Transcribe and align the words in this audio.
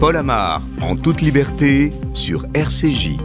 Paul 0.00 0.16
Amar, 0.16 0.62
en 0.80 0.96
toute 0.96 1.20
liberté, 1.20 1.90
sur 2.14 2.46
RCJ. 2.54 3.18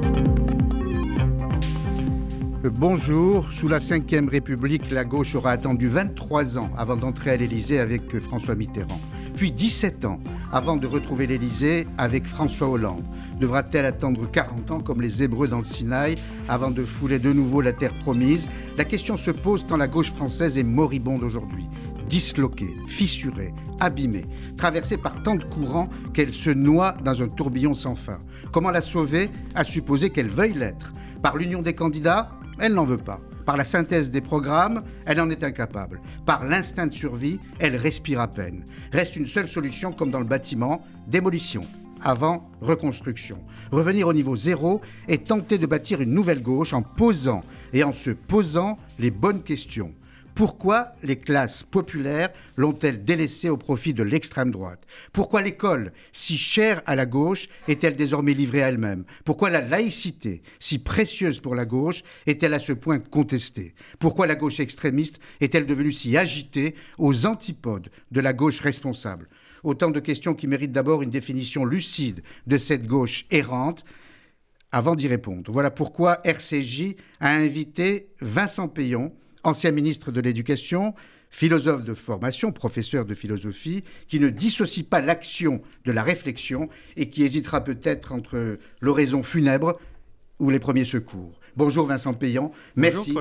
Bonjour. 2.77 3.49
Sous 3.53 3.69
la 3.69 3.77
Ve 3.77 4.29
République, 4.29 4.91
la 4.91 5.05
gauche 5.05 5.35
aura 5.35 5.51
attendu 5.51 5.87
23 5.87 6.57
ans 6.57 6.69
avant 6.77 6.97
d'entrer 6.97 7.31
à 7.31 7.37
l'Élysée 7.37 7.79
avec 7.79 8.19
François 8.19 8.55
Mitterrand. 8.55 8.99
Puis 9.37 9.53
17 9.53 10.03
ans 10.03 10.19
avant 10.51 10.75
de 10.75 10.85
retrouver 10.85 11.27
l'Élysée 11.27 11.85
avec 11.97 12.27
François 12.27 12.67
Hollande. 12.67 13.05
Devra-t-elle 13.39 13.85
attendre 13.85 14.29
40 14.29 14.71
ans 14.71 14.79
comme 14.81 14.99
les 14.99 15.23
Hébreux 15.23 15.47
dans 15.47 15.59
le 15.59 15.63
Sinaï 15.63 16.15
avant 16.49 16.71
de 16.71 16.83
fouler 16.83 17.19
de 17.19 17.31
nouveau 17.31 17.61
la 17.61 17.71
terre 17.71 17.97
promise? 17.99 18.49
La 18.77 18.83
question 18.83 19.15
se 19.15 19.31
pose 19.31 19.65
tant 19.65 19.77
la 19.77 19.87
gauche 19.87 20.11
française 20.11 20.57
est 20.57 20.63
moribonde 20.63 21.23
aujourd'hui 21.23 21.69
disloquée, 22.07 22.73
fissurée, 22.87 23.53
abîmée, 23.79 24.25
traversée 24.57 24.97
par 24.97 25.23
tant 25.23 25.35
de 25.35 25.43
courants 25.43 25.89
qu'elle 26.13 26.31
se 26.31 26.49
noie 26.49 26.95
dans 27.03 27.21
un 27.21 27.27
tourbillon 27.27 27.73
sans 27.73 27.95
fin. 27.95 28.17
Comment 28.51 28.71
la 28.71 28.81
sauver? 28.81 29.29
À 29.53 29.63
supposer 29.63 30.09
qu'elle 30.09 30.29
veuille 30.29 30.53
l'être. 30.53 30.91
Par 31.21 31.37
l'union 31.37 31.61
des 31.61 31.73
candidats 31.73 32.27
Elle 32.59 32.73
n'en 32.73 32.85
veut 32.85 32.97
pas. 32.97 33.19
Par 33.45 33.57
la 33.57 33.63
synthèse 33.63 34.09
des 34.09 34.21
programmes 34.21 34.83
Elle 35.05 35.19
en 35.19 35.29
est 35.29 35.43
incapable. 35.43 35.99
Par 36.25 36.45
l'instinct 36.45 36.87
de 36.87 36.93
survie 36.93 37.39
Elle 37.59 37.75
respire 37.75 38.19
à 38.19 38.27
peine. 38.27 38.63
Reste 38.91 39.15
une 39.15 39.25
seule 39.25 39.47
solution 39.47 39.91
comme 39.91 40.11
dans 40.11 40.19
le 40.19 40.25
bâtiment, 40.25 40.83
démolition 41.07 41.61
avant 42.05 42.51
reconstruction. 42.61 43.39
Revenir 43.71 44.07
au 44.07 44.13
niveau 44.13 44.35
zéro 44.35 44.81
et 45.07 45.17
tenter 45.17 45.57
de 45.57 45.65
bâtir 45.65 46.01
une 46.01 46.13
nouvelle 46.13 46.43
gauche 46.43 46.73
en 46.73 46.83
posant 46.83 47.41
et 47.73 47.83
en 47.83 47.91
se 47.91 48.11
posant 48.11 48.77
les 48.99 49.09
bonnes 49.09 49.41
questions. 49.41 49.93
Pourquoi 50.35 50.91
les 51.01 51.15
classes 51.15 51.63
populaires 51.63 52.29
l'ont-elles 52.57 53.05
délaissée 53.05 53.47
au 53.47 53.55
profit 53.55 53.93
de 53.93 54.03
l'extrême 54.03 54.51
droite? 54.51 54.85
Pourquoi 55.13 55.41
l'école, 55.41 55.93
si 56.11 56.37
chère 56.37 56.81
à 56.85 56.97
la 56.97 57.05
gauche, 57.05 57.47
est-elle 57.69 57.95
désormais 57.95 58.33
livrée 58.33 58.61
à 58.61 58.67
elle-même? 58.67 59.05
Pourquoi 59.23 59.49
la 59.49 59.61
laïcité, 59.61 60.43
si 60.59 60.77
précieuse 60.77 61.39
pour 61.39 61.55
la 61.55 61.63
gauche, 61.63 62.03
est-elle 62.25 62.53
à 62.53 62.59
ce 62.59 62.73
point 62.73 62.99
contestée? 62.99 63.75
Pourquoi 63.97 64.27
la 64.27 64.35
gauche 64.35 64.59
extrémiste 64.59 65.21
est-elle 65.39 65.65
devenue 65.65 65.93
si 65.93 66.17
agitée 66.17 66.75
aux 66.97 67.25
antipodes 67.25 67.89
de 68.11 68.19
la 68.19 68.33
gauche 68.33 68.59
responsable? 68.59 69.29
Autant 69.63 69.89
de 69.89 70.01
questions 70.01 70.33
qui 70.33 70.47
méritent 70.47 70.73
d'abord 70.73 71.01
une 71.01 71.11
définition 71.11 71.63
lucide 71.63 72.23
de 72.45 72.57
cette 72.57 72.87
gauche 72.87 73.25
errante 73.31 73.85
avant 74.73 74.95
d'y 74.95 75.07
répondre. 75.07 75.49
Voilà 75.49 75.71
pourquoi 75.71 76.19
RCJ 76.25 76.97
a 77.21 77.31
invité 77.31 78.09
Vincent 78.19 78.67
Payon, 78.67 79.13
ancien 79.47 79.71
ministre 79.71 80.11
de 80.11 80.21
l'Éducation, 80.21 80.93
philosophe 81.29 81.83
de 81.83 81.93
formation, 81.93 82.51
professeur 82.51 83.05
de 83.05 83.13
philosophie, 83.13 83.83
qui 84.07 84.19
ne 84.19 84.29
dissocie 84.29 84.85
pas 84.85 85.01
l'action 85.01 85.61
de 85.85 85.91
la 85.91 86.03
réflexion 86.03 86.69
et 86.95 87.09
qui 87.09 87.23
hésitera 87.23 87.63
peut-être 87.63 88.11
entre 88.11 88.57
l'oraison 88.81 89.23
funèbre 89.23 89.79
ou 90.39 90.49
les 90.49 90.59
premiers 90.59 90.85
secours. 90.85 91.39
Bonjour 91.57 91.87
Vincent 91.87 92.13
Payan, 92.13 92.51
merci 92.75 93.15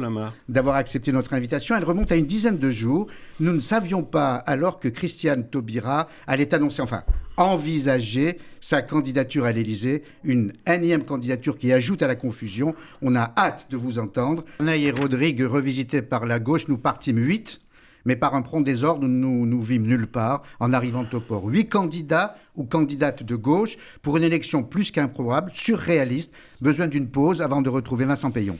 d'avoir 0.48 0.74
accepté 0.74 1.12
notre 1.12 1.34
invitation. 1.34 1.76
Elle 1.76 1.84
remonte 1.84 2.10
à 2.10 2.16
une 2.16 2.26
dizaine 2.26 2.58
de 2.58 2.70
jours. 2.72 3.06
Nous 3.38 3.52
ne 3.52 3.60
savions 3.60 4.02
pas 4.02 4.34
alors 4.34 4.80
que 4.80 4.88
Christiane 4.88 5.48
Taubira 5.48 6.08
allait 6.26 6.52
annoncer, 6.52 6.82
enfin 6.82 7.04
envisager 7.36 8.38
sa 8.60 8.82
candidature 8.82 9.44
à 9.44 9.52
l'Élysée, 9.52 10.02
une 10.24 10.52
énième 10.66 11.04
candidature 11.04 11.58
qui 11.58 11.72
ajoute 11.72 12.02
à 12.02 12.06
la 12.06 12.16
confusion. 12.16 12.74
On 13.02 13.16
a 13.16 13.32
hâte 13.36 13.66
de 13.70 13.76
vous 13.76 13.98
entendre. 13.98 14.44
Naï 14.60 14.86
et 14.86 14.90
Rodrigue, 14.90 15.42
revisités 15.42 16.02
par 16.02 16.26
la 16.26 16.38
gauche, 16.38 16.68
nous 16.68 16.78
partîmes 16.78 17.18
huit 17.18 17.60
mais 18.04 18.16
par 18.16 18.34
un 18.34 18.42
prompt 18.42 18.62
désordre, 18.62 19.06
nous 19.06 19.46
nous 19.46 19.62
vîmes 19.62 19.86
nulle 19.86 20.06
part 20.06 20.42
en 20.60 20.72
arrivant 20.72 21.06
au 21.12 21.20
port. 21.20 21.46
Huit 21.46 21.68
candidats 21.68 22.36
ou 22.56 22.64
candidates 22.64 23.22
de 23.22 23.36
gauche 23.36 23.76
pour 24.02 24.16
une 24.16 24.22
élection 24.22 24.62
plus 24.62 24.90
qu'improbable, 24.90 25.50
surréaliste, 25.54 26.32
besoin 26.60 26.86
d'une 26.86 27.08
pause 27.08 27.42
avant 27.42 27.62
de 27.62 27.70
retrouver 27.70 28.04
Vincent 28.04 28.30
Payon. 28.30 28.58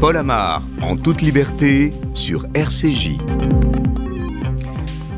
Paul 0.00 0.16
Amar, 0.16 0.62
en 0.82 0.96
toute 0.96 1.22
liberté, 1.22 1.90
sur 2.12 2.44
RCJ. 2.54 3.16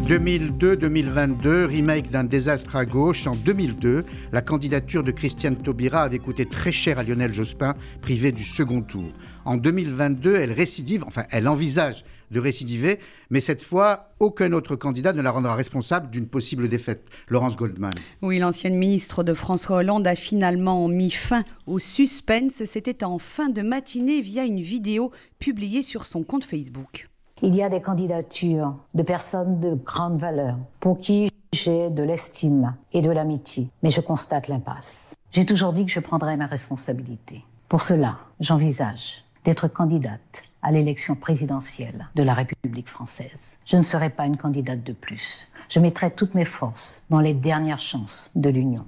2002-2022, 0.09 1.65
remake 1.65 2.13
d'un 2.13 2.23
désastre 2.23 2.77
à 2.77 2.85
gauche. 2.85 3.27
En 3.27 3.35
2002, 3.35 4.03
la 4.31 4.41
candidature 4.41 5.03
de 5.03 5.11
Christiane 5.11 5.57
Taubira 5.57 6.03
avait 6.03 6.21
coûté 6.21 6.47
très 6.47 6.71
cher 6.71 7.01
à 7.01 7.03
Lionel 7.03 7.35
Jospin, 7.35 7.75
privé 8.03 8.31
du 8.31 8.45
second 8.45 8.83
tour. 8.83 9.09
En 9.45 9.57
2022, 9.57 10.37
elle 10.37 10.53
récidive, 10.53 11.03
enfin, 11.09 11.25
elle 11.33 11.49
envisage 11.49 12.05
de 12.31 12.39
récidiver, 12.39 13.01
mais 13.31 13.41
cette 13.41 13.65
fois, 13.65 14.11
aucun 14.21 14.53
autre 14.53 14.77
candidat 14.77 15.13
ne 15.13 15.23
la 15.23 15.33
rendra 15.33 15.57
responsable 15.57 16.09
d'une 16.09 16.29
possible 16.29 16.69
défaite. 16.69 17.05
Laurence 17.27 17.57
Goldman. 17.57 17.95
Oui, 18.23 18.39
l'ancienne 18.39 18.77
ministre 18.77 19.25
de 19.25 19.35
François 19.35 19.79
Hollande 19.79 20.07
a 20.07 20.15
finalement 20.15 20.87
mis 20.87 21.11
fin 21.11 21.45
au 21.67 21.81
suspense. 21.81 22.65
C'était 22.65 23.03
en 23.03 23.19
fin 23.19 23.49
de 23.49 23.63
matinée 23.63 24.21
via 24.21 24.45
une 24.45 24.63
vidéo 24.63 25.11
publiée 25.41 25.83
sur 25.83 26.05
son 26.05 26.23
compte 26.23 26.45
Facebook. 26.45 27.09
Il 27.43 27.55
y 27.55 27.63
a 27.63 27.69
des 27.69 27.83
candidatures 27.83 28.75
de 28.95 29.03
personnes 29.03 29.61
de 29.61 29.75
grande 29.75 30.19
valeur 30.19 30.57
pour 30.81 30.99
qui 30.99 31.31
j'ai 31.53 31.91
de 31.91 32.03
l'estime 32.03 32.75
et 32.95 33.03
de 33.03 33.11
l'amitié, 33.11 33.69
mais 33.83 33.91
je 33.91 34.01
constate 34.01 34.49
l'impasse. 34.49 35.15
J'ai 35.33 35.45
toujours 35.45 35.75
dit 35.75 35.85
que 35.85 35.93
je 35.93 36.01
prendrais 36.01 36.39
mes 36.39 36.47
responsabilités. 36.47 37.45
Pour 37.69 37.83
cela, 37.83 38.17
j'envisage 38.41 39.23
d'être 39.45 39.69
candidate 39.69 40.45
à 40.63 40.73
l'élection 40.73 41.15
présidentielle 41.15 42.09
de 42.15 42.23
la 42.23 42.33
République 42.33 42.89
française. 42.89 43.59
Je 43.67 43.77
ne 43.77 43.83
serai 43.83 44.09
pas 44.09 44.25
une 44.25 44.39
candidate 44.39 44.83
de 44.83 44.95
plus. 44.95 45.51
Je 45.69 45.79
mettrai 45.79 46.11
toutes 46.11 46.35
mes 46.35 46.47
forces 46.47 47.05
dans 47.11 47.21
les 47.21 47.35
dernières 47.35 47.79
chances 47.79 48.31
de 48.35 48.49
l'Union. 48.49 48.87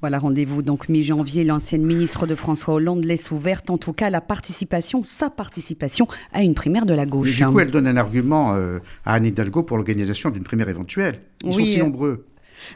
Voilà, 0.00 0.18
rendez-vous 0.18 0.62
donc 0.62 0.88
mi-janvier. 0.88 1.44
L'ancienne 1.44 1.84
ministre 1.84 2.26
de 2.26 2.34
François 2.34 2.74
Hollande 2.74 3.04
laisse 3.04 3.30
ouverte, 3.30 3.70
en 3.70 3.78
tout 3.78 3.92
cas, 3.92 4.10
la 4.10 4.20
participation, 4.20 5.02
sa 5.02 5.30
participation 5.30 6.06
à 6.32 6.42
une 6.42 6.54
primaire 6.54 6.86
de 6.86 6.94
la 6.94 7.06
gauche. 7.06 7.36
du 7.36 7.46
coup, 7.46 7.60
elle 7.60 7.70
donne 7.70 7.86
un 7.86 7.96
argument 7.96 8.54
euh, 8.54 8.78
à 9.04 9.14
Anne 9.14 9.26
Hidalgo 9.26 9.62
pour 9.62 9.76
l'organisation 9.76 10.30
d'une 10.30 10.44
primaire 10.44 10.68
éventuelle. 10.68 11.20
Ils 11.44 11.52
sont 11.52 11.64
si 11.64 11.78
nombreux. 11.78 12.26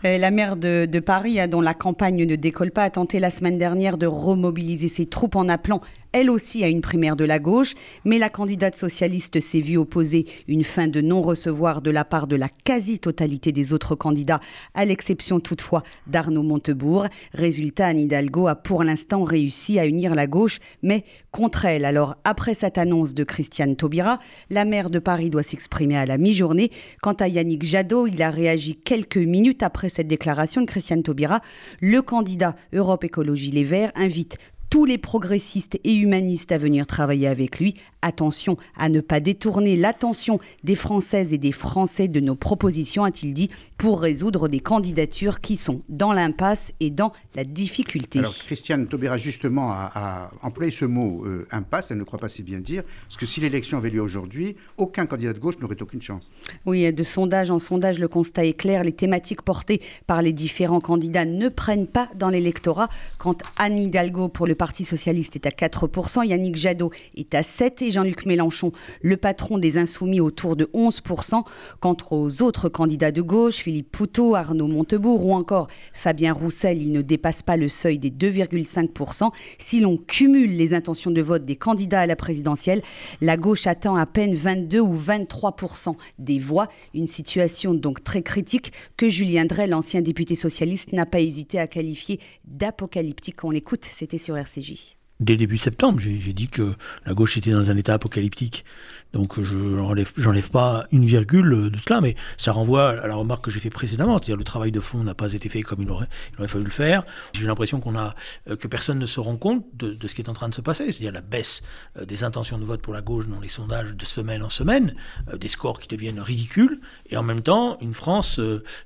Euh, 0.05 0.19
la 0.19 0.31
maire 0.31 0.57
de, 0.57 0.87
de 0.87 1.01
Paris, 1.01 1.39
dont 1.49 1.61
la 1.61 1.75
campagne 1.75 2.25
ne 2.25 2.37
décolle 2.37 2.71
pas, 2.71 2.83
a 2.85 2.91
tenté 2.91 3.21
la 3.21 3.31
semaine 3.31 3.59
dernière 3.59 3.99
de 3.99 4.07
remobiliser 4.07 4.89
ses 4.89 5.07
troupes 5.07 5.37
en 5.37 5.49
appelant 5.49 5.81
elle 6.13 6.31
aussi 6.31 6.65
a 6.65 6.69
une 6.69 6.81
primaire 6.81 7.17
de 7.17 7.25
la 7.25 7.39
gauche, 7.39 7.75
mais 8.05 8.19
la 8.19 8.29
candidate 8.29 8.77
socialiste 8.77 9.41
s'est 9.41 9.61
vue 9.61 9.77
opposer 9.77 10.27
une 10.49 10.65
fin 10.65 10.89
de 10.89 11.01
non-recevoir 11.01 11.83
de 11.83 11.91
la 11.91 12.05
part 12.05 12.27
de 12.27 12.37
la 12.37 12.49
quasi-totalité 12.49 13.53
des 13.53 13.73
autres 13.73 13.95
candidats, 13.95 14.41
à 14.75 14.85
l'exception 14.85 15.41
toutefois 15.41 15.83
d'Arnaud 16.07 16.43
Montebourg. 16.43 17.07
Résultat, 17.33 17.89
Anne 17.89 18.01
Hidalgo 18.01 18.49
a 18.49 18.55
pour 18.55 18.83
l'instant 18.83 19.25
réussi 19.25 19.79
à 19.79 19.87
unir 19.87 20.15
la 20.15 20.27
gauche, 20.27 20.59
mais 20.83 21.05
contre 21.31 21.65
elle. 21.65 21.85
Alors, 21.85 22.17
après 22.25 22.55
cette 22.55 22.79
annonce 22.79 23.15
de 23.15 23.25
Christiane 23.25 23.77
Taubira, 23.77 24.19
la 24.51 24.65
maire 24.65 24.91
de 24.91 24.99
Paris 24.99 25.31
doit 25.31 25.43
s'exprimer 25.43 25.97
à 25.97 26.07
la 26.07 26.19
mi-journée. 26.19 26.71
Quant 27.03 27.13
à 27.13 27.29
Yannick 27.29 27.63
Jadot, 27.63 28.07
il 28.07 28.21
a 28.23 28.31
réagi 28.31 28.77
quelques 28.77 29.17
minutes 29.17 29.63
après 29.63 29.89
cette 29.89 30.09
déclaration 30.09 30.61
de 30.61 30.67
Christiane 30.67 31.03
Taubira. 31.03 31.41
Le 31.81 32.03
candidat 32.03 32.57
Europe 32.73 33.05
Écologie 33.05 33.51
Les 33.51 33.65
Verts 33.65 33.93
invite 33.95 34.39
tous 34.71 34.85
les 34.85 34.99
progressistes 34.99 35.79
et 35.83 35.97
humanistes 35.97 36.53
à 36.53 36.59
venir 36.59 36.87
travailler 36.87 37.27
avec 37.27 37.59
lui. 37.59 37.75
Attention 38.03 38.57
à 38.77 38.89
ne 38.89 39.01
pas 39.01 39.21
détourner 39.21 39.77
l'attention 39.77 40.41
des 40.65 40.75
Françaises 40.75 41.33
et 41.33 41.39
des 41.39 41.53
Français 41.53 42.09
de 42.09 42.21
nos 42.21 42.35
propositions, 42.35 43.05
a-t-il 43.05 43.35
dit, 43.35 43.51
pour 43.77 44.01
résoudre 44.01 44.49
des 44.49 44.61
candidatures 44.61 45.41
qui 45.41 45.57
sont 45.57 45.83
dans 45.89 46.13
l'impasse 46.13 46.73
et 46.81 46.91
dans 46.91 47.13
la 47.35 47.45
difficulté. 47.45 48.21
Alors 48.21 48.35
Christiane 48.35 48.87
Taubira 48.87 49.17
justement 49.17 49.73
a, 49.73 50.31
employé 50.43 50.71
ce 50.71 50.85
mot 50.85 51.25
euh, 51.25 51.47
impasse, 51.51 51.91
elle 51.91 51.99
ne 51.99 52.05
croit 52.05 52.19
pas 52.19 52.29
si 52.29 52.43
bien 52.43 52.59
dire, 52.59 52.85
parce 53.07 53.17
que 53.17 53.27
si 53.27 53.41
l'élection 53.41 53.79
avait 53.79 53.91
lieu 53.91 54.01
aujourd'hui, 54.01 54.57
aucun 54.79 55.07
candidat 55.07 55.33
de 55.33 55.39
gauche 55.39 55.59
n'aurait 55.61 55.81
aucune 55.81 56.03
chance. 56.03 56.29
Oui, 56.67 56.91
de 56.93 57.03
sondage 57.03 57.51
en 57.51 57.59
sondage, 57.59 57.99
le 57.99 58.09
constat 58.09 58.47
est 58.47 58.55
clair, 58.55 58.83
les 58.83 58.93
thématiques 58.93 59.43
portées 59.43 59.81
par 60.07 60.23
les 60.23 60.33
différents 60.33 60.81
candidats 60.81 61.25
ne 61.25 61.49
prennent 61.49 61.87
pas 61.87 62.09
dans 62.15 62.29
l'électorat. 62.29 62.89
Quand 63.19 63.43
Anne 63.59 63.79
Hidalgo 63.79 64.29
pour 64.29 64.47
le 64.47 64.55
Parti 64.55 64.85
socialiste 64.85 65.37
est 65.37 65.47
à 65.47 65.51
4%, 65.51 66.27
Yannick 66.27 66.57
Jadot 66.57 66.91
est 67.17 67.35
à 67.35 67.43
7% 67.43 67.90
et 67.90 67.90
Jean-Luc 67.91 68.27
Mélenchon, 68.27 68.73
le 69.03 69.17
patron 69.17 69.59
des 69.59 69.79
Insoumis, 69.79 70.21
autour 70.21 70.57
de 70.57 70.67
11%. 70.75 71.45
Quant 71.81 71.97
aux 72.11 72.43
autres 72.43 72.69
candidats 72.69 73.13
de 73.13 73.23
gauche, 73.23 73.57
Philippe 73.57 73.91
Poutot, 73.91 74.35
Arnaud 74.35 74.67
Montebourg 74.67 75.25
ou 75.25 75.33
encore 75.33 75.69
Fabien 75.93 76.33
Roussel, 76.33 76.83
ils 76.83 76.93
ne 76.93 77.03
dépassent 77.03 77.43
pas 77.43 77.57
le 77.57 77.69
seuil 77.69 77.99
des 77.99 78.11
2,5%. 78.11 79.31
Si 79.59 79.81
l'on 79.81 79.97
cumule 79.97 80.57
les 80.57 80.75
intentions 80.75 81.11
de 81.11 81.23
vote 81.23 81.45
des 81.45 81.57
candidats 81.57 82.01
à 82.01 82.07
la 82.07 82.17
présidentielle, 82.17 82.83
la 83.21 83.37
gauche 83.37 83.67
attend 83.67 83.97
à 83.97 84.07
peine 84.07 84.35
22 84.35 84.81
ou 84.81 84.97
23% 84.97 85.95
des 86.19 86.39
voix. 86.39 86.69
Une 86.95 87.07
situation 87.07 87.75
donc 87.75 88.05
très 88.05 88.23
critique 88.23 88.73
que 88.97 89.09
Julien 89.09 89.45
Drey, 89.45 89.67
l'ancien 89.67 90.03
député 90.03 90.35
socialiste, 90.35 90.93
n'a 90.93 91.07
pas 91.07 91.21
hésité 91.21 91.59
à 91.59 91.67
qualifier 91.67 92.21
d'apocalyptique. 92.45 93.45
On 93.45 93.51
l'écoute, 93.51 93.89
c'était 93.91 94.19
sur 94.19 94.37
RCJ. 94.37 95.00
Dès 95.21 95.37
début 95.37 95.59
septembre. 95.59 96.01
J'ai 96.01 96.33
dit 96.33 96.49
que 96.49 96.75
la 97.07 97.15
gauche 97.15 97.37
était 97.37 97.51
dans 97.51 97.71
un 97.71 97.77
état 97.77 97.95
apocalyptique. 97.95 98.65
Donc 99.13 99.43
je 99.43 99.55
n'enlève 99.55 100.51
pas 100.51 100.87
une 100.93 101.05
virgule 101.05 101.71
de 101.71 101.79
cela, 101.79 102.01
mais 102.01 102.15
ça 102.37 102.53
renvoie 102.53 102.91
à 102.91 103.07
la 103.07 103.17
remarque 103.17 103.45
que 103.45 103.51
j'ai 103.51 103.59
fait 103.59 103.71
précédemment, 103.71 104.19
c'est-à-dire 104.19 104.37
le 104.37 104.45
travail 104.45 104.71
de 104.71 104.81
fond 104.81 105.03
n'a 105.03 105.15
pas 105.15 105.33
été 105.33 105.49
fait 105.49 105.63
comme 105.63 105.83
il 105.83 105.91
aurait, 105.91 106.07
il 106.33 106.39
aurait 106.39 106.49
fallu 106.49 106.65
le 106.65 106.71
faire. 106.71 107.03
J'ai 107.33 107.45
l'impression 107.45 107.81
qu'on 107.81 107.97
a 107.97 108.15
euh, 108.49 108.57
que 108.57 108.69
personne 108.69 108.99
ne 108.99 109.07
se 109.07 109.19
rend 109.19 109.37
compte 109.37 109.65
de, 109.75 109.97
ce 110.07 110.15
qui 110.15 110.23
est 110.23 110.29
en 110.29 110.33
train 110.33 110.49
de 110.49 110.55
se 110.55 110.61
passer, 110.61 110.85
c'est-à-dire 110.85 111.13
la 111.13 111.23
baisse 111.23 111.63
euh, 111.97 112.05
des 112.05 112.23
intentions 112.23 112.59
de 112.59 112.65
vote 112.65 112.83
pour 112.83 112.95
la 112.95 113.03
gauche 113.03 113.27
dans 113.27 113.41
les 113.41 113.49
sondages 113.49 113.95
de 113.95 114.05
semaine 114.05 114.45
en 114.45 114.49
semaine, 114.49 114.95
euh, 115.33 115.37
des 115.37 115.49
scores 115.49 115.81
qui 115.81 115.89
deviennent 115.89 116.21
ridicules, 116.21 116.81
et 117.09 117.17
en 117.17 117.25
même 117.25 117.43
temps 117.43 117.79
une 117.81 117.95
France 117.95 118.41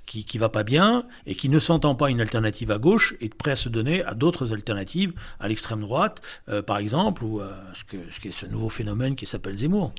qui 0.07 0.25
qui 0.25 0.39
va 0.39 0.49
pas 0.49 0.63
bien 0.63 1.05
et 1.27 1.35
qui 1.35 1.49
ne 1.49 1.59
s'entend 1.59 1.95
pas 1.95 2.09
une 2.09 2.21
alternative 2.21 2.71
à 2.71 2.79
gauche 2.79 3.15
est 3.21 3.33
prêt 3.35 3.53
à 3.53 3.57
se 3.57 3.69
donner 3.69 4.03
à 4.05 4.15
d'autres 4.15 4.53
alternatives 4.53 5.13
à 5.39 5.49
l'extrême 5.49 5.81
droite 5.81 6.23
par 6.67 6.79
exemple, 6.79 7.25
ou 7.25 7.41
euh, 7.41 7.53
ce, 7.75 7.85
que, 7.85 7.97
ce 8.11 8.21
qui 8.21 8.29
est 8.29 8.33
ce 8.33 8.47
nouveau 8.47 8.69
phénomène 8.69 9.17
qui 9.17 9.27
s'appelle 9.27 9.57
Zemmour. 9.57 9.93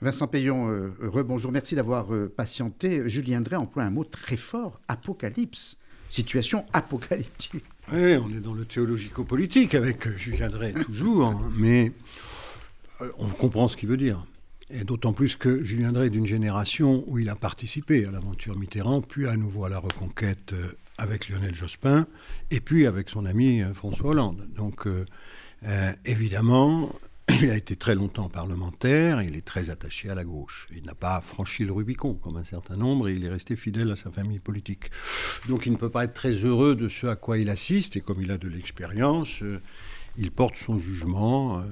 Vincent 0.00 0.26
Payon, 0.26 0.70
euh, 0.70 0.92
rebonjour, 1.00 1.52
merci 1.52 1.74
d'avoir 1.74 2.08
patienté. 2.36 3.08
Julien 3.08 3.40
Drey 3.40 3.56
emploie 3.56 3.84
un 3.84 3.90
mot 3.90 4.04
très 4.04 4.36
fort, 4.36 4.80
apocalypse, 4.88 5.76
situation 6.10 6.66
apocalyptique. 6.72 7.64
Oui, 7.92 8.16
on 8.16 8.30
est 8.30 8.40
dans 8.40 8.54
le 8.54 8.64
théologico-politique 8.64 9.74
avec 9.74 10.08
Julien 10.16 10.48
Drey 10.48 10.72
toujours, 10.84 11.26
hein, 11.26 11.50
mais 11.56 11.92
on 13.18 13.28
comprend 13.28 13.68
ce 13.68 13.76
qu'il 13.76 13.88
veut 13.88 13.96
dire. 13.96 14.26
Et 14.70 14.84
d'autant 14.84 15.12
plus 15.12 15.36
que 15.36 15.62
Julien 15.62 15.92
Drey 15.92 16.06
est 16.06 16.10
d'une 16.10 16.26
génération 16.26 17.04
où 17.06 17.18
il 17.18 17.28
a 17.28 17.36
participé 17.36 18.06
à 18.06 18.10
l'aventure 18.10 18.58
Mitterrand, 18.58 19.02
puis 19.02 19.28
à 19.28 19.36
nouveau 19.36 19.64
à 19.64 19.68
la 19.68 19.78
reconquête 19.78 20.54
avec 20.98 21.28
Lionel 21.28 21.54
Jospin 21.54 22.06
et 22.50 22.60
puis 22.60 22.86
avec 22.86 23.08
son 23.08 23.26
ami 23.26 23.62
euh, 23.62 23.74
François 23.74 24.10
Hollande. 24.10 24.46
Donc 24.54 24.86
euh, 24.86 25.04
euh, 25.64 25.92
évidemment, 26.04 26.90
il 27.42 27.50
a 27.50 27.56
été 27.56 27.76
très 27.76 27.94
longtemps 27.94 28.28
parlementaire, 28.28 29.22
il 29.22 29.34
est 29.36 29.44
très 29.44 29.70
attaché 29.70 30.08
à 30.10 30.14
la 30.14 30.24
gauche. 30.24 30.68
Il 30.74 30.84
n'a 30.84 30.94
pas 30.94 31.20
franchi 31.20 31.64
le 31.64 31.72
Rubicon 31.72 32.14
comme 32.14 32.36
un 32.36 32.44
certain 32.44 32.76
nombre 32.76 33.08
et 33.08 33.14
il 33.14 33.24
est 33.24 33.30
resté 33.30 33.56
fidèle 33.56 33.90
à 33.90 33.96
sa 33.96 34.10
famille 34.10 34.38
politique. 34.40 34.90
Donc 35.48 35.66
il 35.66 35.72
ne 35.72 35.76
peut 35.76 35.90
pas 35.90 36.04
être 36.04 36.14
très 36.14 36.32
heureux 36.32 36.74
de 36.74 36.88
ce 36.88 37.06
à 37.06 37.16
quoi 37.16 37.38
il 37.38 37.50
assiste 37.50 37.96
et 37.96 38.00
comme 38.00 38.22
il 38.22 38.30
a 38.30 38.38
de 38.38 38.48
l'expérience, 38.48 39.42
il 40.16 40.30
porte 40.30 40.56
son 40.56 40.78
jugement. 40.78 41.64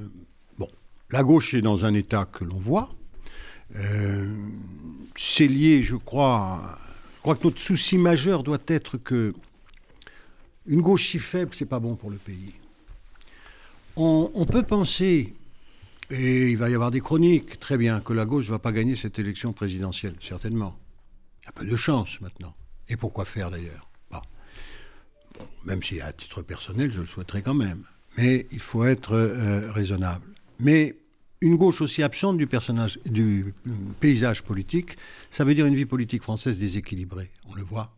bon, 0.58 0.69
la 1.10 1.22
gauche 1.22 1.54
est 1.54 1.62
dans 1.62 1.84
un 1.84 1.94
état 1.94 2.24
que 2.24 2.44
l'on 2.44 2.58
voit. 2.58 2.90
C'est 5.16 5.46
lié, 5.46 5.82
je 5.82 5.96
crois, 5.96 6.78
crois 7.22 7.36
que 7.36 7.44
notre 7.44 7.60
souci 7.60 7.98
majeur 7.98 8.42
doit 8.42 8.58
être 8.66 8.98
que 8.98 9.32
une 10.66 10.80
gauche 10.80 11.08
si 11.08 11.19
faible, 11.19 11.54
c'est 11.54 11.66
pas 11.66 11.80
bon 11.80 11.96
pour 11.96 12.10
le 12.10 12.16
pays. 12.16 12.52
On, 13.96 14.46
peut 14.46 14.62
penser, 14.62 15.34
et 16.10 16.50
il 16.50 16.56
va 16.56 16.70
y 16.70 16.74
avoir 16.74 16.90
des 16.90 17.00
chroniques, 17.00 17.60
très 17.60 17.76
bien, 17.76 18.00
que 18.00 18.12
la 18.12 18.24
gauche 18.24 18.46
ne 18.46 18.50
va 18.50 18.58
pas 18.58 18.72
gagner 18.72 18.96
cette 18.96 19.19
élection 19.19 19.52
présidentielle, 19.52 20.14
certainement. 20.20 20.78
Il 21.42 21.46
y 21.46 21.48
a 21.48 21.52
peu 21.52 21.66
de 21.66 21.76
chance 21.76 22.20
maintenant. 22.20 22.54
Et 22.88 22.96
pourquoi 22.96 23.24
faire 23.24 23.50
d'ailleurs? 23.50 23.88
Même 25.64 25.82
si 25.82 26.00
à 26.00 26.12
titre 26.12 26.42
personnel, 26.42 26.90
je 26.90 27.00
le 27.00 27.06
souhaiterais 27.06 27.42
quand 27.42 27.54
même. 27.54 27.84
Mais 28.16 28.46
il 28.52 28.60
faut 28.60 28.84
être 28.84 29.14
euh, 29.14 29.70
raisonnable. 29.72 30.26
Mais 30.58 30.96
une 31.42 31.56
gauche 31.56 31.82
aussi 31.82 32.02
absente 32.02 32.38
du, 32.38 32.46
personnage, 32.46 32.98
du 33.04 33.52
paysage 34.00 34.42
politique, 34.42 34.96
ça 35.30 35.44
veut 35.44 35.54
dire 35.54 35.66
une 35.66 35.74
vie 35.74 35.84
politique 35.84 36.22
française 36.22 36.58
déséquilibrée. 36.58 37.30
On 37.50 37.54
le 37.54 37.62
voit. 37.62 37.94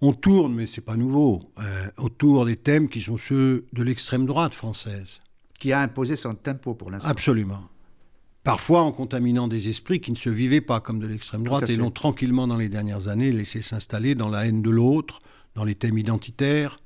On 0.00 0.12
tourne, 0.12 0.54
mais 0.54 0.66
c'est 0.66 0.80
pas 0.80 0.96
nouveau, 0.96 1.42
euh, 1.58 1.86
autour 1.98 2.44
des 2.46 2.56
thèmes 2.56 2.88
qui 2.88 3.00
sont 3.00 3.16
ceux 3.16 3.66
de 3.72 3.82
l'extrême 3.82 4.26
droite 4.26 4.54
française. 4.54 5.20
Qui 5.58 5.72
a 5.72 5.80
imposé 5.80 6.16
son 6.16 6.34
tempo 6.34 6.74
pour 6.74 6.90
l'instant. 6.90 7.08
Absolument. 7.08 7.62
Parfois 8.42 8.82
en 8.82 8.92
contaminant 8.92 9.48
des 9.48 9.68
esprits 9.68 10.00
qui 10.00 10.12
ne 10.12 10.16
se 10.16 10.30
vivaient 10.30 10.60
pas 10.60 10.80
comme 10.80 10.98
de 10.98 11.06
l'extrême 11.06 11.44
droite 11.44 11.68
et 11.68 11.76
l'ont 11.76 11.90
tranquillement 11.90 12.46
dans 12.46 12.56
les 12.56 12.68
dernières 12.68 13.08
années 13.08 13.32
laissé 13.32 13.60
s'installer 13.60 14.14
dans 14.14 14.28
la 14.28 14.46
haine 14.46 14.62
de 14.62 14.70
l'autre, 14.70 15.20
dans 15.54 15.64
les 15.64 15.74
thèmes 15.74 15.98
identitaires, 15.98 16.78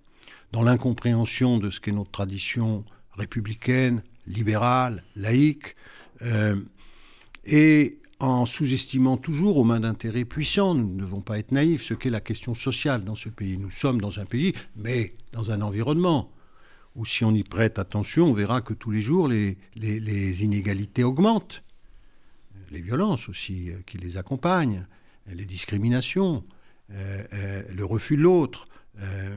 dans 0.53 0.63
l'incompréhension 0.63 1.59
de 1.59 1.71
ce 1.71 1.79
qu'est 1.79 1.93
notre 1.93 2.11
tradition 2.11 2.85
républicaine, 3.13 4.03
libéral, 4.27 5.05
laïque, 5.17 5.77
euh, 6.23 6.57
et 7.45 7.99
en 8.19 8.45
sous-estimant 8.45 9.17
toujours 9.17 9.57
aux 9.57 9.65
mains 9.65 9.81
d'intérêts 9.81 10.27
puissants, 10.27 10.75
nous 10.75 10.93
ne 10.93 11.01
devons 11.01 11.23
pas 11.23 11.39
être 11.39 11.53
naïfs, 11.53 11.83
ce 11.83 11.95
qu'est 11.95 12.11
la 12.11 12.21
question 12.21 12.55
sociale 12.55 13.03
dans 13.03 13.15
ce 13.15 13.31
pays. 13.31 13.57
Nous 13.57 13.71
sommes 13.71 14.01
dans 14.01 14.21
un 14.21 14.27
pays, 14.27 14.53
mais 14.77 15.15
dans 15.33 15.51
un 15.51 15.63
environnement 15.63 16.31
où 16.97 17.07
si 17.07 17.25
on 17.25 17.33
y 17.33 17.43
prête 17.45 17.79
attention, 17.79 18.27
on 18.27 18.35
verra 18.35 18.61
que 18.61 18.75
tous 18.75 18.91
les 18.91 19.01
jours, 19.01 19.29
les, 19.29 19.57
inégalités 19.77 21.05
augmentent. 21.05 21.63
Les 22.71 22.81
violences 22.81 23.29
aussi 23.29 23.71
euh, 23.71 23.79
qui 23.87 23.99
les 23.99 24.17
accompagnent, 24.17 24.87
les 25.27 25.45
discriminations, 25.45 26.45
euh, 26.93 27.63
le 27.73 27.85
refus 27.85 28.17
de 28.17 28.23
l'autre, 28.23 28.69
euh, 28.99 29.37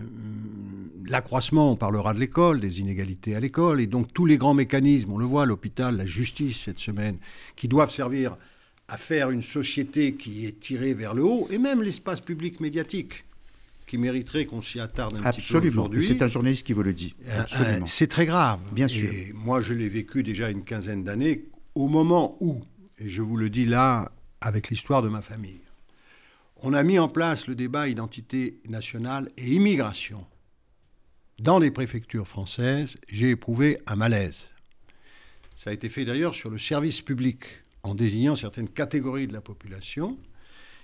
l'accroissement, 1.05 1.71
on 1.71 1.75
parlera 1.75 2.13
de 2.13 2.19
l'école, 2.19 2.59
des 2.59 2.79
inégalités 2.79 3.35
à 3.35 3.39
l'école, 3.39 3.81
et 3.81 3.87
donc 3.87 4.13
tous 4.13 4.25
les 4.25 4.37
grands 4.37 4.53
mécanismes, 4.53 5.11
on 5.11 5.17
le 5.17 5.25
voit, 5.25 5.45
l'hôpital, 5.45 5.95
la 5.95 6.05
justice 6.05 6.61
cette 6.65 6.79
semaine, 6.79 7.17
qui 7.55 7.67
doivent 7.67 7.91
servir 7.91 8.35
à 8.87 8.97
faire 8.97 9.29
une 9.29 9.43
société 9.43 10.15
qui 10.15 10.45
est 10.45 10.59
tirée 10.59 10.93
vers 10.93 11.13
le 11.13 11.23
haut, 11.23 11.47
et 11.49 11.57
même 11.57 11.81
l'espace 11.81 12.19
public 12.19 12.59
médiatique, 12.59 13.25
qui 13.87 13.97
mériterait 13.97 14.45
qu'on 14.45 14.61
s'y 14.61 14.79
attarde 14.79 15.15
un 15.15 15.31
petit 15.31 15.41
peu 15.41 15.67
aujourd'hui. 15.67 16.05
C'est 16.05 16.21
un 16.21 16.27
journaliste 16.27 16.65
qui 16.65 16.73
vous 16.73 16.83
le 16.83 16.93
dit. 16.93 17.15
Euh, 17.27 17.43
euh, 17.59 17.79
c'est 17.85 18.07
très 18.07 18.25
grave. 18.25 18.59
Bien 18.71 18.87
sûr. 18.87 19.11
Et 19.11 19.31
moi, 19.33 19.61
je 19.61 19.73
l'ai 19.73 19.89
vécu 19.89 20.23
déjà 20.23 20.49
une 20.49 20.63
quinzaine 20.63 21.03
d'années, 21.03 21.45
au 21.75 21.87
moment 21.87 22.37
où, 22.39 22.61
et 22.99 23.07
je 23.07 23.21
vous 23.21 23.37
le 23.37 23.49
dis 23.49 23.65
là, 23.65 24.11
avec 24.41 24.69
l'histoire 24.69 25.01
de 25.01 25.09
ma 25.09 25.21
famille, 25.21 25.61
on 26.63 26.71
a 26.71 26.81
mis 26.81 26.97
en 26.97 27.09
place 27.09 27.45
le 27.47 27.55
débat 27.55 27.89
identité 27.89 28.57
nationale 28.69 29.29
et 29.37 29.53
immigration. 29.53 30.25
Dans 31.37 31.59
les 31.59 31.71
préfectures 31.71 32.27
françaises, 32.27 32.97
j'ai 33.09 33.31
éprouvé 33.31 33.77
un 33.85 33.97
malaise. 33.97 34.49
Ça 35.57 35.71
a 35.71 35.73
été 35.73 35.89
fait 35.89 36.05
d'ailleurs 36.05 36.33
sur 36.33 36.49
le 36.49 36.57
service 36.57 37.01
public, 37.01 37.43
en 37.83 37.95
désignant 37.95 38.37
certaines 38.37 38.69
catégories 38.69 39.27
de 39.27 39.33
la 39.33 39.41
population. 39.41 40.17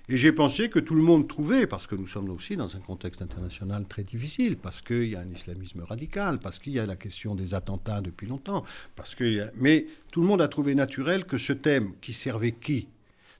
Et 0.09 0.17
j'ai 0.17 0.33
pensé 0.33 0.69
que 0.69 0.79
tout 0.79 0.95
le 0.95 1.01
monde 1.01 1.29
trouvait, 1.29 1.65
parce 1.65 1.87
que 1.87 1.95
nous 1.95 2.07
sommes 2.07 2.29
aussi 2.29 2.57
dans 2.57 2.75
un 2.75 2.79
contexte 2.79 3.21
international 3.21 3.85
très 3.87 4.03
difficile, 4.03 4.57
parce 4.57 4.81
qu'il 4.81 5.05
y 5.05 5.15
a 5.15 5.21
un 5.21 5.31
islamisme 5.31 5.83
radical, 5.83 6.39
parce 6.39 6.59
qu'il 6.59 6.73
y 6.73 6.79
a 6.79 6.85
la 6.85 6.97
question 6.97 7.35
des 7.35 7.53
attentats 7.53 8.01
depuis 8.01 8.27
longtemps, 8.27 8.65
parce 8.97 9.15
que 9.15 9.49
mais 9.55 9.85
tout 10.11 10.19
le 10.19 10.27
monde 10.27 10.41
a 10.41 10.49
trouvé 10.49 10.75
naturel 10.75 11.23
que 11.23 11.37
ce 11.37 11.53
thème 11.53 11.93
qui 12.01 12.11
servait 12.11 12.51
qui 12.51 12.89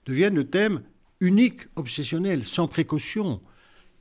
devienne 0.06 0.36
le 0.36 0.46
thème 0.46 0.80
unique, 1.20 1.62
obsessionnel, 1.76 2.44
sans 2.44 2.66
précaution, 2.68 3.40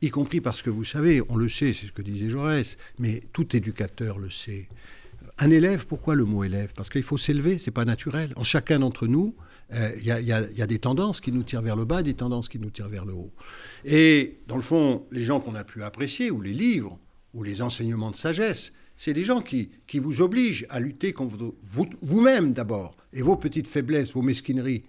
y 0.01 0.09
compris 0.09 0.41
parce 0.41 0.61
que 0.61 0.69
vous 0.69 0.85
savez, 0.85 1.21
on 1.29 1.35
le 1.35 1.49
sait, 1.49 1.73
c'est 1.73 1.87
ce 1.87 1.91
que 1.91 2.01
disait 2.01 2.29
Jaurès, 2.29 2.77
mais 2.97 3.21
tout 3.33 3.55
éducateur 3.55 4.17
le 4.17 4.29
sait. 4.29 4.67
Un 5.37 5.51
élève, 5.51 5.85
pourquoi 5.85 6.15
le 6.15 6.25
mot 6.25 6.43
élève? 6.43 6.73
Parce 6.75 6.89
qu'il 6.89 7.03
faut 7.03 7.17
s'élever, 7.17 7.59
c'est 7.59 7.71
pas 7.71 7.85
naturel. 7.85 8.33
En 8.35 8.43
chacun 8.43 8.79
d'entre 8.79 9.07
nous, 9.07 9.35
euh, 9.73 9.91
il 9.97 10.05
y, 10.05 10.11
a 10.31 10.67
des 10.67 10.79
tendances 10.79 11.21
qui 11.21 11.31
nous 11.31 11.43
tirent 11.43 11.61
vers 11.61 11.75
le 11.75 11.85
bas, 11.85 12.03
des 12.03 12.13
tendances 12.13 12.49
qui 12.49 12.59
nous 12.59 12.71
tirent 12.71 12.89
vers 12.89 13.05
le 13.05 13.13
haut. 13.13 13.31
Et 13.85 14.39
dans 14.47 14.55
le 14.55 14.61
fond, 14.61 15.05
les 15.11 15.23
gens 15.23 15.39
qu'on 15.39 15.55
a 15.55 15.63
pu 15.63 15.83
apprécier, 15.83 16.31
ou 16.31 16.41
les 16.41 16.53
livres, 16.53 16.97
ou 17.33 17.43
les 17.43 17.61
enseignements 17.61 18.11
de 18.11 18.15
sagesse, 18.15 18.73
c'est 18.97 19.13
des 19.13 19.23
gens 19.23 19.41
qui 19.41 19.69
vous 19.93 20.21
obligent 20.21 20.65
à 20.69 20.79
lutter 20.79 21.13
contre 21.13 21.53
vous-même 22.01 22.53
d'abord, 22.53 22.95
et 23.13 23.21
vos 23.21 23.35
petites 23.37 23.67
faiblesses, 23.67 24.11
vos 24.11 24.21
mesquineries. 24.21 24.83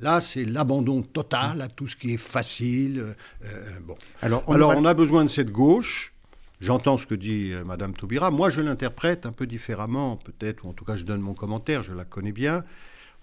Là, 0.00 0.20
c'est 0.20 0.44
l'abandon 0.44 1.02
total 1.02 1.62
à 1.62 1.68
tout 1.68 1.86
ce 1.86 1.96
qui 1.96 2.12
est 2.12 2.18
facile. 2.18 2.98
Euh, 2.98 3.14
euh, 3.44 3.80
bon. 3.82 3.96
Alors, 4.20 4.44
on, 4.46 4.52
Alors 4.52 4.74
on, 4.76 4.84
a 4.84 4.92
besoin 4.92 5.24
de 5.24 5.30
cette 5.30 5.50
gauche. 5.50 6.12
J'entends 6.60 6.98
ce 6.98 7.06
que 7.06 7.14
dit 7.14 7.52
euh, 7.52 7.64
Madame 7.64 7.94
Taubira. 7.94 8.30
Moi, 8.30 8.50
je 8.50 8.60
l'interprète 8.60 9.24
un 9.24 9.32
peu 9.32 9.46
différemment, 9.46 10.16
peut-être, 10.16 10.64
ou 10.66 10.68
en 10.68 10.72
tout 10.74 10.84
cas, 10.84 10.96
je 10.96 11.04
donne 11.04 11.20
mon 11.20 11.34
commentaire. 11.34 11.82
Je 11.82 11.94
la 11.94 12.04
connais 12.04 12.32
bien. 12.32 12.64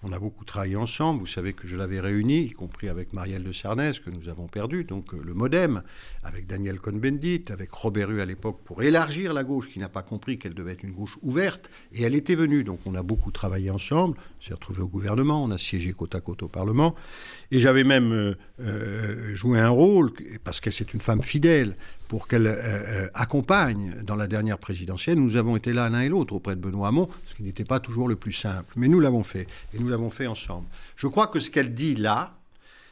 On 0.06 0.12
a 0.12 0.18
beaucoup 0.18 0.44
travaillé 0.44 0.76
ensemble. 0.76 1.20
Vous 1.20 1.26
savez 1.26 1.54
que 1.54 1.66
je 1.66 1.76
l'avais 1.76 1.98
réuni, 1.98 2.40
y 2.40 2.50
compris 2.50 2.90
avec 2.90 3.14
Marielle 3.14 3.42
de 3.42 3.52
Cernès, 3.52 3.98
que 3.98 4.10
nous 4.10 4.28
avons 4.28 4.48
perdu, 4.48 4.84
donc 4.84 5.14
euh, 5.14 5.20
le 5.24 5.32
Modem, 5.32 5.82
avec 6.22 6.46
Daniel 6.46 6.78
Cohn-Bendit, 6.78 7.46
avec 7.48 7.72
Robert 7.72 8.08
Rue 8.08 8.20
à 8.20 8.26
l'époque, 8.26 8.60
pour 8.66 8.82
élargir 8.82 9.32
la 9.32 9.44
gauche, 9.44 9.70
qui 9.70 9.78
n'a 9.78 9.88
pas 9.88 10.02
compris 10.02 10.38
qu'elle 10.38 10.52
devait 10.52 10.72
être 10.72 10.82
une 10.82 10.92
gauche 10.92 11.16
ouverte. 11.22 11.70
Et 11.94 12.02
elle 12.02 12.14
était 12.14 12.34
venue. 12.34 12.64
Donc 12.64 12.80
on 12.84 12.94
a 12.94 13.02
beaucoup 13.02 13.30
travaillé 13.30 13.70
ensemble. 13.70 14.18
On 14.40 14.42
s'est 14.44 14.52
retrouvé 14.52 14.82
au 14.82 14.88
gouvernement. 14.88 15.42
On 15.42 15.50
a 15.50 15.56
siégé 15.56 15.94
côte 15.94 16.14
à 16.14 16.20
côte 16.20 16.42
au 16.42 16.48
Parlement. 16.48 16.94
Et 17.50 17.58
j'avais 17.58 17.84
même 17.84 18.12
euh, 18.12 18.34
euh, 18.60 19.34
joué 19.34 19.58
un 19.58 19.70
rôle, 19.70 20.12
parce 20.44 20.60
que 20.60 20.70
c'est 20.70 20.92
une 20.92 21.00
femme 21.00 21.22
fidèle, 21.22 21.76
pour 22.08 22.28
qu'elle 22.28 22.46
euh, 22.46 22.54
euh, 22.56 23.08
accompagne 23.14 24.02
dans 24.02 24.16
la 24.16 24.26
dernière 24.26 24.58
présidentielle. 24.58 25.18
Nous 25.18 25.36
avons 25.36 25.56
été 25.56 25.72
là 25.72 25.88
l'un 25.88 26.00
et 26.00 26.08
l'autre 26.08 26.34
auprès 26.34 26.56
de 26.56 26.60
Benoît 26.60 26.88
Hamon, 26.88 27.08
ce 27.24 27.34
qui 27.34 27.42
n'était 27.42 27.64
pas 27.64 27.80
toujours 27.80 28.08
le 28.08 28.16
plus 28.16 28.32
simple. 28.32 28.72
Mais 28.76 28.88
nous 28.88 29.00
l'avons 29.00 29.22
fait, 29.22 29.46
et 29.72 29.78
nous 29.78 29.88
l'avons 29.88 30.10
fait 30.10 30.26
ensemble. 30.26 30.66
Je 30.96 31.06
crois 31.06 31.26
que 31.26 31.40
ce 31.40 31.50
qu'elle 31.50 31.74
dit 31.74 31.94
là, 31.94 32.36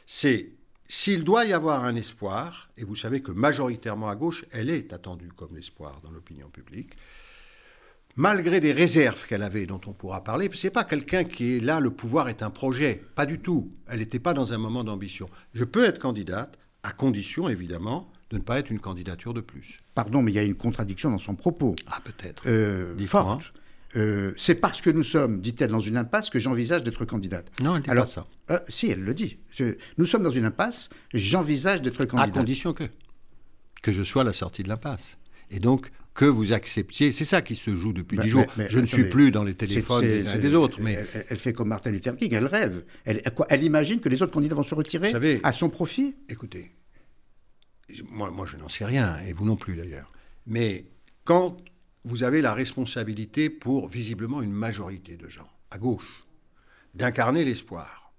c'est 0.05 0.49
s'il 0.87 1.23
doit 1.23 1.45
y 1.45 1.53
avoir 1.53 1.85
un 1.85 1.95
espoir, 1.95 2.69
et 2.77 2.83
vous 2.83 2.95
savez 2.95 3.21
que 3.21 3.31
majoritairement 3.31 4.09
à 4.09 4.15
gauche, 4.15 4.45
elle 4.51 4.69
est 4.69 4.93
attendue 4.93 5.31
comme 5.35 5.55
l'espoir 5.55 6.01
dans 6.03 6.11
l'opinion 6.11 6.49
publique, 6.49 6.91
malgré 8.15 8.59
des 8.59 8.73
réserves 8.73 9.25
qu'elle 9.25 9.41
avait, 9.41 9.65
dont 9.65 9.81
on 9.87 9.93
pourra 9.93 10.23
parler, 10.23 10.49
c'est 10.53 10.69
pas 10.69 10.83
quelqu'un 10.83 11.23
qui 11.23 11.57
est 11.57 11.59
là, 11.59 11.79
le 11.79 11.89
pouvoir 11.89 12.29
est 12.29 12.43
un 12.43 12.51
projet, 12.51 13.01
pas 13.15 13.25
du 13.25 13.39
tout. 13.39 13.71
Elle 13.87 13.99
n'était 13.99 14.19
pas 14.19 14.33
dans 14.33 14.53
un 14.53 14.57
moment 14.57 14.83
d'ambition. 14.83 15.29
Je 15.53 15.63
peux 15.63 15.85
être 15.85 15.99
candidate, 15.99 16.59
à 16.83 16.91
condition 16.91 17.49
évidemment 17.49 18.12
de 18.33 18.39
ne 18.39 18.43
pas 18.43 18.59
être 18.59 18.71
une 18.71 18.79
candidature 18.79 19.33
de 19.33 19.41
plus. 19.41 19.79
Pardon, 19.95 20.21
mais 20.21 20.31
il 20.31 20.35
y 20.35 20.39
a 20.39 20.43
une 20.43 20.55
contradiction 20.55 21.09
dans 21.11 21.19
son 21.19 21.35
propos. 21.35 21.75
Ah, 21.87 21.99
peut-être. 22.03 22.43
Euh, 22.47 22.97
forte. 23.07 23.53
Euh, 23.95 24.33
c'est 24.37 24.55
parce 24.55 24.81
que 24.81 24.89
nous 24.89 25.03
sommes, 25.03 25.39
dit-elle, 25.39 25.69
dans 25.69 25.79
une 25.79 25.97
impasse 25.97 26.31
que 26.31 26.39
j'envisage 26.39 26.81
d'être 26.81 27.05
candidate. 27.05 27.51
Non, 27.61 27.75
elle 27.75 27.83
dit 27.83 27.89
Alors, 27.91 28.05
pas 28.05 28.11
ça. 28.11 28.27
Euh, 28.49 28.59
si, 28.67 28.87
elle 28.87 29.01
le 29.01 29.13
dit. 29.13 29.37
nous 29.99 30.07
sommes 30.07 30.23
dans 30.23 30.31
une 30.31 30.45
impasse, 30.45 30.89
j'envisage 31.13 31.83
d'être 31.83 32.05
candidate. 32.05 32.35
À 32.35 32.39
condition 32.39 32.73
que 32.73 32.85
que 33.83 33.91
je 33.91 34.01
sois 34.01 34.21
à 34.21 34.25
la 34.25 34.33
sortie 34.33 34.63
de 34.63 34.69
l'impasse. 34.69 35.17
Et 35.51 35.59
donc, 35.59 35.91
que 36.15 36.25
vous 36.25 36.53
acceptiez. 36.53 37.11
C'est 37.11 37.25
ça 37.25 37.41
qui 37.41 37.55
se 37.55 37.75
joue 37.75 37.91
depuis 37.91 38.17
dix 38.17 38.29
jours. 38.29 38.45
je 38.69 38.79
ne 38.79 38.85
suis 38.85 39.03
plus 39.03 39.29
dans 39.29 39.43
les 39.43 39.53
téléphones 39.53 40.05
des 40.05 40.25
uns 40.25 40.35
et 40.35 40.39
des 40.39 40.55
autres. 40.55 40.79
Mais... 40.81 41.05
Elle, 41.29 41.37
fait 41.37 41.53
comme 41.53 41.67
Martin 41.67 41.91
Luther 41.91 42.15
King, 42.15 42.33
elle 42.33 42.47
rêve. 42.47 42.83
Elle, 43.03 43.21
elle 43.49 43.63
imagine 43.63 43.99
que 43.99 44.09
les 44.09 44.21
autres 44.23 44.31
candidats 44.31 44.55
vont 44.55 44.63
se 44.63 44.73
retirer 44.73 45.11
savez, 45.11 45.39
à 45.43 45.51
son 45.51 45.69
profit? 45.69 46.15
Écoutez, 46.29 46.71
moi, 48.09 48.31
moi 48.31 48.45
je 48.45 48.57
n'en 48.57 48.69
sais 48.69 48.85
rien, 48.85 49.19
et 49.27 49.33
vous 49.33 49.45
non 49.45 49.55
plus 49.55 49.75
d'ailleurs. 49.75 50.11
Mais 50.45 50.85
quand 51.23 51.57
vous 52.05 52.23
avez 52.23 52.41
la 52.41 52.53
responsabilité 52.53 53.49
pour 53.49 53.87
visiblement 53.87 54.41
une 54.41 54.51
majorité 54.51 55.15
de 55.15 55.27
gens, 55.27 55.49
à 55.71 55.77
gauche, 55.77 56.23
d'incarner 56.93 57.45
l'espoir, 57.45 58.13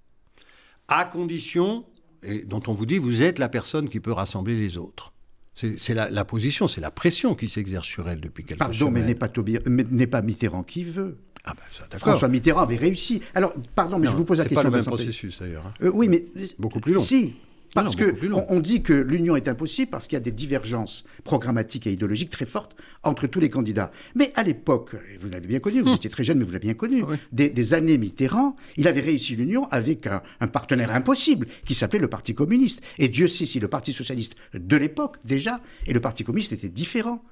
à 0.89 1.05
condition, 1.05 1.85
et 2.23 2.43
dont 2.43 2.63
on 2.67 2.73
vous 2.73 2.87
dit, 2.87 2.99
vous 2.99 3.23
êtes 3.23 3.39
la 3.39 3.49
personne 3.49 3.89
qui 3.89 4.01
peut 4.01 4.13
rassembler 4.13 4.57
les 4.57 4.77
autres. 4.77 5.13
C'est 5.55 5.95
la, 5.95 6.25
position, 6.25 6.67
c'est 6.67 6.81
la 6.81 6.91
pression 6.91 7.37
qui 7.37 7.49
s'exerce 7.49 7.87
sur 7.87 8.09
elle 8.09 8.21
depuis 8.21 8.45
quelques 8.45 8.59
pardon, 8.59 8.75
semaines. 8.75 9.17
Pardon, 9.17 9.43
mais 9.67 9.85
n'est 9.85 10.07
pas, 10.09 10.21
Mitterrand 10.21 10.65
qui 10.65 10.83
veut. 10.83 11.19
Ah 11.45 11.55
ben, 11.55 11.99
François 11.99 12.27
Mitterrand 12.27 12.63
avait 12.63 12.77
réussi. 12.77 13.23
Alors, 13.37 13.55
pardon, 13.77 13.99
mais 14.01 14.09
je 14.09 14.13
vous 14.13 14.25
pose 14.25 14.39
la 14.39 14.45
question. 14.45 14.63
C'est 14.63 14.65
pas 14.65 14.71
le 14.71 14.77
même 14.77 14.85
processus 14.85 15.39
d'ailleurs. 15.39 15.67
Hein. 15.67 15.75
Euh, 15.83 15.93
oui, 15.95 16.09
mais 16.09 16.25
beaucoup 16.59 16.81
plus 16.81 16.95
long. 16.95 17.01
Si, 17.01 17.37
parce 17.75 17.97
qu'on 17.97 18.47
on 18.49 18.61
dit 18.61 18.83
que 18.83 18.93
l'union 18.93 19.37
est 19.37 19.49
impossible 19.49 19.91
parce 19.91 20.07
qu'il 20.07 20.17
y 20.17 20.17
a 20.17 20.21
des 20.21 20.33
divergences 20.33 21.05
programmatiques 21.25 21.87
et 21.87 21.93
idéologiques 21.93 22.31
très 22.31 22.47
fortes 22.47 22.77
entre 23.03 23.27
tous 23.27 23.41
les 23.41 23.51
candidats. 23.51 23.91
Mais 24.15 24.33
à 24.37 24.43
l'époque, 24.43 24.97
vous 25.21 25.29
l'avez 25.29 25.47
bien 25.47 25.61
connu, 25.61 25.81
vous 25.81 25.91
hum. 25.91 25.97
étiez 25.97 26.11
très 26.11 26.25
jeune, 26.25 26.39
mais 26.39 26.45
vous 26.45 26.53
l'avez 26.53 26.67
bien 26.67 26.75
connu, 26.75 27.03
des, 27.33 27.75
années 27.75 27.99
Mitterrand, 27.99 28.57
il 28.77 28.87
avait 28.87 29.01
réussi 29.01 29.37
l'union 29.37 29.65
avec 29.71 30.07
un, 30.07 30.47
partenaire 30.47 30.95
impossible 30.95 31.49
qui 31.67 31.75
s'appelait 31.75 31.99
le 31.99 32.09
Parti 32.09 32.35
communiste. 32.35 32.83
Et 32.99 33.09
Dieu 33.09 33.29
sait 33.29 33.47
si 33.47 33.59
le 33.59 33.69
Parti 33.69 33.93
socialiste 33.93 34.35
de 34.55 34.77
l'époque, 34.77 35.17
déjà, 35.25 35.61
et 35.87 35.93
le 35.93 36.01
Parti 36.01 36.25
communiste 36.25 36.53
étaient 36.53 36.69
différents. 36.69 37.23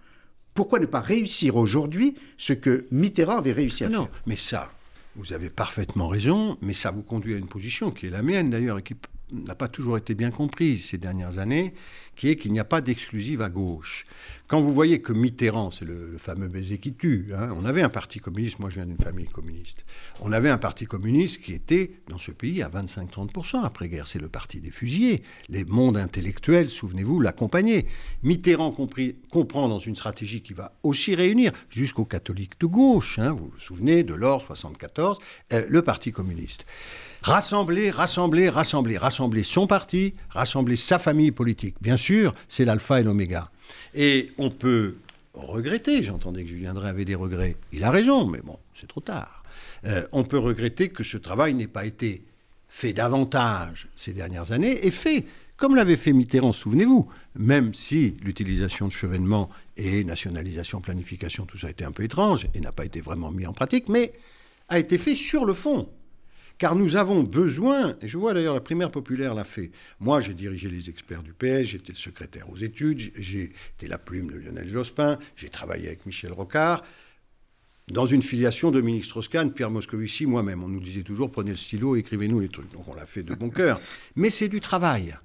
Pourquoi 0.54 0.80
ne 0.80 0.86
pas 0.86 1.00
réussir 1.00 1.56
aujourd'hui 1.56 2.14
ce 2.36 2.52
que 2.52 2.86
Mitterrand 2.90 3.38
avait 3.38 3.52
réussi 3.52 3.84
à 3.84 3.88
faire? 3.88 4.00
Non, 4.00 4.08
mais 4.26 4.36
ça, 4.36 4.72
vous 5.16 5.32
avez 5.32 5.50
parfaitement 5.50 6.08
raison, 6.08 6.58
mais 6.60 6.74
ça 6.74 6.90
vous 6.90 7.02
conduit 7.02 7.34
à 7.34 7.38
une 7.38 7.46
position 7.46 7.90
qui 7.90 8.06
est 8.06 8.10
la 8.10 8.22
mienne 8.22 8.50
d'ailleurs 8.50 8.78
et 8.78 8.82
qui 8.82 8.94
n'a 9.32 9.54
pas 9.54 9.68
toujours 9.68 9.96
été 9.96 10.14
bien 10.14 10.30
comprise 10.30 10.86
ces 10.86 10.98
dernières 10.98 11.38
années, 11.38 11.74
qui 12.16 12.28
est 12.28 12.36
qu'il 12.36 12.52
n'y 12.52 12.60
a 12.60 12.64
pas 12.64 12.80
d'exclusive 12.80 13.42
à 13.42 13.48
gauche. 13.48 14.04
Quand 14.46 14.60
vous 14.60 14.72
voyez 14.72 15.00
que 15.00 15.12
Mitterrand, 15.12 15.70
c'est 15.70 15.86
le, 15.86 16.16
fameux 16.18 16.48
baiser 16.48 16.78
qui 16.78 16.92
tue, 16.92 17.30
hein, 17.34 17.54
on 17.56 17.64
avait 17.64 17.80
un 17.80 17.88
parti 17.88 18.18
communiste, 18.18 18.58
moi 18.58 18.68
je 18.68 18.74
viens 18.74 18.86
d'une 18.86 18.98
famille 18.98 19.26
communiste, 19.26 19.84
on 20.20 20.30
avait 20.30 20.50
un 20.50 20.58
parti 20.58 20.84
communiste 20.84 21.40
qui 21.40 21.54
était 21.54 21.92
dans 22.08 22.18
ce 22.18 22.32
pays 22.32 22.62
à 22.62 22.68
25-30% 22.68 23.64
après-guerre, 23.64 24.06
c'est 24.06 24.18
le 24.18 24.28
parti 24.28 24.60
des 24.60 24.70
fusillés. 24.70 25.22
Les 25.48 25.64
mondes 25.64 25.96
intellectuels, 25.96 26.68
souvenez-vous, 26.68 27.20
l'accompagnaient. 27.20 27.86
Mitterrand 28.22 28.76
comprend 29.30 29.68
dans 29.68 29.78
une 29.78 29.96
stratégie 29.96 30.42
qui 30.42 30.52
va 30.52 30.74
aussi 30.82 31.14
réunir 31.14 31.52
jusqu'aux 31.70 32.04
catholiques 32.04 32.60
de 32.60 32.66
gauche, 32.66 33.18
hein, 33.18 33.30
vous 33.30 33.50
vous 33.54 33.60
souvenez 33.60 34.02
de 34.02 34.14
l'or 34.14 34.42
74, 34.42 35.18
euh, 35.54 35.64
le 35.68 35.82
parti 35.82 36.12
communiste. 36.12 36.66
Rassembler, 37.22 37.90
rassembler, 37.90 38.48
rassembler, 38.48 38.98
rassembler 38.98 39.44
son 39.44 39.68
parti, 39.68 40.12
rassembler 40.28 40.74
sa 40.74 40.98
famille 40.98 41.30
politique. 41.30 41.76
Bien 41.80 41.96
sûr, 42.02 42.34
c'est 42.48 42.64
l'alpha 42.64 43.00
et 43.00 43.02
l'oméga. 43.02 43.50
Et 43.94 44.32
on 44.38 44.50
peut 44.50 44.96
regretter, 45.32 46.02
j'entendais 46.02 46.42
que 46.44 46.50
Julien 46.50 46.74
Drey 46.74 46.88
avait 46.88 47.04
des 47.04 47.14
regrets, 47.14 47.56
il 47.72 47.84
a 47.84 47.90
raison, 47.90 48.26
mais 48.26 48.40
bon, 48.42 48.58
c'est 48.78 48.88
trop 48.88 49.00
tard. 49.00 49.42
Euh, 49.84 50.06
on 50.12 50.24
peut 50.24 50.38
regretter 50.38 50.90
que 50.90 51.04
ce 51.04 51.16
travail 51.16 51.54
n'ait 51.54 51.66
pas 51.66 51.86
été 51.86 52.22
fait 52.68 52.92
davantage 52.92 53.88
ces 53.96 54.12
dernières 54.12 54.52
années 54.52 54.86
et 54.86 54.90
fait 54.90 55.26
comme 55.62 55.76
l'avait 55.76 55.96
fait 55.96 56.12
Mitterrand, 56.12 56.52
souvenez-vous, 56.52 57.08
même 57.36 57.72
si 57.72 58.16
l'utilisation 58.24 58.88
de 58.88 58.92
chevènement 58.92 59.48
et 59.76 60.02
nationalisation, 60.02 60.80
planification, 60.80 61.46
tout 61.46 61.56
ça 61.56 61.68
a 61.68 61.70
été 61.70 61.84
un 61.84 61.92
peu 61.92 62.02
étrange 62.02 62.48
et 62.52 62.60
n'a 62.60 62.72
pas 62.72 62.84
été 62.84 63.00
vraiment 63.00 63.30
mis 63.30 63.46
en 63.46 63.52
pratique, 63.52 63.88
mais 63.88 64.12
a 64.68 64.80
été 64.80 64.98
fait 64.98 65.14
sur 65.14 65.44
le 65.44 65.54
fond. 65.54 65.88
Car 66.62 66.76
nous 66.76 66.94
avons 66.94 67.24
besoin, 67.24 67.96
et 68.02 68.06
je 68.06 68.16
vois 68.16 68.34
d'ailleurs 68.34 68.54
la 68.54 68.60
primaire 68.60 68.92
populaire 68.92 69.34
l'a 69.34 69.42
fait. 69.42 69.72
Moi, 69.98 70.20
j'ai 70.20 70.32
dirigé 70.32 70.68
les 70.68 70.88
experts 70.88 71.24
du 71.24 71.32
PS, 71.32 71.64
j'étais 71.64 71.90
le 71.90 71.98
secrétaire 71.98 72.48
aux 72.50 72.56
études, 72.56 73.10
j'ai 73.18 73.50
été 73.74 73.88
la 73.88 73.98
plume 73.98 74.30
de 74.30 74.36
Lionel 74.36 74.68
Jospin, 74.68 75.18
j'ai 75.34 75.48
travaillé 75.48 75.88
avec 75.88 76.06
Michel 76.06 76.30
Rocard. 76.30 76.84
Dans 77.88 78.06
une 78.06 78.22
filiation, 78.22 78.70
Dominique 78.70 79.06
Strauss-Kahn, 79.06 79.52
Pierre 79.52 79.72
Moscovici, 79.72 80.24
moi-même, 80.24 80.62
on 80.62 80.68
nous 80.68 80.78
disait 80.78 81.02
toujours 81.02 81.32
prenez 81.32 81.50
le 81.50 81.56
stylo, 81.56 81.96
écrivez-nous 81.96 82.38
les 82.38 82.48
trucs. 82.48 82.70
Donc 82.70 82.86
on 82.86 82.94
l'a 82.94 83.06
fait 83.06 83.24
de 83.24 83.34
bon 83.34 83.50
cœur. 83.50 83.80
Mais 84.14 84.30
c'est 84.30 84.46
du 84.46 84.60
travail. 84.60 85.16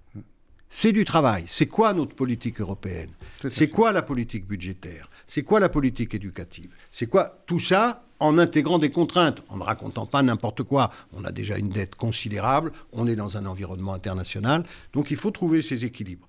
C'est 0.70 0.92
du 0.92 1.06
travail. 1.06 1.44
C'est 1.48 1.68
quoi 1.68 1.94
notre 1.94 2.16
politique 2.16 2.60
européenne 2.60 3.10
C'est 3.50 3.70
quoi 3.70 3.92
la 3.92 4.02
politique 4.02 4.46
budgétaire 4.46 5.10
C'est 5.26 5.44
quoi 5.44 5.60
la 5.60 5.70
politique 5.70 6.14
éducative 6.14 6.70
C'est 6.92 7.08
quoi 7.08 7.42
tout 7.46 7.60
ça 7.60 8.04
en 8.20 8.38
intégrant 8.38 8.80
des 8.80 8.90
contraintes, 8.90 9.44
en 9.50 9.58
ne 9.58 9.64
racontant 9.64 10.06
pas 10.06 10.22
n'importe 10.24 10.64
quoi. 10.64 10.92
On 11.14 11.24
a 11.24 11.32
déjà 11.32 11.58
une 11.58 11.70
dette 11.70 11.96
considérable, 11.96 12.72
on 12.92 13.08
est 13.08 13.16
dans 13.16 13.38
un 13.38 13.46
environnement 13.46 13.94
international, 13.94 14.66
donc 14.94 15.12
il 15.12 15.18
faut 15.18 15.32
trouver 15.32 15.62
ces 15.62 15.86
équilibres. 15.86 16.28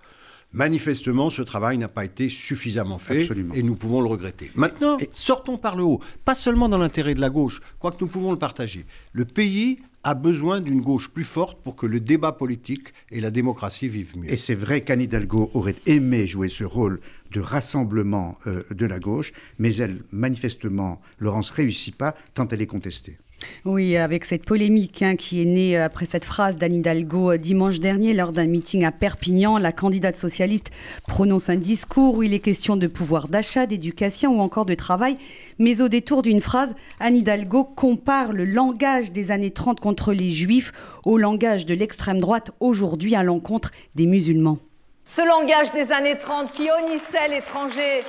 Manifestement, 0.52 1.28
ce 1.28 1.42
travail 1.42 1.76
n'a 1.76 1.88
pas 1.88 2.06
été 2.06 2.30
suffisamment 2.30 2.96
fait 2.96 3.28
et 3.54 3.62
nous 3.62 3.74
pouvons 3.74 4.00
le 4.00 4.08
regretter. 4.08 4.50
Maintenant, 4.54 4.96
sortons 5.12 5.58
par 5.58 5.76
le 5.76 5.82
haut, 5.82 6.00
pas 6.24 6.34
seulement 6.34 6.70
dans 6.70 6.78
l'intérêt 6.78 7.14
de 7.14 7.20
la 7.20 7.28
gauche, 7.28 7.60
quoique 7.78 7.98
nous 8.00 8.06
pouvons 8.06 8.32
le 8.32 8.38
partager. 8.38 8.86
Le 9.12 9.26
pays 9.26 9.78
a 10.08 10.14
besoin 10.14 10.62
d'une 10.62 10.80
gauche 10.80 11.10
plus 11.10 11.24
forte 11.24 11.62
pour 11.62 11.76
que 11.76 11.84
le 11.84 12.00
débat 12.00 12.32
politique 12.32 12.94
et 13.10 13.20
la 13.20 13.30
démocratie 13.30 13.88
vivent 13.88 14.16
mieux. 14.16 14.32
Et 14.32 14.38
c'est 14.38 14.54
vrai 14.54 14.80
qu'Anne 14.80 15.02
Hidalgo 15.02 15.50
aurait 15.52 15.76
aimé 15.84 16.26
jouer 16.26 16.48
ce 16.48 16.64
rôle 16.64 17.00
de 17.30 17.40
rassemblement 17.40 18.38
euh, 18.46 18.62
de 18.70 18.86
la 18.86 19.00
gauche, 19.00 19.34
mais 19.58 19.76
elle, 19.76 20.00
manifestement, 20.10 21.02
Laurence, 21.18 21.50
réussit 21.50 21.94
pas 21.94 22.14
tant 22.32 22.48
elle 22.48 22.62
est 22.62 22.66
contestée. 22.66 23.18
Oui, 23.64 23.96
avec 23.96 24.24
cette 24.24 24.44
polémique 24.44 25.02
hein, 25.02 25.16
qui 25.16 25.42
est 25.42 25.44
née 25.44 25.76
après 25.76 26.06
cette 26.06 26.24
phrase 26.24 26.58
d'Anne 26.58 26.74
Hidalgo 26.74 27.32
euh, 27.32 27.38
dimanche 27.38 27.80
dernier 27.80 28.14
lors 28.14 28.32
d'un 28.32 28.46
meeting 28.46 28.84
à 28.84 28.92
Perpignan, 28.92 29.58
la 29.58 29.72
candidate 29.72 30.16
socialiste 30.16 30.70
prononce 31.06 31.48
un 31.48 31.56
discours 31.56 32.16
où 32.16 32.22
il 32.22 32.34
est 32.34 32.40
question 32.40 32.76
de 32.76 32.86
pouvoir 32.86 33.28
d'achat, 33.28 33.66
d'éducation 33.66 34.38
ou 34.38 34.40
encore 34.40 34.66
de 34.66 34.74
travail. 34.74 35.16
Mais 35.58 35.80
au 35.80 35.88
détour 35.88 36.22
d'une 36.22 36.40
phrase, 36.40 36.74
Anne 37.00 37.16
Hidalgo 37.16 37.64
compare 37.64 38.32
le 38.32 38.44
langage 38.44 39.12
des 39.12 39.30
années 39.30 39.50
30 39.50 39.80
contre 39.80 40.12
les 40.12 40.30
juifs 40.30 40.72
au 41.04 41.18
langage 41.18 41.66
de 41.66 41.74
l'extrême 41.74 42.20
droite 42.20 42.50
aujourd'hui 42.60 43.14
à 43.14 43.22
l'encontre 43.22 43.70
des 43.94 44.06
musulmans. 44.06 44.58
Ce 45.04 45.26
langage 45.26 45.72
des 45.72 45.92
années 45.92 46.18
30 46.18 46.52
qui 46.52 46.68
honnissait 46.70 47.28
l'étranger, 47.28 48.02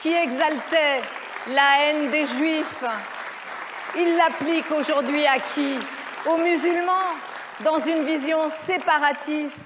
qui 0.00 0.08
exaltait 0.08 1.02
la 1.54 1.62
haine 1.82 2.10
des 2.10 2.26
juifs, 2.26 2.84
il 3.96 4.16
l'applique 4.16 4.70
aujourd'hui 4.70 5.26
à 5.26 5.38
qui? 5.38 5.76
Aux 6.26 6.38
musulmans, 6.38 6.92
dans 7.64 7.78
une 7.78 8.04
vision 8.04 8.38
séparatiste, 8.66 9.64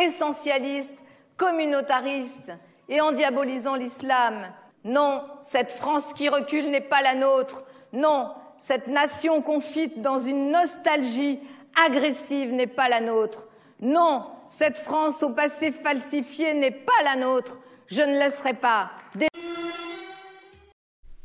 essentialiste, 0.00 0.94
communautariste 1.36 2.52
et 2.88 3.00
en 3.00 3.12
diabolisant 3.12 3.74
l'islam. 3.74 4.52
Non, 4.84 5.24
cette 5.40 5.72
France 5.72 6.12
qui 6.12 6.28
recule 6.28 6.70
n'est 6.70 6.80
pas 6.80 7.02
la 7.02 7.14
nôtre. 7.14 7.64
Non, 7.92 8.30
cette 8.58 8.86
nation 8.86 9.42
confite 9.42 10.00
dans 10.00 10.18
une 10.18 10.50
nostalgie 10.50 11.40
agressive 11.86 12.52
n'est 12.52 12.66
pas 12.66 12.88
la 12.88 13.00
nôtre. 13.00 13.46
Non, 13.80 14.26
cette 14.48 14.78
France 14.78 15.22
au 15.22 15.30
passé 15.30 15.72
falsifié 15.72 16.54
n'est 16.54 16.70
pas 16.70 17.02
la 17.04 17.16
nôtre. 17.16 17.58
Je 17.86 18.02
ne 18.02 18.18
laisserai 18.18 18.54
pas. 18.54 18.90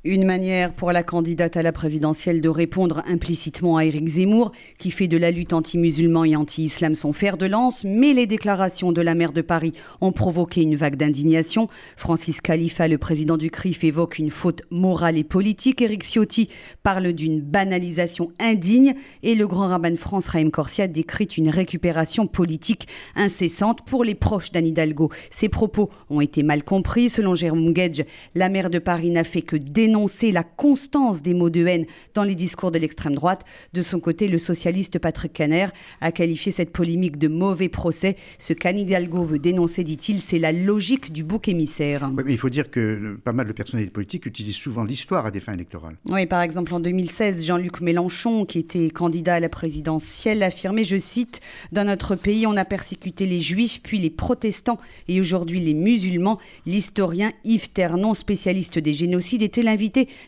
Une 0.05 0.23
manière 0.23 0.71
pour 0.71 0.93
la 0.93 1.03
candidate 1.03 1.57
à 1.57 1.61
la 1.61 1.73
présidentielle 1.73 2.39
de 2.39 2.47
répondre 2.47 3.03
implicitement 3.05 3.75
à 3.75 3.83
Éric 3.83 4.07
Zemmour, 4.07 4.53
qui 4.77 4.91
fait 4.91 5.09
de 5.09 5.17
la 5.17 5.29
lutte 5.29 5.51
anti-musulman 5.51 6.23
et 6.23 6.37
anti-islam 6.37 6.95
son 6.95 7.11
fer 7.11 7.35
de 7.35 7.45
lance, 7.45 7.83
mais 7.83 8.13
les 8.13 8.25
déclarations 8.25 8.93
de 8.93 9.01
la 9.01 9.13
maire 9.13 9.33
de 9.33 9.41
Paris 9.41 9.73
ont 9.99 10.13
provoqué 10.13 10.61
une 10.61 10.77
vague 10.77 10.95
d'indignation. 10.95 11.67
Francis 11.97 12.39
Khalifa, 12.39 12.87
le 12.87 12.97
président 12.97 13.35
du 13.35 13.51
CRIF, 13.51 13.83
évoque 13.83 14.19
une 14.19 14.31
faute 14.31 14.61
morale 14.71 15.17
et 15.17 15.25
politique. 15.25 15.81
Éric 15.81 16.05
Ciotti 16.05 16.47
parle 16.81 17.11
d'une 17.11 17.41
banalisation 17.41 18.31
indigne 18.39 18.95
et 19.21 19.35
le 19.35 19.47
grand 19.47 19.67
rabbin 19.67 19.91
de 19.91 19.97
France, 19.97 20.27
Raïm 20.27 20.49
Corsia, 20.49 20.87
décrit 20.87 21.25
une 21.25 21.49
récupération 21.49 22.25
politique 22.25 22.87
incessante 23.17 23.81
pour 23.81 24.05
les 24.05 24.15
proches 24.15 24.53
d'Anne 24.53 24.67
Hidalgo. 24.67 25.09
Ces 25.29 25.49
propos 25.49 25.89
ont 26.09 26.21
été 26.21 26.41
mal 26.41 26.63
compris. 26.63 27.09
Selon 27.09 27.35
Jérôme 27.35 27.73
Gage, 27.73 28.05
la 28.33 28.47
maire 28.47 28.69
de 28.69 28.79
Paris 28.79 29.09
n'a 29.09 29.25
fait 29.25 29.41
que 29.41 29.57
dénoncer 29.57 29.88
dénoncer 29.89 30.31
la 30.31 30.43
constance 30.43 31.23
des 31.23 31.33
mots 31.33 31.49
de 31.49 31.65
haine 31.65 31.87
dans 32.13 32.23
les 32.23 32.35
discours 32.35 32.69
de 32.69 32.77
l'extrême 32.77 33.15
droite. 33.15 33.43
De 33.73 33.81
son 33.81 33.99
côté, 33.99 34.27
le 34.27 34.37
socialiste 34.37 34.99
Patrick 34.99 35.33
Caner 35.33 35.67
a 35.99 36.11
qualifié 36.11 36.51
cette 36.51 36.71
polémique 36.71 37.17
de 37.17 37.27
mauvais 37.27 37.69
procès. 37.69 38.15
Ce 38.37 38.53
qu'Anne 38.53 38.77
Hidalgo 38.77 39.23
veut 39.23 39.39
dénoncer, 39.39 39.83
dit-il, 39.83 40.21
c'est 40.21 40.37
la 40.37 40.51
logique 40.51 41.11
du 41.11 41.23
bouc 41.23 41.47
émissaire. 41.47 42.11
il 42.27 42.37
faut 42.37 42.49
dire 42.49 42.69
que 42.69 43.17
pas 43.23 43.31
mal 43.31 43.47
de 43.47 43.51
personnalités 43.51 43.91
politiques 43.91 44.27
utilisent 44.27 44.57
souvent 44.57 44.83
l'histoire 44.83 45.25
à 45.25 45.31
des 45.31 45.39
fins 45.39 45.53
électorales. 45.53 45.95
Oui, 46.07 46.27
par 46.27 46.43
exemple, 46.43 46.71
en 46.75 46.79
2016, 46.79 47.43
Jean-Luc 47.43 47.81
Mélenchon, 47.81 48.45
qui 48.45 48.59
était 48.59 48.91
candidat 48.91 49.35
à 49.35 49.39
la 49.39 49.49
présidentielle, 49.49 50.43
affirmait, 50.43 50.83
je 50.83 50.97
cite, 50.97 51.39
Dans 51.71 51.83
notre 51.83 52.15
pays, 52.15 52.45
on 52.45 52.55
a 52.57 52.65
persécuté 52.65 53.25
les 53.25 53.41
juifs, 53.41 53.81
puis 53.81 53.97
les 53.97 54.11
protestants 54.11 54.77
et 55.07 55.19
aujourd'hui 55.19 55.59
les 55.59 55.73
musulmans. 55.73 56.37
L'historien 56.67 57.31
Yves 57.43 57.71
Ternon, 57.71 58.13
spécialiste 58.13 58.77
des 58.77 58.93
génocides, 58.93 59.41
était 59.41 59.63
l'invité 59.63 59.78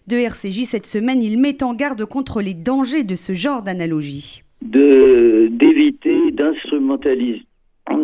de 0.08 0.15
RCJ 0.15 0.63
cette 0.65 0.86
semaine. 0.88 1.22
Il 1.22 1.39
met 1.39 1.63
en 1.63 1.74
garde 1.74 2.05
contre 2.05 2.41
les 2.41 2.53
dangers 2.53 3.03
de 3.03 3.15
ce 3.15 3.34
genre 3.34 3.62
d'analogie. 3.62 4.43
D'éviter 4.62 6.31
d'instrumentaliser 6.31 7.43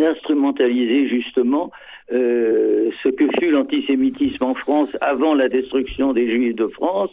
instrumentaliser 0.02 1.08
justement 1.08 1.72
euh, 2.12 2.90
ce 3.04 3.10
que 3.10 3.26
fut 3.40 3.52
l'antisémitisme 3.52 4.44
en 4.44 4.54
France 4.54 4.96
avant 5.02 5.34
la 5.34 5.50
destruction 5.50 6.14
des 6.14 6.30
Juifs 6.30 6.56
de 6.56 6.68
France, 6.68 7.12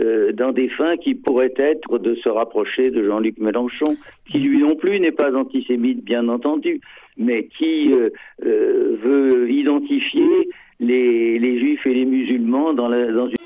euh, 0.00 0.32
dans 0.32 0.52
des 0.52 0.68
fins 0.70 0.96
qui 1.02 1.14
pourraient 1.14 1.54
être 1.56 1.98
de 1.98 2.14
se 2.14 2.28
rapprocher 2.28 2.90
de 2.90 3.04
Jean-Luc 3.04 3.38
Mélenchon, 3.38 3.96
qui 4.30 4.38
lui 4.38 4.60
non 4.60 4.74
plus 4.74 5.00
n'est 5.00 5.12
pas 5.12 5.34
antisémite, 5.34 6.02
bien 6.04 6.28
entendu, 6.28 6.80
mais 7.18 7.48
qui 7.58 7.92
euh, 7.92 8.10
veut 9.02 9.50
identifier 9.50 10.48
les, 10.82 11.58
Juifs 11.58 11.86
et 11.86 11.94
les 11.94 12.04
musulmans 12.04 12.74
dans, 12.74 12.88
la, 12.88 13.10
dans 13.12 13.28
une 13.28 13.36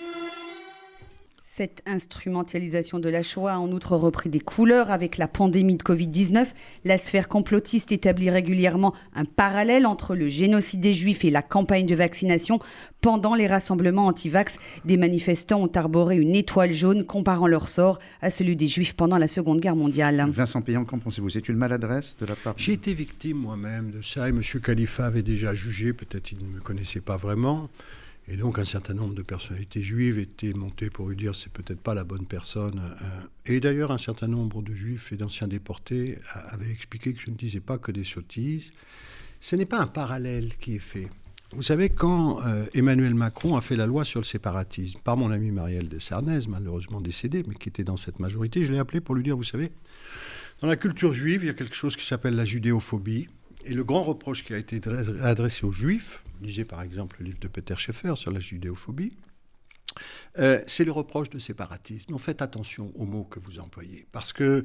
cette 1.57 1.83
instrumentalisation 1.87 2.99
de 2.99 3.09
la 3.09 3.23
Shoah 3.23 3.55
a 3.55 3.59
en 3.59 3.73
outre 3.73 3.97
repris 3.97 4.29
des 4.29 4.41
couleurs 4.41 4.91
avec 4.91 5.17
la 5.17 5.27
pandémie 5.27 5.77
de 5.77 5.83
Covid-19. 5.83 6.49
La 6.85 6.99
sphère 6.99 7.29
complotiste 7.29 7.93
établit 7.93 8.29
régulièrement 8.29 8.93
un 9.15 9.25
parallèle 9.25 9.87
entre 9.87 10.15
le 10.15 10.29
génocide 10.29 10.81
des 10.81 10.93
Juifs 10.93 11.25
et 11.25 11.31
la 11.31 11.41
campagne 11.41 11.87
de 11.87 11.95
vaccination. 11.95 12.59
Pendant 13.01 13.35
les 13.35 13.47
rassemblements 13.47 14.05
anti-vax, 14.05 14.57
des 14.85 14.99
manifestants 14.99 15.63
ont 15.63 15.73
arboré 15.75 16.19
une 16.19 16.35
étoile 16.35 16.75
jaune 16.75 17.07
comparant 17.07 17.47
leur 17.47 17.71
sort 17.71 18.01
à 18.21 18.31
celui 18.31 18.55
des 18.55 18.69
Juifs 18.69 18.93
pendant 18.93 19.17
la 19.17 19.27
Seconde 19.27 19.61
Guerre 19.61 19.77
mondiale. 19.77 20.27
Vincent 20.29 20.61
Payan, 20.61 20.85
qu'en 20.85 20.99
pensez-vous? 20.99 21.31
C'est 21.31 21.49
une 21.49 21.57
maladresse 21.57 22.19
de 22.21 22.27
la 22.27 22.37
part 22.37 22.53
J'ai 22.59 22.75
été 22.75 22.93
victime 22.93 23.39
moi-même 23.39 23.93
de 23.93 24.03
ça 24.03 24.29
et 24.29 24.31
M. 24.31 24.43
Khalifa 24.63 25.07
avait 25.07 25.23
déjà 25.23 25.55
jugé, 25.55 25.95
peut-être 25.95 26.33
il 26.33 26.39
ne 26.39 26.57
me 26.57 26.61
connaissait 26.61 27.01
pas 27.01 27.17
vraiment. 27.17 27.71
Et 28.29 28.37
donc 28.37 28.59
un 28.59 28.65
certain 28.65 28.95
nombre 28.95 29.15
de 29.15 29.23
personnalités 29.23 29.83
juives 29.83 30.19
étaient 30.19 30.53
montées 30.53 30.91
pour 30.91 31.09
lui 31.09 31.17
dire 31.17 31.35
c'est 31.35 31.53
peut-être 31.53 31.81
pas 31.81 31.95
la 31.95 32.05
bonne 32.05 32.27
personne. 32.27 32.81
Euh, 32.81 33.55
et 33.55 33.61
d'ailleurs 33.61 33.93
un 33.93 33.99
certain 33.99 34.27
nombre 34.27 34.63
de 34.63 34.75
juifs 34.75 35.13
et 35.13 35.17
d'anciens 35.17 35.49
déportés 35.49 36.19
avaient 36.33 36.71
expliqué 36.71 37.13
que 37.13 37.21
je 37.21 37.31
ne 37.31 37.37
disais 37.37 37.61
pas 37.61 37.79
que 37.79 37.93
des 37.93 38.05
sottises. 38.05 38.73
Ce 39.41 39.55
n'est 39.55 39.67
pas 39.67 39.79
un 39.79 39.87
parallèle 39.87 40.57
qui 40.57 40.77
est 40.77 40.81
fait. 40.81 41.09
Vous 41.53 41.63
savez, 41.63 41.91
quand 41.91 42.45
euh, 42.45 42.67
Emmanuel 42.75 43.15
Macron 43.15 43.57
a 43.57 43.61
fait 43.61 43.77
la 43.77 43.87
loi 43.87 44.05
sur 44.05 44.21
le 44.21 44.25
séparatisme, 44.25 44.99
par 45.05 45.17
mon 45.17 45.31
ami 45.31 45.53
Marielle 45.53 45.89
de 45.89 46.01
Sarnez, 46.01 46.41
malheureusement 46.49 47.01
décédé, 47.01 47.45
mais 47.47 47.55
qui 47.55 47.69
était 47.69 47.85
dans 47.85 47.97
cette 47.97 48.19
majorité, 48.19 48.65
je 48.65 48.73
l'ai 48.73 48.81
appelé 48.81 49.01
pour 49.01 49.15
lui 49.15 49.23
dire, 49.23 49.37
vous 49.37 49.45
savez, 49.45 49.71
dans 50.61 50.67
la 50.67 50.77
culture 50.77 51.13
juive, 51.13 51.45
il 51.45 51.47
y 51.47 51.51
a 51.51 51.55
quelque 51.55 51.77
chose 51.77 51.97
qui 51.97 52.05
s'appelle 52.05 52.35
la 52.35 52.45
judéophobie. 52.45 53.29
Et 53.67 53.75
le 53.75 53.83
grand 53.83 54.05
reproche 54.05 54.45
qui 54.45 54.55
a 54.55 54.59
été 54.59 54.81
adressé 55.23 55.67
aux 55.67 55.73
juifs, 55.73 56.23
lisez 56.41 56.65
par 56.65 56.83
exemple 56.83 57.17
le 57.19 57.27
livre 57.27 57.41
de 57.41 57.49
Peter 57.49 57.75
Schaeffer 57.77 58.15
sur 58.15 58.31
la 58.31 58.39
judéophobie, 58.39 59.17
euh, 60.39 60.63
c'est 60.69 60.85
le 60.85 60.93
reproche 60.93 61.31
de 61.31 61.41
séparatisme. 61.41 62.17
faites 62.19 62.43
attention 62.43 62.93
aux 62.95 63.07
mots 63.07 63.25
que 63.25 63.41
vous 63.41 63.59
employez, 63.59 64.07
parce 64.13 64.33
que 64.33 64.65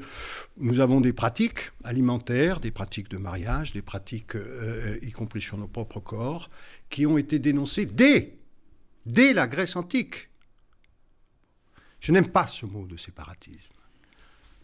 nous 0.58 0.79
avons 0.79 1.01
des 1.01 1.13
pratiques 1.13 1.72
alimentaires, 1.84 2.60
des 2.60 2.70
pratiques 2.70 3.10
de 3.10 3.17
mariage, 3.17 3.72
des 3.72 3.81
pratiques, 3.81 4.36
euh, 4.36 5.00
y 5.01 5.12
compris 5.12 5.41
sur 5.41 5.58
nos 5.58 5.67
propres 5.67 6.00
corps, 6.00 6.51
qui 6.89 7.08
ont 7.08 7.17
été 7.17 7.39
dénoncées 7.39 7.88
dès, 7.88 8.36
dès 9.08 9.34
la 9.34 9.47
Grèce 9.47 9.76
antique. 9.76 10.30
Je 11.99 12.12
n'aime 12.12 12.30
pas 12.30 12.47
ce 12.47 12.67
mot 12.67 12.86
de 12.86 12.97
séparatisme. 12.97 13.70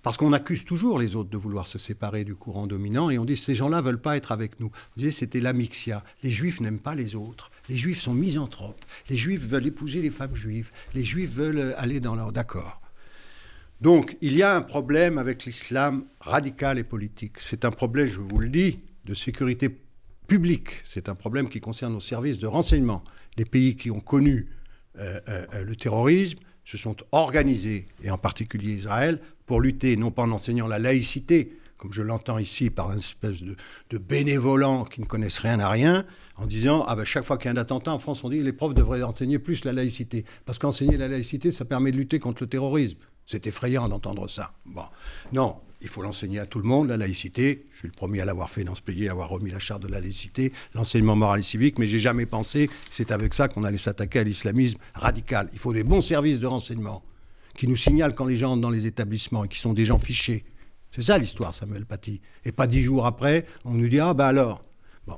Parce 0.07 0.15
qu'on 0.15 0.31
accuse 0.31 0.63
toujours 0.63 0.99
les 0.99 1.17
autres 1.17 1.29
de 1.29 1.35
vouloir 1.35 1.67
se 1.67 1.77
séparer 1.77 2.23
du 2.23 2.33
courant 2.33 2.65
dominant 2.65 3.09
et 3.09 3.17
on 3.17 3.25
dit 3.25 3.35
ces 3.35 3.55
gens-là 3.55 3.81
veulent 3.81 3.99
pas 3.99 4.15
être 4.15 4.31
avec 4.31 4.61
nous. 4.61 4.71
C'était 5.11 5.41
l'amixia. 5.41 6.01
Les 6.23 6.31
juifs 6.31 6.61
n'aiment 6.61 6.79
pas 6.79 6.95
les 6.95 7.13
autres. 7.13 7.51
Les 7.67 7.75
juifs 7.75 7.99
sont 7.99 8.13
misanthropes. 8.13 8.85
Les 9.09 9.17
juifs 9.17 9.45
veulent 9.45 9.67
épouser 9.67 10.01
les 10.01 10.09
femmes 10.09 10.33
juives. 10.33 10.71
Les 10.93 11.03
juifs 11.03 11.31
veulent 11.31 11.75
aller 11.77 11.99
dans 11.99 12.15
leur. 12.15 12.31
D'accord. 12.31 12.79
Donc 13.81 14.15
il 14.21 14.37
y 14.37 14.43
a 14.43 14.55
un 14.55 14.61
problème 14.61 15.17
avec 15.17 15.43
l'islam 15.43 16.05
radical 16.21 16.79
et 16.79 16.85
politique. 16.85 17.33
C'est 17.39 17.65
un 17.65 17.71
problème, 17.71 18.07
je 18.07 18.21
vous 18.21 18.39
le 18.39 18.47
dis, 18.47 18.79
de 19.03 19.13
sécurité 19.13 19.77
publique. 20.25 20.69
C'est 20.85 21.09
un 21.09 21.15
problème 21.15 21.49
qui 21.49 21.59
concerne 21.59 21.91
nos 21.91 21.99
services 21.99 22.39
de 22.39 22.47
renseignement. 22.47 23.03
Les 23.35 23.43
pays 23.43 23.75
qui 23.75 23.91
ont 23.91 23.99
connu 23.99 24.47
euh, 24.99 25.19
euh, 25.27 25.65
le 25.65 25.75
terrorisme 25.75 26.39
se 26.63 26.77
sont 26.77 26.97
organisés, 27.13 27.85
et 28.03 28.11
en 28.11 28.17
particulier 28.17 28.73
Israël, 28.73 29.21
pour 29.47 29.62
lutter, 29.62 29.95
non 29.95 30.12
pas 30.12 30.23
en 30.23 30.31
enseignant 30.31 30.67
la 30.67 30.77
laïcité, 30.77 31.57
comme 31.77 31.93
je 31.93 32.03
l'entends 32.03 32.38
ici 32.38 32.69
par 32.69 32.91
une 32.91 32.99
espèce 32.99 33.41
de, 33.41 33.55
de, 33.89 33.97
qui 34.89 35.01
ne 35.01 35.05
connaissent 35.05 35.39
rien 35.39 35.60
à 35.60 35.69
rien, 35.69 36.05
en 36.36 36.45
disant 36.45 36.83
ah 36.88 36.95
ben 36.95 37.05
chaque 37.05 37.23
fois 37.23 37.38
qu'il 37.38 37.45
y 37.45 37.49
a 37.49 37.57
un 37.57 37.62
attentat 37.62 37.93
en 37.93 37.99
France, 37.99 38.23
on 38.23 38.29
dit 38.29 38.41
les 38.41 38.53
profs 38.53 38.73
devraient 38.73 39.01
enseigner 39.01 39.39
plus 39.39 39.63
la 39.65 39.73
laïcité, 39.73 40.25
parce 40.45 40.60
qu'enseigner 40.60 40.97
la 40.97 41.07
laïcité, 41.07 41.51
ça 41.51 41.65
permet 41.65 41.91
de 41.91 41.97
lutter 41.97 42.19
contre 42.19 42.43
le 42.43 42.49
terrorisme. 42.49 42.97
C'est 43.25 43.47
effrayant 43.47 43.88
d'entendre 43.89 44.27
ça. 44.29 44.53
Bon, 44.65 44.86
non, 45.33 45.57
il 45.81 45.88
faut 45.89 46.01
l'enseigner 46.01 46.39
à 46.39 46.45
tout 46.45 46.60
le 46.60 46.65
monde, 46.65 46.88
la 46.88 46.97
laïcité. 46.97 47.65
Je 47.73 47.79
suis 47.79 47.88
le 47.88 47.93
premier 47.93 48.21
à 48.21 48.25
l'avoir 48.25 48.49
fait 48.49 48.63
dans 48.63 48.75
ce 48.75 48.81
pays, 48.81 49.07
à 49.07 49.12
avoir 49.12 49.29
remis 49.29 49.51
la 49.51 49.60
charte 49.60 49.81
de 49.81 49.88
la 49.88 49.99
laïcité, 49.99 50.53
l'enseignement 50.73 51.15
moral 51.15 51.39
et 51.39 51.43
civique, 51.43 51.77
mais 51.77 51.88
j'ai 51.88 51.99
jamais 51.99 52.25
pensé 52.25 52.69
c'est 52.89 53.12
avec 53.12 53.33
ça 53.33 53.47
qu'on 53.47 53.63
allait 53.63 53.77
s'attaquer 53.77 54.19
à 54.19 54.23
l'islamisme 54.23 54.79
radical. 54.93 55.49
Il 55.53 55.60
faut 55.60 55.73
des 55.73 55.83
bons 55.83 56.01
services 56.01 56.39
de 56.39 56.47
renseignement 56.47 57.03
qui 57.57 57.67
nous 57.67 57.75
signalent 57.75 58.15
quand 58.15 58.25
les 58.25 58.37
gens 58.37 58.53
entrent 58.53 58.61
dans 58.61 58.69
les 58.69 58.85
établissements 58.85 59.43
et 59.43 59.47
qui 59.49 59.59
sont 59.59 59.73
des 59.73 59.83
gens 59.83 59.97
fichés. 59.97 60.45
C'est 60.91 61.01
ça 61.01 61.17
l'histoire, 61.17 61.53
Samuel 61.53 61.85
Paty. 61.85 62.21
Et 62.45 62.53
pas 62.53 62.67
dix 62.67 62.81
jours 62.81 63.05
après, 63.05 63.45
on 63.65 63.73
nous 63.73 63.89
dit 63.89 63.99
Ah, 63.99 64.13
ben 64.13 64.25
alors. 64.25 64.63
Bon. 65.05 65.17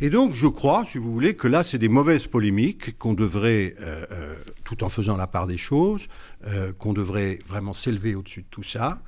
Et 0.00 0.10
donc, 0.10 0.34
je 0.34 0.46
crois, 0.46 0.84
si 0.84 0.98
vous 0.98 1.12
voulez, 1.12 1.34
que 1.34 1.48
là, 1.48 1.62
c'est 1.62 1.78
des 1.78 1.88
mauvaises 1.88 2.26
polémiques 2.26 2.98
qu'on 2.98 3.14
devrait, 3.14 3.74
euh, 3.80 4.04
euh, 4.10 4.34
tout 4.64 4.84
en 4.84 4.88
faisant 4.88 5.16
la 5.16 5.26
part 5.26 5.46
des 5.46 5.56
choses, 5.56 6.06
euh, 6.46 6.72
qu'on 6.72 6.92
devrait 6.92 7.38
vraiment 7.48 7.72
s'élever 7.72 8.14
au-dessus 8.14 8.42
de 8.42 8.46
tout 8.50 8.62
ça, 8.62 9.00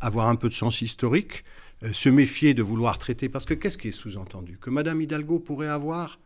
avoir 0.00 0.28
un 0.28 0.36
peu 0.36 0.48
de 0.48 0.54
sens 0.54 0.80
historique, 0.80 1.44
se 1.92 2.08
méfier 2.08 2.54
de 2.54 2.62
vouloir 2.62 2.98
traiter. 2.98 3.28
Parce 3.28 3.44
que 3.44 3.52
qu'est-ce 3.52 3.76
qui 3.76 3.88
est 3.88 3.92
sous-entendu? 3.92 4.56
Que 4.58 4.70
Madame 4.70 5.02
Hidalgo 5.02 5.38
pourrait 5.38 5.68
avoir 5.68 6.18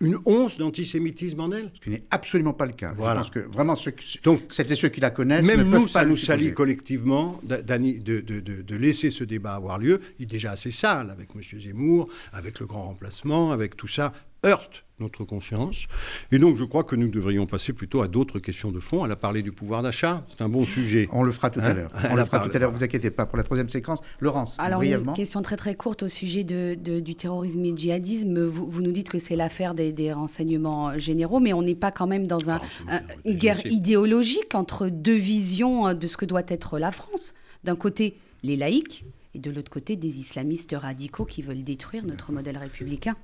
une 0.00 0.16
once 0.26 0.58
d'antisémitisme 0.58 1.40
en 1.40 1.50
elle 1.50 1.70
Ce 1.74 1.80
qui 1.80 1.90
n'est 1.90 2.04
absolument 2.10 2.52
pas 2.52 2.66
le 2.66 2.72
cas. 2.72 2.92
Voilà. 2.96 3.14
Je 3.14 3.18
pense 3.18 3.30
que 3.30 3.40
vraiment, 3.40 3.74
ceux 3.74 3.90
qui, 3.90 4.20
Donc, 4.22 4.42
celles 4.50 4.70
et 4.70 4.76
ceux 4.76 4.88
qui 4.88 5.00
la 5.00 5.10
connaissent, 5.10 5.44
même 5.44 5.68
nous, 5.68 5.88
ça 5.88 6.04
nous 6.04 6.16
salit 6.16 6.54
collectivement 6.54 7.40
de, 7.42 7.56
de, 7.56 8.20
de, 8.20 8.62
de, 8.62 8.76
laisser 8.76 9.10
ce 9.10 9.24
débat 9.24 9.54
avoir 9.54 9.78
lieu. 9.78 10.00
Il 10.18 10.24
est 10.24 10.26
déjà 10.26 10.52
assez 10.52 10.70
sale 10.70 11.10
avec 11.10 11.30
M. 11.34 11.42
Zemmour, 11.60 12.08
avec 12.32 12.60
le 12.60 12.66
grand 12.66 12.84
remplacement, 12.84 13.50
avec 13.50 13.76
tout 13.76 13.88
ça, 13.88 14.12
heurte 14.44 14.84
notre 15.00 15.24
conscience. 15.24 15.86
Et 16.32 16.38
donc, 16.38 16.56
je 16.56 16.64
crois 16.64 16.84
que 16.84 16.96
nous 16.96 17.08
devrions 17.08 17.46
passer 17.46 17.72
plutôt 17.72 18.02
à 18.02 18.08
d'autres 18.08 18.38
questions 18.38 18.70
de 18.70 18.80
fond. 18.80 19.04
Elle 19.04 19.12
a 19.12 19.16
parlé 19.16 19.42
du 19.42 19.52
pouvoir 19.52 19.82
d'achat, 19.82 20.24
c'est 20.28 20.42
un 20.42 20.48
bon 20.48 20.64
sujet. 20.64 21.08
On 21.12 21.22
le 21.22 21.32
fera 21.32 21.50
tout 21.50 21.60
à 21.60 21.66
hein 21.66 21.74
l'heure. 21.74 21.90
On 22.10 22.16
le 22.16 22.24
fera 22.24 22.40
tout 22.40 22.50
à 22.54 22.58
l'heure, 22.58 22.72
vous 22.72 22.82
inquiétez 22.82 23.10
pas. 23.10 23.26
Pour 23.26 23.36
la 23.36 23.44
troisième 23.44 23.68
séquence, 23.68 24.00
Laurence, 24.20 24.56
Alors, 24.58 24.82
une 24.82 25.12
question 25.12 25.42
très 25.42 25.56
très 25.56 25.74
courte 25.74 26.02
au 26.02 26.08
sujet 26.08 26.44
de, 26.44 26.74
du 26.74 27.14
terrorisme 27.14 27.64
et 27.64 27.72
du 27.72 27.82
djihadisme. 27.82 28.44
Vous, 28.44 28.82
nous 28.82 28.92
dites 28.92 29.08
que 29.08 29.18
c'est 29.18 29.36
l'affaire 29.36 29.74
des, 29.74 30.12
renseignements 30.12 30.98
généraux, 30.98 31.40
mais 31.40 31.52
on 31.52 31.62
n'est 31.62 31.74
pas 31.74 31.90
quand 31.90 32.06
même 32.06 32.26
dans 32.26 32.50
un, 32.50 32.60
ah, 32.88 33.00
une 33.24 33.36
guerre 33.36 33.64
idéologique 33.66 34.54
entre 34.54 34.88
deux 34.88 35.14
visions 35.14 35.94
de 35.94 36.06
ce 36.06 36.16
que 36.16 36.24
doit 36.24 36.42
être 36.48 36.78
la 36.78 36.90
France. 36.90 37.34
D'un 37.64 37.76
côté, 37.76 38.16
les 38.42 38.56
laïcs, 38.56 39.04
et 39.34 39.38
de 39.38 39.50
l'autre 39.50 39.70
côté, 39.70 39.96
des 39.96 40.18
islamistes 40.18 40.74
radicaux 40.76 41.24
qui 41.24 41.42
veulent 41.42 41.64
détruire 41.64 42.04
notre 42.04 42.32
modèle 42.32 42.56
républicain. 42.56 43.16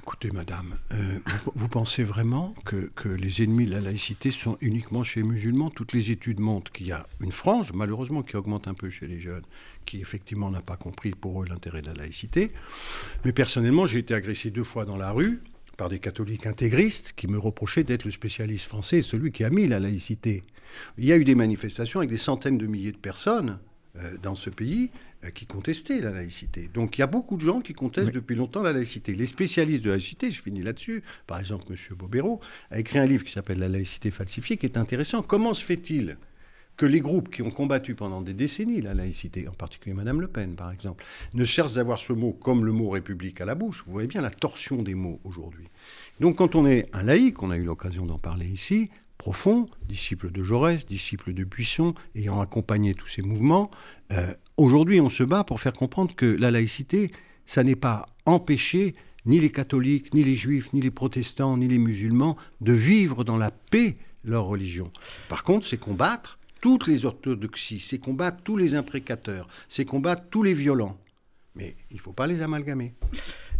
Écoutez, 0.00 0.30
madame, 0.30 0.76
euh, 0.92 1.18
vous, 1.54 1.68
pensez 1.68 2.04
vraiment 2.04 2.54
que, 2.64 3.08
les 3.08 3.42
ennemis 3.42 3.66
de 3.66 3.72
la 3.72 3.80
laïcité 3.80 4.30
sont 4.30 4.56
uniquement 4.60 5.02
chez 5.02 5.22
les 5.22 5.28
musulmans? 5.28 5.70
Toutes 5.70 5.92
les 5.92 6.10
études 6.10 6.40
montrent 6.40 6.72
qu'il 6.72 6.86
y 6.86 6.92
a 6.92 7.06
une 7.20 7.32
frange, 7.32 7.72
malheureusement, 7.72 8.22
qui 8.22 8.36
augmente 8.36 8.68
un 8.68 8.74
peu 8.74 8.90
chez 8.90 9.06
les 9.06 9.18
jeunes, 9.18 9.44
qui 9.84 10.00
effectivement 10.00 10.50
n'a 10.50 10.60
pas 10.60 10.76
compris 10.76 11.10
pour 11.12 11.42
eux 11.42 11.46
l'intérêt 11.48 11.82
de 11.82 11.86
la 11.86 11.94
laïcité. 11.94 12.50
Mais 13.24 13.32
personnellement, 13.32 13.86
j'ai 13.86 13.98
été 13.98 14.14
agressé 14.14 14.50
deux 14.50 14.64
fois 14.64 14.84
dans 14.84 14.96
la 14.96 15.10
rue 15.10 15.40
par 15.76 15.88
des 15.88 15.98
catholiques 15.98 16.46
intégristes 16.46 17.12
qui 17.16 17.26
me 17.26 17.38
reprochaient 17.38 17.84
d'être 17.84 18.04
le 18.04 18.10
spécialiste 18.10 18.66
français, 18.66 19.02
celui 19.02 19.32
qui 19.32 19.44
a 19.44 19.50
mis 19.50 19.66
la 19.66 19.80
laïcité. 19.80 20.42
Il 20.98 21.04
y 21.04 21.12
a 21.12 21.16
eu 21.16 21.24
des 21.24 21.34
manifestations 21.34 22.00
avec 22.00 22.10
des 22.10 22.18
centaines 22.18 22.58
de 22.58 22.66
milliers 22.66 22.92
de 22.92 22.98
personnes 22.98 23.58
euh, 23.96 24.16
dans 24.22 24.34
ce 24.34 24.50
pays 24.50 24.90
qui 25.30 25.46
contestaient 25.46 26.00
la 26.00 26.10
laïcité. 26.10 26.68
Donc 26.72 26.98
il 26.98 27.00
y 27.00 27.04
a 27.04 27.06
beaucoup 27.06 27.36
de 27.36 27.42
gens 27.42 27.60
qui 27.60 27.74
contestent 27.74 28.10
depuis 28.10 28.34
longtemps 28.34 28.62
la 28.62 28.72
laïcité. 28.72 29.14
Les 29.14 29.26
spécialistes 29.26 29.84
de 29.84 29.90
la 29.90 29.96
laïcité, 29.96 30.30
je 30.30 30.42
finis 30.42 30.62
là-dessus, 30.62 31.02
par 31.26 31.38
exemple 31.38 31.64
M. 31.70 31.76
Bobéro, 31.96 32.40
a 32.70 32.78
écrit 32.78 32.98
un 32.98 33.06
livre 33.06 33.24
qui 33.24 33.32
s'appelle 33.32 33.58
La 33.58 33.68
laïcité 33.68 34.10
falsifiée, 34.10 34.56
qui 34.56 34.66
est 34.66 34.76
intéressant. 34.76 35.22
Comment 35.22 35.54
se 35.54 35.64
fait-il 35.64 36.16
que 36.76 36.86
les 36.86 37.00
groupes 37.00 37.30
qui 37.30 37.42
ont 37.42 37.50
combattu 37.50 37.94
pendant 37.94 38.22
des 38.22 38.34
décennies 38.34 38.80
la 38.80 38.94
laïcité, 38.94 39.46
en 39.46 39.52
particulier 39.52 39.94
Mme 39.94 40.20
Le 40.20 40.28
Pen 40.28 40.56
par 40.56 40.72
exemple, 40.72 41.04
ne 41.34 41.44
cherchent 41.44 41.74
d'avoir 41.74 41.98
ce 41.98 42.12
mot 42.12 42.32
comme 42.32 42.64
le 42.64 42.72
mot 42.72 42.90
République 42.90 43.40
à 43.40 43.44
la 43.44 43.54
bouche? 43.54 43.84
Vous 43.86 43.92
voyez 43.92 44.08
bien 44.08 44.22
la 44.22 44.30
torsion 44.30 44.82
des 44.82 44.94
mots 44.94 45.20
aujourd'hui. 45.24 45.68
Donc 46.18 46.38
quand 46.38 46.54
on 46.54 46.66
est 46.66 46.88
un 46.92 47.02
laïc, 47.02 47.42
on 47.42 47.50
a 47.50 47.56
eu 47.56 47.64
l'occasion 47.64 48.06
d'en 48.06 48.18
parler 48.18 48.46
ici, 48.46 48.90
profond, 49.18 49.66
disciple 49.88 50.30
de 50.30 50.42
Jaurès, 50.42 50.84
disciple 50.84 51.32
de 51.32 51.44
Buisson, 51.44 51.94
ayant 52.14 52.40
accompagné 52.40 52.94
tous 52.94 53.08
ces 53.08 53.22
mouvements, 53.22 53.70
euh, 54.12 54.34
aujourd'hui 54.56 55.00
on 55.00 55.10
se 55.10 55.22
bat 55.22 55.44
pour 55.44 55.60
faire 55.60 55.72
comprendre 55.72 56.14
que 56.14 56.26
la 56.26 56.50
laïcité, 56.50 57.10
ça 57.46 57.62
n'est 57.62 57.76
pas 57.76 58.06
empêcher 58.26 58.94
ni 59.24 59.38
les 59.38 59.50
catholiques, 59.50 60.12
ni 60.14 60.24
les 60.24 60.36
juifs, 60.36 60.72
ni 60.72 60.80
les 60.80 60.90
protestants, 60.90 61.56
ni 61.56 61.68
les 61.68 61.78
musulmans 61.78 62.36
de 62.60 62.72
vivre 62.72 63.24
dans 63.24 63.36
la 63.36 63.50
paix 63.50 63.96
leur 64.24 64.44
religion. 64.44 64.90
Par 65.28 65.42
contre, 65.42 65.66
c'est 65.66 65.78
combattre 65.78 66.38
toutes 66.60 66.86
les 66.86 67.06
orthodoxies, 67.06 67.80
c'est 67.80 67.98
combattre 67.98 68.42
tous 68.42 68.56
les 68.56 68.74
imprécateurs, 68.74 69.48
c'est 69.68 69.84
combattre 69.84 70.24
tous 70.30 70.42
les 70.42 70.54
violents. 70.54 70.96
Mais 71.54 71.76
il 71.90 71.96
ne 71.96 72.00
faut 72.00 72.12
pas 72.12 72.26
les 72.26 72.40
amalgamer. 72.40 72.94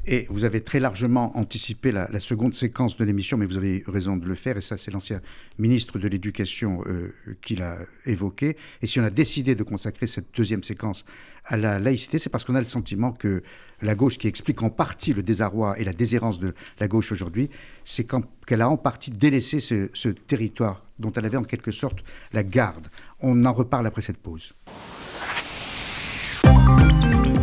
Et 0.04 0.26
vous 0.30 0.44
avez 0.44 0.62
très 0.62 0.80
largement 0.80 1.36
anticipé 1.38 1.92
la, 1.92 2.18
seconde 2.18 2.54
séquence 2.54 2.96
de 2.96 3.04
l'émission, 3.04 3.36
mais 3.36 3.46
vous 3.46 3.56
avez 3.56 3.84
raison 3.86 4.16
de 4.16 4.26
le 4.26 4.34
faire, 4.34 4.56
et 4.56 4.60
ça 4.60 4.76
c'est 4.76 4.90
l'ancien 4.90 5.20
ministre 5.58 6.00
de 6.00 6.08
l'Éducation 6.08 6.82
euh, 6.86 7.14
qui 7.40 7.54
l'a 7.54 7.78
évoqué. 8.04 8.56
Et 8.82 8.88
si 8.88 8.98
on 8.98 9.04
a 9.04 9.10
décidé 9.10 9.54
de 9.54 9.62
consacrer 9.62 10.08
cette 10.08 10.34
deuxième 10.36 10.64
séquence 10.64 11.04
à 11.44 11.56
la 11.56 11.78
laïcité, 11.78 12.18
c'est 12.18 12.30
parce 12.30 12.42
qu'on 12.42 12.56
a 12.56 12.60
le 12.60 12.66
sentiment 12.66 13.12
que 13.12 13.44
la 13.80 13.94
gauche, 13.94 14.18
qui 14.18 14.26
explique 14.26 14.62
en 14.62 14.70
partie 14.70 15.14
le 15.14 15.22
désarroi 15.22 15.78
et 15.78 15.84
la 15.84 15.92
déshérence 15.92 16.40
de 16.40 16.52
la 16.80 16.88
gauche 16.88 17.12
aujourd'hui, 17.12 17.48
c'est 17.84 18.06
qu'elle 18.46 18.62
a 18.62 18.68
en 18.68 18.76
partie 18.76 19.12
délaissé 19.12 19.60
ce 19.60 20.08
territoire 20.08 20.84
dont 20.98 21.12
elle 21.12 21.26
avait 21.26 21.36
en 21.36 21.44
quelque 21.44 21.70
sorte 21.70 22.02
la 22.32 22.42
garde. 22.42 22.88
On 23.20 23.44
en 23.44 23.52
reparle 23.52 23.86
après 23.86 24.02
cette 24.02 24.18
pause. 24.18 24.52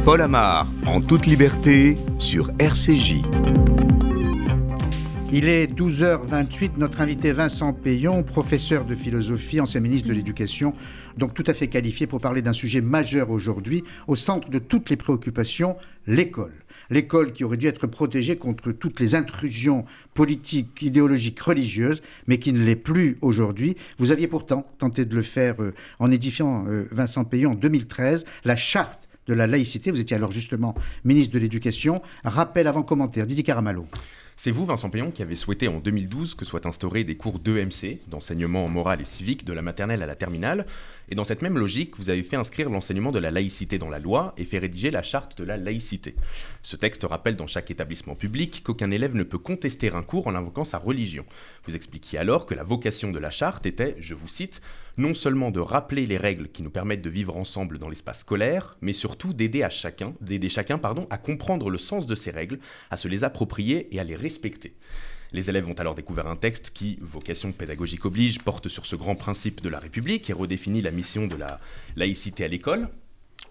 Paul 0.06 0.22
Amar, 0.22 0.68
en 0.88 1.02
toute 1.02 1.26
liberté, 1.26 1.94
sur 2.18 2.50
RCJ. 2.58 3.22
Il 5.32 5.48
est 5.48 5.72
12h28. 5.72 6.78
Notre 6.78 7.02
invité 7.02 7.34
Vincent 7.34 7.74
Payon, 7.74 8.24
professeur 8.24 8.86
de 8.86 8.96
philosophie, 8.96 9.60
ancien 9.60 9.82
ministre 9.82 10.08
de 10.08 10.14
l'Éducation, 10.14 10.74
donc 11.18 11.34
tout 11.34 11.44
à 11.48 11.54
fait 11.54 11.68
qualifié 11.68 12.08
pour 12.08 12.22
parler 12.22 12.42
d'un 12.42 12.54
sujet 12.54 12.82
majeur 12.82 13.30
aujourd'hui, 13.30 13.84
au 14.08 14.16
centre 14.16 14.50
de 14.50 14.58
toutes 14.58 14.90
les 14.90 14.96
préoccupations, 14.96 15.76
l'école. 16.08 16.54
L'école 16.90 17.34
qui 17.34 17.44
aurait 17.44 17.58
dû 17.58 17.68
être 17.68 17.86
protégée 17.86 18.38
contre 18.38 18.72
toutes 18.72 19.00
les 19.00 19.14
intrusions 19.14 19.86
politiques, 20.16 20.82
idéologiques, 20.82 21.40
religieuses, 21.40 22.02
mais 22.26 22.40
qui 22.40 22.52
ne 22.52 22.64
l'est 22.64 22.76
plus 22.76 23.18
aujourd'hui. 23.22 23.76
Vous 24.00 24.12
aviez 24.12 24.28
pourtant 24.28 24.66
tenté 24.80 25.06
de 25.06 25.16
le 25.16 25.22
faire 25.22 25.62
euh, 25.62 25.74
en 26.00 26.10
édifiant 26.10 26.66
euh, 26.68 26.88
Vincent 26.92 27.26
Payon 27.26 27.52
en 27.52 27.56
2013, 27.56 28.26
la 28.44 28.56
charte 28.56 29.09
de 29.30 29.34
la 29.36 29.48
laïcité. 29.48 29.92
Vous 29.92 30.00
étiez 30.00 30.16
alors 30.16 30.32
justement 30.32 30.76
ministre 31.06 31.34
de 31.34 31.40
l'Éducation. 31.40 32.02
Rappel 32.24 32.68
avant 32.68 32.84
commentaire, 32.84 33.28
Didier 33.28 33.44
Caramallo. 33.44 33.86
C'est 34.42 34.52
vous, 34.52 34.66
Vincent 34.66 34.90
Payon, 34.90 35.12
qui 35.12 35.22
avez 35.22 35.36
souhaité 35.36 35.68
en 35.68 35.82
2012 35.82 36.34
que 36.34 36.46
soient 36.46 36.66
instaurés 36.66 37.04
des 37.04 37.18
cours 37.18 37.40
d'EMC, 37.40 38.00
d'enseignement 38.08 38.70
moral 38.70 39.02
et 39.02 39.06
civique, 39.06 39.44
de 39.44 39.52
la 39.52 39.62
maternelle 39.62 40.02
à 40.02 40.06
la 40.06 40.16
terminale. 40.16 40.66
Et 41.10 41.16
dans 41.16 41.26
cette 41.26 41.42
même 41.42 41.58
logique, 41.58 41.98
vous 41.98 42.10
avez 42.10 42.24
fait 42.24 42.38
inscrire 42.38 42.70
l'enseignement 42.70 43.12
de 43.12 43.20
la 43.20 43.32
laïcité 43.32 43.78
dans 43.78 43.90
la 43.90 44.00
loi 44.00 44.34
et 44.38 44.46
fait 44.46 44.60
rédiger 44.60 44.92
la 44.92 45.04
charte 45.04 45.38
de 45.38 45.44
la 45.44 45.58
laïcité. 45.58 46.16
Ce 46.64 46.78
texte 46.78 47.04
rappelle 47.04 47.36
dans 47.36 47.48
chaque 47.48 47.70
établissement 47.70 48.16
public 48.16 48.64
qu'aucun 48.64 48.92
élève 48.92 49.14
ne 49.14 49.24
peut 49.24 49.38
contester 49.38 49.92
un 49.92 50.04
cours 50.04 50.28
en 50.28 50.36
invoquant 50.36 50.64
sa 50.64 50.78
religion. 50.78 51.26
Vous 51.66 51.76
expliquiez 51.76 52.18
alors 52.18 52.46
que 52.46 52.56
la 52.56 52.64
vocation 52.64 53.12
de 53.12 53.20
la 53.20 53.32
charte 53.32 53.66
était, 53.66 53.98
je 54.00 54.14
vous 54.14 54.30
cite, 54.30 54.62
non 55.00 55.14
seulement 55.14 55.50
de 55.50 55.62
rappeler 55.62 56.06
les 56.06 56.18
règles 56.18 56.50
qui 56.50 56.62
nous 56.62 56.70
permettent 56.70 57.02
de 57.02 57.10
vivre 57.10 57.38
ensemble 57.38 57.80
dans 57.80 57.88
l'espace 57.88 58.20
scolaire, 58.20 58.78
mais 58.82 58.92
surtout 58.92 59.34
d'aider 59.34 59.64
à 59.64 59.70
chacun, 59.70 60.14
d'aider 60.20 60.50
chacun 60.50 60.78
pardon, 60.78 61.08
à 61.10 61.18
comprendre 61.18 61.70
le 61.70 61.78
sens 61.78 62.06
de 62.06 62.16
ces 62.16 62.32
règles, 62.32 62.60
à 62.92 62.98
se 62.98 63.08
les 63.08 63.24
approprier 63.24 63.88
et 63.96 64.00
à 64.02 64.04
les 64.04 64.18
respecter. 64.18 64.76
Les 65.32 65.50
élèves 65.50 65.66
vont 65.66 65.74
alors 65.74 65.96
découvrir 65.96 66.28
un 66.28 66.36
texte 66.36 66.72
qui, 66.72 66.98
vocation 67.02 67.54
pédagogique 67.54 68.04
oblige, 68.04 68.40
porte 68.40 68.68
sur 68.68 68.86
ce 68.86 68.98
grand 68.98 69.16
principe 69.16 69.62
de 69.62 69.70
la 69.70 69.80
République 69.80 70.30
et 70.30 70.34
redéfinit 70.34 70.82
la 70.82 70.92
mission 70.92 71.28
de 71.28 71.38
la 71.38 71.62
laïcité 71.96 72.44
à 72.44 72.50
l'école. 72.50 72.90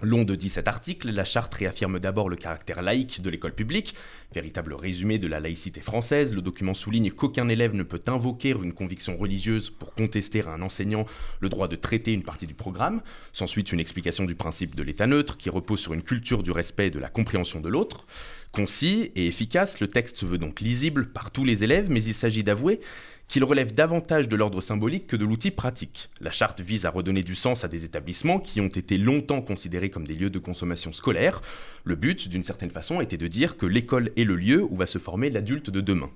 Long 0.01 0.23
de 0.23 0.37
17 0.37 0.69
articles, 0.69 1.11
la 1.11 1.25
charte 1.25 1.53
réaffirme 1.55 1.99
d'abord 1.99 2.29
le 2.29 2.37
caractère 2.37 2.83
laïque 2.83 3.21
de 3.21 3.31
l'école 3.31 3.53
publique, 3.53 3.97
véritable 4.33 4.75
résumé 4.75 5.19
de 5.19 5.27
la 5.27 5.41
laïcité 5.41 5.81
française. 5.81 6.33
Le 6.33 6.41
document 6.41 6.75
souligne 6.75 7.11
qu'aucun 7.11 7.49
élève 7.49 7.75
ne 7.75 7.83
peut 7.83 8.01
invoquer 8.07 8.51
une 8.51 8.73
conviction 8.73 9.17
religieuse 9.17 9.71
pour 9.71 9.95
contester 9.95 10.43
à 10.43 10.51
un 10.51 10.63
enseignant 10.63 11.05
le 11.41 11.49
droit 11.49 11.67
de 11.67 11.75
traiter 11.75 12.13
une 12.13 12.23
partie 12.23 12.47
du 12.47 12.55
programme. 12.55 13.03
S'ensuit 13.33 13.63
une 13.63 13.81
explication 13.81 14.25
du 14.25 14.37
principe 14.37 14.77
de 14.77 14.85
l'état 14.85 15.09
neutre 15.09 15.37
qui 15.37 15.51
repose 15.51 15.81
sur 15.81 15.95
une 15.95 16.03
culture 16.03 16.45
du 16.45 16.53
respect 16.53 16.87
et 16.87 16.91
de 16.91 17.01
la 17.01 17.09
compréhension 17.09 17.61
de 17.61 17.69
l'autre. 17.69 18.07
Concis 18.53 19.11
et 19.17 19.27
efficace, 19.27 19.81
le 19.81 19.89
texte 19.89 20.19
se 20.19 20.27
veut 20.27 20.39
donc 20.39 20.61
lisible 20.61 21.09
par 21.09 21.33
tous 21.33 21.45
les 21.45 21.65
élèves, 21.65 21.91
mais 21.91 22.03
il 22.03 22.15
s'agit 22.15 22.45
d'avouer 22.45 22.81
qu'il 23.29 23.45
relève 23.45 23.75
davantage 23.75 24.27
de 24.27 24.37
l'ordre 24.37 24.61
symbolique 24.63 25.07
que 25.07 25.17
de 25.17 25.25
l'outil 25.25 25.51
pratique. 25.51 26.09
La 26.21 26.31
charte 26.31 26.61
vise 26.61 26.87
à 26.87 26.91
redonner 26.91 27.23
du 27.23 27.35
sens 27.35 27.63
à 27.63 27.69
des 27.69 27.85
établissements 27.85 28.41
qui 28.41 28.61
ont 28.61 28.69
été 28.69 28.97
longtemps 28.97 29.43
considérés 29.43 29.91
comme 29.91 30.07
des 30.07 30.15
lieux 30.15 30.31
de 30.31 30.39
consommation 30.39 30.93
scolaire. 30.93 31.43
Le 31.85 31.95
but, 31.95 32.29
d'une 32.29 32.43
certaine 32.43 32.71
façon, 32.71 33.01
était 33.03 33.19
de 33.19 33.29
dire 33.29 33.59
que 33.59 33.67
l'école 33.67 34.11
est 34.17 34.25
le 34.25 34.35
lieu 34.35 34.63
où 34.63 34.77
va 34.77 34.87
se 34.87 34.99
former 34.99 35.29
l'adulte 35.29 35.69
de 35.71 35.83
demain. 35.83 36.11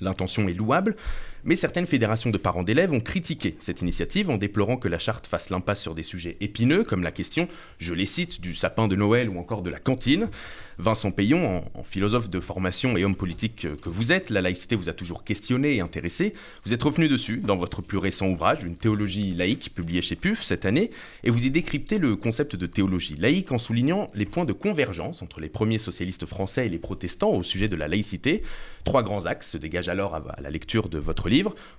L'intention 0.00 0.48
est 0.48 0.54
louable, 0.54 0.96
mais 1.44 1.56
certaines 1.56 1.86
fédérations 1.86 2.30
de 2.30 2.38
parents 2.38 2.62
d'élèves 2.62 2.92
ont 2.92 3.00
critiqué 3.00 3.56
cette 3.60 3.82
initiative 3.82 4.30
en 4.30 4.36
déplorant 4.36 4.76
que 4.76 4.88
la 4.88 4.98
charte 4.98 5.26
fasse 5.26 5.50
l'impasse 5.50 5.82
sur 5.82 5.94
des 5.94 6.02
sujets 6.02 6.36
épineux 6.40 6.84
comme 6.84 7.02
la 7.02 7.12
question, 7.12 7.48
je 7.78 7.94
les 7.94 8.06
cite, 8.06 8.40
du 8.40 8.54
sapin 8.54 8.88
de 8.88 8.96
Noël 8.96 9.28
ou 9.28 9.38
encore 9.38 9.62
de 9.62 9.70
la 9.70 9.78
cantine. 9.78 10.28
Vincent 10.80 11.10
Payon, 11.10 11.62
en, 11.74 11.82
philosophe 11.82 12.30
de 12.30 12.40
formation 12.40 12.96
et 12.96 13.04
homme 13.04 13.14
politique 13.14 13.66
que 13.82 13.88
vous 13.90 14.12
êtes, 14.12 14.30
la 14.30 14.40
laïcité 14.40 14.76
vous 14.76 14.88
a 14.88 14.94
toujours 14.94 15.24
questionné 15.24 15.76
et 15.76 15.80
intéressé. 15.80 16.32
Vous 16.64 16.72
êtes 16.72 16.82
revenu 16.82 17.06
dessus 17.06 17.36
dans 17.36 17.56
votre 17.56 17.82
plus 17.82 17.98
récent 17.98 18.28
ouvrage, 18.28 18.62
Une 18.62 18.76
théologie 18.76 19.34
laïque, 19.34 19.74
publié 19.74 20.00
chez 20.00 20.16
PUF 20.16 20.42
cette 20.42 20.64
année, 20.64 20.90
et 21.22 21.30
vous 21.30 21.44
y 21.44 21.50
décryptez 21.50 21.98
le 21.98 22.16
concept 22.16 22.56
de 22.56 22.66
théologie 22.66 23.16
laïque 23.16 23.52
en 23.52 23.58
soulignant 23.58 24.08
les 24.14 24.24
points 24.24 24.46
de 24.46 24.54
convergence 24.54 25.20
entre 25.20 25.40
les 25.40 25.50
premiers 25.50 25.78
socialistes 25.78 26.24
français 26.24 26.66
et 26.66 26.70
les 26.70 26.78
protestants 26.78 27.32
au 27.32 27.42
sujet 27.42 27.68
de 27.68 27.76
la 27.76 27.86
laïcité. 27.86 28.42
Trois 28.84 29.02
grands 29.02 29.26
axes 29.26 29.50
se 29.50 29.58
dégagent 29.58 29.90
alors 29.90 30.14
à 30.14 30.40
la 30.40 30.50
lecture 30.50 30.88
de 30.88 30.98
votre 30.98 31.28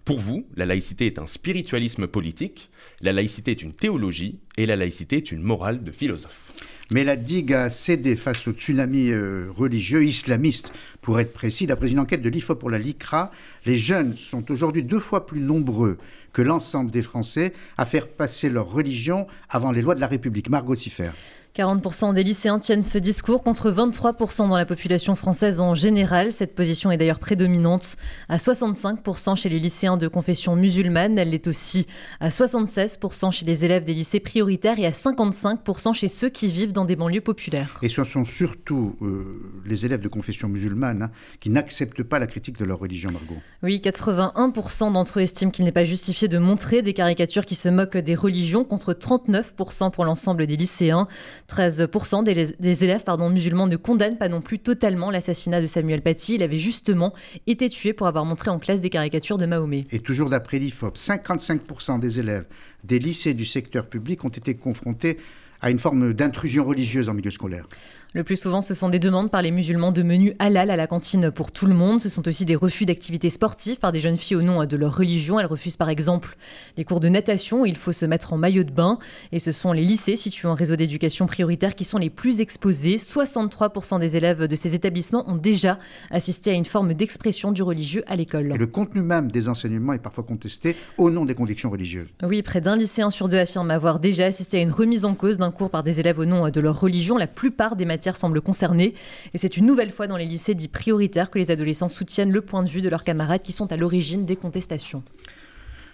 Pour 0.06 0.20
vous, 0.20 0.46
la 0.56 0.66
laïcité 0.66 1.06
est 1.06 1.20
un 1.20 1.28
spiritualisme 1.28 2.08
politique, 2.08 2.70
la 3.02 3.14
laïcité 3.14 3.52
est 3.52 3.62
une 3.62 3.74
théologie, 3.74 4.40
et 4.58 4.66
la 4.66 4.76
laïcité 4.76 5.18
est 5.18 5.32
une 5.32 5.42
morale 5.42 5.84
de 5.84 5.92
philosophe. 5.92 6.54
Mais 6.94 7.04
la 7.06 7.16
digue 7.16 7.54
a 7.54 7.70
cédé 7.70 8.18
face 8.18 8.48
au 8.48 8.52
tsunami 8.52 9.12
euh, 9.12 9.48
religieux 9.56 10.04
islamiste, 10.04 10.74
pour 11.02 11.20
être 11.20 11.32
précis. 11.32 11.66
D'après 11.66 11.90
une 11.90 12.00
enquête 12.00 12.22
de 12.22 12.30
l'IFO 12.30 12.56
pour 12.56 12.70
la 12.70 12.80
LICRA, 12.80 13.32
les 13.66 13.78
jeunes 13.78 14.14
sont 14.14 14.52
aujourd'hui 14.52 14.84
deux 14.84 15.00
fois 15.00 15.26
plus 15.26 15.40
nombreux 15.40 15.98
que 16.34 16.42
l'ensemble 16.42 16.92
des 16.92 17.02
Français 17.02 17.54
à 17.78 17.86
faire 17.86 18.08
passer 18.08 18.50
leur 18.50 18.70
religion 18.70 19.28
avant 19.50 19.72
les 19.72 19.82
lois 19.82 19.96
de 19.96 20.02
la 20.02 20.08
République. 20.08 20.50
Margot 20.50 20.76
Siffer. 20.76 21.12
40% 21.56 22.14
des 22.14 22.24
lycéens 22.24 22.60
tiennent 22.60 22.82
ce 22.82 22.98
discours 22.98 23.44
contre 23.44 23.72
23% 23.72 24.48
dans 24.48 24.56
la 24.56 24.66
population 24.66 25.16
française 25.16 25.60
en 25.60 25.76
général. 25.76 26.32
Cette 26.32 26.56
position 26.56 26.92
est 26.92 26.98
d'ailleurs 26.98 27.20
prédominante 27.20 27.98
à 28.30 28.38
65% 28.38 29.36
chez 29.36 29.50
les 29.50 29.60
lycéens 29.60 29.98
de 29.98 30.08
confession 30.08 30.56
musulmane. 30.56 31.18
Elle 31.18 31.32
l'est 31.32 31.48
aussi 31.48 31.88
à 32.22 32.30
76% 32.30 33.32
chez 33.34 33.46
les 33.46 33.66
élèves 33.66 33.84
des 33.84 33.94
lycées 33.94 34.22
prioritaires 34.22 34.80
et 34.80 34.86
à 34.86 34.92
55% 34.92 35.94
chez 35.94 36.08
ceux 36.08 36.30
qui 36.30 36.50
vivent 36.50 36.72
dans 36.72 36.86
des 36.86 36.96
banlieues 36.96 37.20
populaires. 37.20 37.80
Et 37.82 37.90
ce 37.90 38.06
sont 38.06 38.24
surtout 38.24 38.96
euh, 39.02 39.42
les 39.66 39.86
élèves 39.86 40.02
de 40.02 40.08
confession 40.08 40.48
musulmane 40.48 41.02
hein, 41.02 41.12
qui 41.42 41.50
n'acceptent 41.50 42.04
pas 42.04 42.20
la 42.20 42.28
critique 42.28 42.60
de 42.60 42.64
leur 42.64 42.80
religion, 42.80 43.12
Margot. 43.12 43.42
Oui, 43.62 43.82
81% 43.84 44.94
d'entre 44.94 45.20
eux 45.20 45.24
estiment 45.24 45.52
qu'il 45.52 45.66
n'est 45.66 45.74
pas 45.74 45.84
justifié 45.84 46.30
de 46.30 46.38
montrer 46.38 46.82
des 46.82 46.94
caricatures 46.94 47.46
qui 47.46 47.56
se 47.56 47.68
moquent 47.68 47.98
des 47.98 48.16
religions 48.16 48.64
contre 48.64 48.94
39% 48.94 49.92
pour 49.92 50.06
l'ensemble 50.06 50.48
des 50.48 50.56
lycéens. 50.56 51.10
13% 51.50 52.24
des, 52.24 52.84
élèves 52.84 53.04
pardon, 53.04 53.30
musulmans 53.30 53.68
ne 53.68 53.76
condamnent 53.76 54.18
pas 54.18 54.30
non 54.30 54.42
plus 54.42 54.60
totalement 54.60 55.12
l'assassinat 55.12 55.62
de 55.62 55.68
Samuel 55.68 56.02
Paty. 56.02 56.36
Il 56.36 56.44
avait 56.44 56.58
justement 56.58 57.14
été 57.48 57.70
tué 57.70 57.94
pour 57.94 58.08
avoir 58.08 58.26
montré 58.26 58.50
en 58.50 58.60
classe 58.60 58.80
des 58.80 58.90
caricatures 58.90 59.38
de 59.38 59.46
Mahomet. 59.46 59.86
Et 59.92 60.00
toujours 60.00 60.30
d'après 60.30 60.60
l'IFOP, 60.60 60.98
55% 60.98 62.00
des 62.00 62.20
élèves 62.20 62.46
des 62.84 63.00
lycées 63.00 63.34
du 63.34 63.46
secteur 63.46 63.88
public 63.88 64.24
ont 64.26 64.30
été 64.30 64.56
confrontés 64.56 65.18
à 65.62 65.70
une 65.70 65.80
forme 65.80 66.14
d'intrusion 66.14 66.66
religieuse 66.66 67.08
en 67.08 67.14
milieu 67.14 67.32
scolaire. 67.32 67.68
Le 68.14 68.26
plus 68.26 68.36
souvent, 68.36 68.62
ce 68.62 68.74
sont 68.74 68.90
des 68.90 69.00
demandes 69.00 69.32
par 69.32 69.42
les 69.42 69.52
musulmans 69.52 69.94
de 69.94 70.04
menus 70.04 70.34
halal 70.38 70.70
à 70.70 70.76
la 70.76 70.86
cantine 70.86 71.32
pour 71.32 71.54
tout 71.54 71.66
le 71.66 71.74
monde. 71.74 72.02
Ce 72.02 72.10
sont 72.10 72.28
aussi 72.28 72.44
des 72.44 72.58
refus 72.58 72.86
d'activités 72.86 73.30
sportives 73.30 73.78
par 73.78 73.94
des 73.94 74.02
jeunes 74.02 74.18
filles 74.18 74.36
au 74.36 74.42
nom 74.42 74.66
de 74.66 74.76
leur 74.76 74.98
religion. 74.98 75.40
Elles 75.40 75.46
refusent 75.46 75.78
par 75.78 75.88
exemple 75.88 76.36
les 76.76 76.84
cours 76.84 77.00
de 77.00 77.08
natation 77.08 77.62
où 77.62 77.66
il 77.66 77.78
faut 77.78 77.94
se 77.94 78.06
mettre 78.06 78.34
en 78.34 78.38
maillot 78.38 78.66
de 78.66 78.72
bain. 78.72 79.00
Et 79.32 79.40
ce 79.40 79.54
sont 79.54 79.72
les 79.72 79.86
lycées 79.86 80.18
situés 80.18 80.50
en 80.50 80.56
réseau 80.56 80.76
d'éducation 80.76 81.26
prioritaire 81.26 81.74
qui 81.74 81.86
sont 81.86 81.98
les 81.98 82.10
plus 82.10 82.42
exposés. 82.42 82.98
63% 82.98 84.02
des 84.02 84.18
élèves 84.18 84.44
de 84.44 84.56
ces 84.58 84.76
établissements 84.76 85.24
ont 85.30 85.38
déjà 85.38 85.80
assisté 86.10 86.52
à 86.52 86.54
une 86.54 86.66
forme 86.66 86.94
d'expression 86.94 87.54
du 87.54 87.64
religieux 87.64 88.04
à 88.08 88.18
l'école. 88.18 88.56
le 88.58 88.68
contenu 88.68 89.04
même 89.04 89.32
des 89.32 89.48
enseignements 89.48 89.94
est 89.94 90.00
parfois 90.00 90.26
contesté 90.26 90.76
au 90.98 91.12
nom 91.12 91.24
des 91.24 91.34
convictions 91.34 91.70
religieuses. 91.70 92.10
Oui, 92.24 92.42
près 92.42 92.60
d'un 92.60 92.76
lycéen 92.76 93.10
sur 93.10 93.30
deux 93.30 93.38
affirme 93.38 93.72
avoir 93.72 94.02
déjà 94.02 94.26
assisté 94.26 94.58
à 94.58 94.62
une 94.62 94.74
remise 94.74 95.06
en 95.06 95.14
cause 95.14 95.38
d'un 95.38 95.52
cours 95.52 95.70
par 95.70 95.84
des 95.84 96.02
élèves 96.02 96.20
au 96.20 96.26
nom 96.26 96.50
de 96.50 96.60
leur 96.60 96.78
religion. 96.78 97.16
La 97.16 97.28
plupart 97.28 97.78
des 97.78 97.86
matières 97.86 98.01
semblent 98.16 98.42
concernées. 98.42 98.94
Et 99.34 99.38
c'est 99.38 99.58
une 99.58 99.66
nouvelle 99.66 99.92
fois 99.92 100.08
dans 100.08 100.18
les 100.18 100.26
lycées 100.26 100.56
dits 100.56 100.68
prioritaires 100.68 101.30
que 101.30 101.40
les 101.40 101.52
adolescents 101.52 101.90
soutiennent 101.90 102.32
le 102.32 102.42
point 102.42 102.64
de 102.64 102.70
vue 102.70 102.82
de 102.82 102.90
leurs 102.90 103.04
camarades 103.04 103.42
qui 103.42 103.52
sont 103.52 103.72
à 103.72 103.78
l'origine 103.78 104.26
des 104.26 104.36
contestations. 104.36 105.04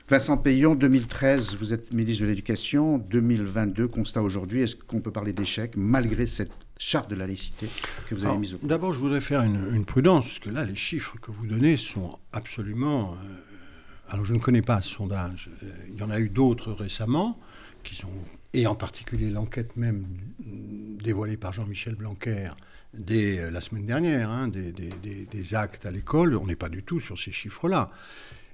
Vincent 0.09 0.37
Payon, 0.37 0.75
2013, 0.75 1.57
vous 1.57 1.73
êtes 1.73 1.91
ministre 1.91 2.23
de 2.23 2.29
l'Éducation. 2.29 2.97
2022, 2.97 3.89
constat 3.89 4.21
aujourd'hui, 4.21 4.61
est-ce 4.61 4.77
qu'on 4.77 5.01
peut 5.01 5.11
parler 5.11 5.33
d'échec 5.33 5.73
malgré 5.75 6.27
cette 6.27 6.65
charte 6.77 7.09
de 7.09 7.15
la 7.15 7.27
laïcité 7.27 7.67
que 8.07 8.15
vous 8.15 8.23
avez 8.23 8.37
mise 8.37 8.53
au 8.53 8.57
point 8.57 8.69
D'abord, 8.69 8.93
je 8.93 8.99
voudrais 8.99 9.19
faire 9.19 9.41
une, 9.41 9.83
prudence, 9.83 10.23
parce 10.23 10.39
que 10.39 10.49
là, 10.49 10.63
les 10.63 10.75
chiffres 10.75 11.17
que 11.21 11.29
vous 11.29 11.45
donnez 11.45 11.75
sont 11.75 12.17
absolument... 12.31 13.15
Euh, 13.15 14.13
alors, 14.13 14.23
je 14.23 14.33
ne 14.33 14.39
connais 14.39 14.61
pas 14.61 14.81
ce 14.81 14.91
sondage. 14.91 15.51
Euh, 15.61 15.67
il 15.89 15.99
y 15.99 16.03
en 16.03 16.09
a 16.09 16.21
eu 16.21 16.29
d'autres 16.29 16.71
récemment 16.71 17.37
qui 17.83 17.93
sont 17.93 18.07
et 18.53 18.67
en 18.67 18.75
particulier 18.75 19.29
l'enquête 19.29 19.75
même 19.75 20.05
dévoilée 20.39 21.37
par 21.37 21.53
Jean-Michel 21.53 21.95
Blanquer 21.95 22.49
dès 22.93 23.39
euh, 23.39 23.51
la 23.51 23.61
semaine 23.61 23.85
dernière, 23.85 24.29
hein, 24.29 24.47
des, 24.47 25.55
actes 25.55 25.85
à 25.85 25.91
l'école, 25.91 26.35
on 26.35 26.45
n'est 26.45 26.55
pas 26.55 26.69
du 26.69 26.83
tout 26.83 26.99
sur 26.99 27.17
ces 27.17 27.31
chiffres-là. 27.31 27.91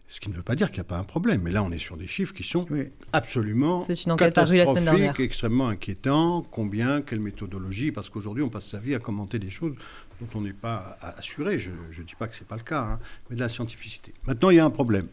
Ce 0.08 0.20
qui 0.20 0.30
ne 0.30 0.36
veut 0.36 0.44
pas 0.44 0.56
dire 0.56 0.70
qu'il 0.70 0.78
n'y 0.78 0.82
a 0.82 0.90
pas 0.90 0.98
un 0.98 1.06
problème, 1.06 1.42
mais 1.44 1.52
là 1.52 1.64
on 1.64 1.72
est 1.72 1.78
sur 1.78 1.96
des 1.96 2.08
chiffres 2.08 2.34
qui 2.34 2.44
sont 2.44 2.68
absolument 3.14 3.84
C'est 3.84 4.04
une 4.04 4.12
enquête 4.12 4.36
parue 4.36 4.58
la 4.58 4.68
semaine 4.68 4.84
dernière. 4.84 5.20
extrêmement 5.20 5.70
inquiétants. 5.70 6.46
Combien, 6.52 7.02
quelle 7.02 7.22
méthodologie 7.22 7.92
Parce 7.92 8.10
qu'aujourd'hui 8.10 8.44
on 8.44 8.50
passe 8.50 8.68
sa 8.68 8.80
vie 8.80 8.94
à 8.94 9.00
commenter 9.00 9.40
des 9.40 9.50
choses 9.50 9.74
dont 10.20 10.28
on 10.36 10.42
n'est 10.42 10.54
pas 10.54 10.98
assuré. 11.02 11.58
Je 11.58 11.70
ne 11.72 12.06
dis 12.06 12.16
pas 12.16 12.28
que 12.28 12.36
ce 12.36 12.42
n'est 12.42 12.48
pas 12.48 12.58
le 12.58 12.64
cas, 12.64 12.82
hein, 12.82 13.00
mais 13.30 13.38
de 13.38 13.42
la 13.42 13.50
scientificité. 13.50 14.14
Maintenant 14.28 14.50
il 14.50 14.58
y 14.58 14.60
a 14.60 14.66
un 14.66 14.70
problème. 14.70 15.08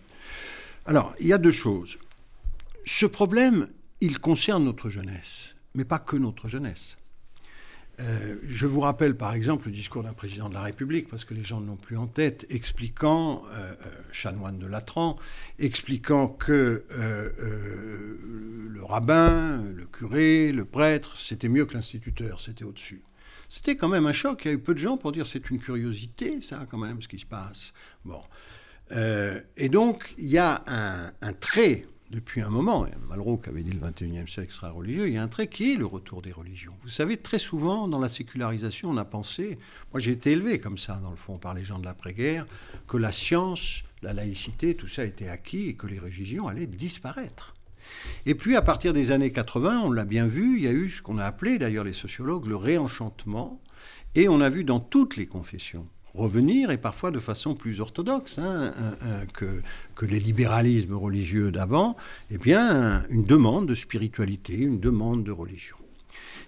Alors 0.85 1.15
il 1.21 1.29
y 1.29 1.33
a 1.33 1.39
deux 1.39 1.53
choses. 1.53 1.97
Ce 2.85 3.07
problème, 3.07 3.69
il 4.01 4.19
concerne 4.19 4.65
notre 4.65 4.89
jeunesse, 4.89 5.55
mais 5.75 5.85
pas 5.85 5.99
que 5.99 6.17
notre 6.17 6.49
jeunesse. 6.49 6.97
Euh, 8.01 8.37
je 8.49 8.67
vous 8.67 8.81
rappelle 8.81 9.15
par 9.15 9.35
exemple 9.35 9.67
le 9.67 9.73
discours 9.73 10.03
d'un 10.03 10.15
président 10.15 10.49
de 10.49 10.55
la 10.55 10.63
République, 10.63 11.09
parce 11.09 11.25
que 11.25 11.35
les 11.35 11.45
gens 11.45 11.61
ne 11.61 11.67
l'ont 11.67 11.77
plus 11.77 11.99
en 11.99 12.07
tête, 12.07 12.47
expliquant, 12.49 13.45
euh, 13.53 13.75
euh, 13.85 13.91
chanoine 14.11 14.59
de 14.59 14.67
Latran, 14.67 15.17
expliquant 15.59 16.29
que 16.29 16.85
le 18.71 18.83
rabbin, 18.83 19.63
le 19.75 19.85
curé, 19.85 20.53
le 20.53 20.65
prêtre, 20.65 21.17
c'était 21.17 21.49
mieux 21.49 21.67
que 21.67 21.75
l'instituteur, 21.75 22.41
c'était 22.41 22.65
au-dessus. 22.65 23.03
C'était 23.49 23.77
quand 23.77 23.89
même 23.89 24.07
un 24.07 24.13
choc. 24.13 24.45
Il 24.45 24.49
y 24.49 24.51
a 24.53 24.55
eu 24.55 24.59
peu 24.59 24.75
de 24.75 24.79
gens 24.79 24.97
pour 24.97 25.13
dire 25.13 25.27
c'est 25.27 25.51
une 25.51 25.59
curiosité, 25.59 26.41
ça, 26.41 26.67
quand 26.71 26.79
même, 26.79 27.03
ce 27.03 27.09
qui 27.09 27.19
se 27.19 27.27
passe. 27.27 27.73
Bon. 28.05 28.23
et 29.57 29.69
donc, 29.69 30.15
il 30.19 30.29
y 30.29 30.39
a 30.39 30.63
un, 30.67 31.13
un 31.21 31.33
trait 31.33 31.85
depuis 32.11 32.41
un 32.41 32.49
moment, 32.49 32.87
Malraux 33.09 33.39
qui 33.39 33.49
avait 33.51 33.63
dit 33.63 33.71
le 33.71 33.81
21e 33.81 34.29
siècle 34.29 34.53
sera 34.53 34.71
religieux, 34.71 35.07
il 35.07 35.15
y 35.15 35.17
a 35.17 35.23
un 35.23 35.29
trait 35.29 35.47
qui 35.47 35.73
est 35.73 35.77
le 35.77 35.87
retour 35.87 36.23
des 36.23 36.33
religions. 36.33 36.73
Vous 36.83 36.89
savez, 36.89 37.17
très 37.17 37.39
souvent, 37.39 37.87
dans 37.87 38.01
la 38.01 38.09
sécularisation, 38.09 38.91
on 38.91 38.97
a 38.97 39.05
pensé, 39.05 39.59
moi 39.93 40.01
j'ai 40.01 40.11
été 40.11 40.33
élevé 40.33 40.59
comme 40.59 40.77
ça, 40.77 40.99
dans 41.03 41.11
le 41.11 41.17
fond, 41.17 41.39
par 41.39 41.55
les 41.55 41.63
gens 41.63 41.79
de 41.79 41.85
l'après-guerre, 41.85 42.47
que 42.89 42.97
la 42.97 43.13
science, 43.13 43.83
la 44.03 44.13
laïcité, 44.13 44.75
tout 44.75 44.89
ça 44.89 45.05
était 45.05 45.29
acquis 45.29 45.69
et 45.69 45.75
que 45.75 45.87
les 45.87 46.01
religions 46.01 46.49
allaient 46.49 46.67
disparaître. 46.67 47.55
Et 48.27 48.35
puis, 48.35 48.57
à 48.57 48.63
partir 48.63 48.93
des 48.93 49.13
années 49.13 49.33
80, 49.33 49.83
on 49.85 49.93
l'a 49.93 50.05
bien 50.05 50.27
vu, 50.27 50.57
il 50.59 50.65
y 50.65 50.69
a 50.69 50.73
eu 50.73 50.91
ce 50.91 51.03
qu'on 51.03 51.19
a 51.19 51.25
appelé, 51.25 51.59
d'ailleurs 51.59 51.85
les 51.85 51.93
sociologues, 51.93 52.47
le 52.47 52.57
réenchantement, 52.57 53.61
et 54.17 54.29
on 54.29 54.41
a 54.41 54.49
vu 54.49 54.65
dans 54.65 54.81
toutes 54.81 55.17
les 55.17 55.27
confessions, 55.27 55.87
revenir, 56.15 56.71
et 56.71 56.79
parfois 56.79 57.11
de 57.11 57.21
façon 57.21 57.55
plus 57.55 57.81
orthodoxe 57.81 58.39
hein, 58.39 58.73
que, 59.35 59.63
les 60.05 60.19
libéralismes 60.19 60.95
religieux 60.95 61.51
d'avant, 61.51 61.97
eh 62.31 62.39
bien, 62.39 63.05
une 63.11 63.25
demande 63.25 63.69
de 63.69 63.75
spiritualité, 63.75 64.55
une 64.55 64.81
demande 64.81 65.25
de 65.25 65.31
religion. 65.31 65.77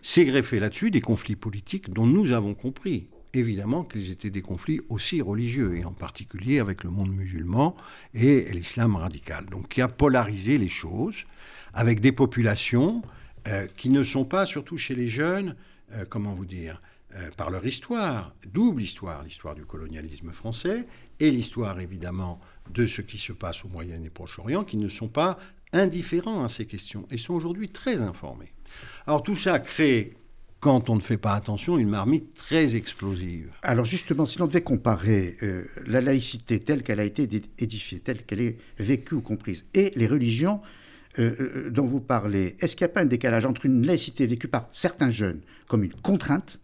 C'est 0.01 0.25
greffé 0.25 0.59
là-dessus 0.59 0.91
des 0.91 1.01
conflits 1.01 1.37
politiques 1.37 1.91
dont 1.91 2.07
nous 2.07 2.33
avons 2.33 2.55
compris, 2.55 3.07
évidemment, 3.35 3.85
qu'ils 3.85 4.11
étaient 4.11 4.31
des 4.31 4.43
conflits 4.43 4.81
aussi 4.89 5.21
religieux, 5.21 5.77
et 5.77 5.85
en 5.85 5.93
particulier 5.93 6.59
avec 6.59 6.83
le 6.83 6.91
monde 6.91 7.13
musulman 7.13 7.77
et 8.15 8.51
l'islam 8.53 8.97
radical. 8.97 9.47
Donc, 9.47 9.69
qui 9.69 9.81
a 9.81 9.89
polarisé 9.89 10.59
les 10.59 10.69
choses 10.69 11.25
avec 11.75 12.01
des 12.01 12.13
populations 12.13 13.03
euh, 13.49 13.67
qui 13.77 13.89
ne 13.89 14.03
sont 14.03 14.25
pas, 14.25 14.47
surtout 14.47 14.77
chez 14.77 14.95
les 14.95 15.09
jeunes, 15.09 15.57
euh, 15.93 16.05
comment 16.09 16.33
vous 16.33 16.45
dire, 16.47 16.81
euh, 17.17 17.31
par 17.37 17.51
leur 17.51 17.67
histoire, 17.67 18.35
double 18.53 18.83
histoire, 18.83 19.23
l'histoire 19.23 19.55
du 19.55 19.65
colonialisme 19.65 20.33
français 20.33 20.87
et 21.21 21.31
l'histoire 21.31 21.79
évidemment 21.81 22.41
de 22.71 22.87
ce 22.87 23.03
qui 23.03 23.19
se 23.19 23.33
passe 23.33 23.65
au 23.65 23.69
Moyen 23.69 24.03
et 24.03 24.11
Proche-Orient, 24.11 24.65
qui 24.65 24.79
ne 24.79 24.89
sont 24.89 25.09
pas 25.09 25.39
indifférents 25.73 26.43
à 26.43 26.49
ces 26.49 26.65
questions 26.65 27.07
et 27.11 27.19
sont 27.19 27.35
aujourd'hui 27.35 27.69
très 27.69 28.01
informés. 28.01 28.53
Alors 29.07 29.23
tout 29.23 29.37
ça 29.37 29.59
crée, 29.59 30.17
quand 30.61 30.89
on 30.89 30.95
ne 30.95 31.01
fait 31.01 31.19
pas 31.19 31.35
attention, 31.35 31.77
une 31.77 31.91
marmite 31.91 32.35
très 32.35 32.77
explosive. 32.77 33.51
Alors 33.63 33.85
justement, 33.85 34.25
si 34.25 34.39
l'on 34.39 34.47
devait 34.47 34.63
comparer 34.63 35.37
euh, 35.43 35.65
la 35.87 36.01
laïcité 36.01 36.61
telle 36.61 36.83
qu'elle 36.83 37.01
a 37.01 37.05
été 37.05 37.29
édifiée, 37.59 37.99
telle 37.99 38.23
qu'elle 38.23 38.41
est 38.41 38.59
vécue 38.79 39.17
ou 39.17 39.21
comprise, 39.21 39.67
et 39.75 39.93
les 39.97 40.07
religions 40.07 40.61
euh, 41.19 41.69
dont 41.71 41.87
vous 41.87 42.01
parlez, 42.01 42.57
est-ce 42.61 42.75
qu'il 42.75 42.87
n'y 42.87 42.91
a 42.91 42.95
pas 42.95 43.03
un 43.03 43.07
décalage 43.07 43.45
entre 43.45 43.67
une 43.67 43.85
laïcité 43.85 44.27
vécue 44.27 44.49
par 44.49 44.69
certains 44.73 45.11
jeunes 45.11 45.43
comme 45.69 45.85
une 45.85 45.93
contrainte 45.93 46.59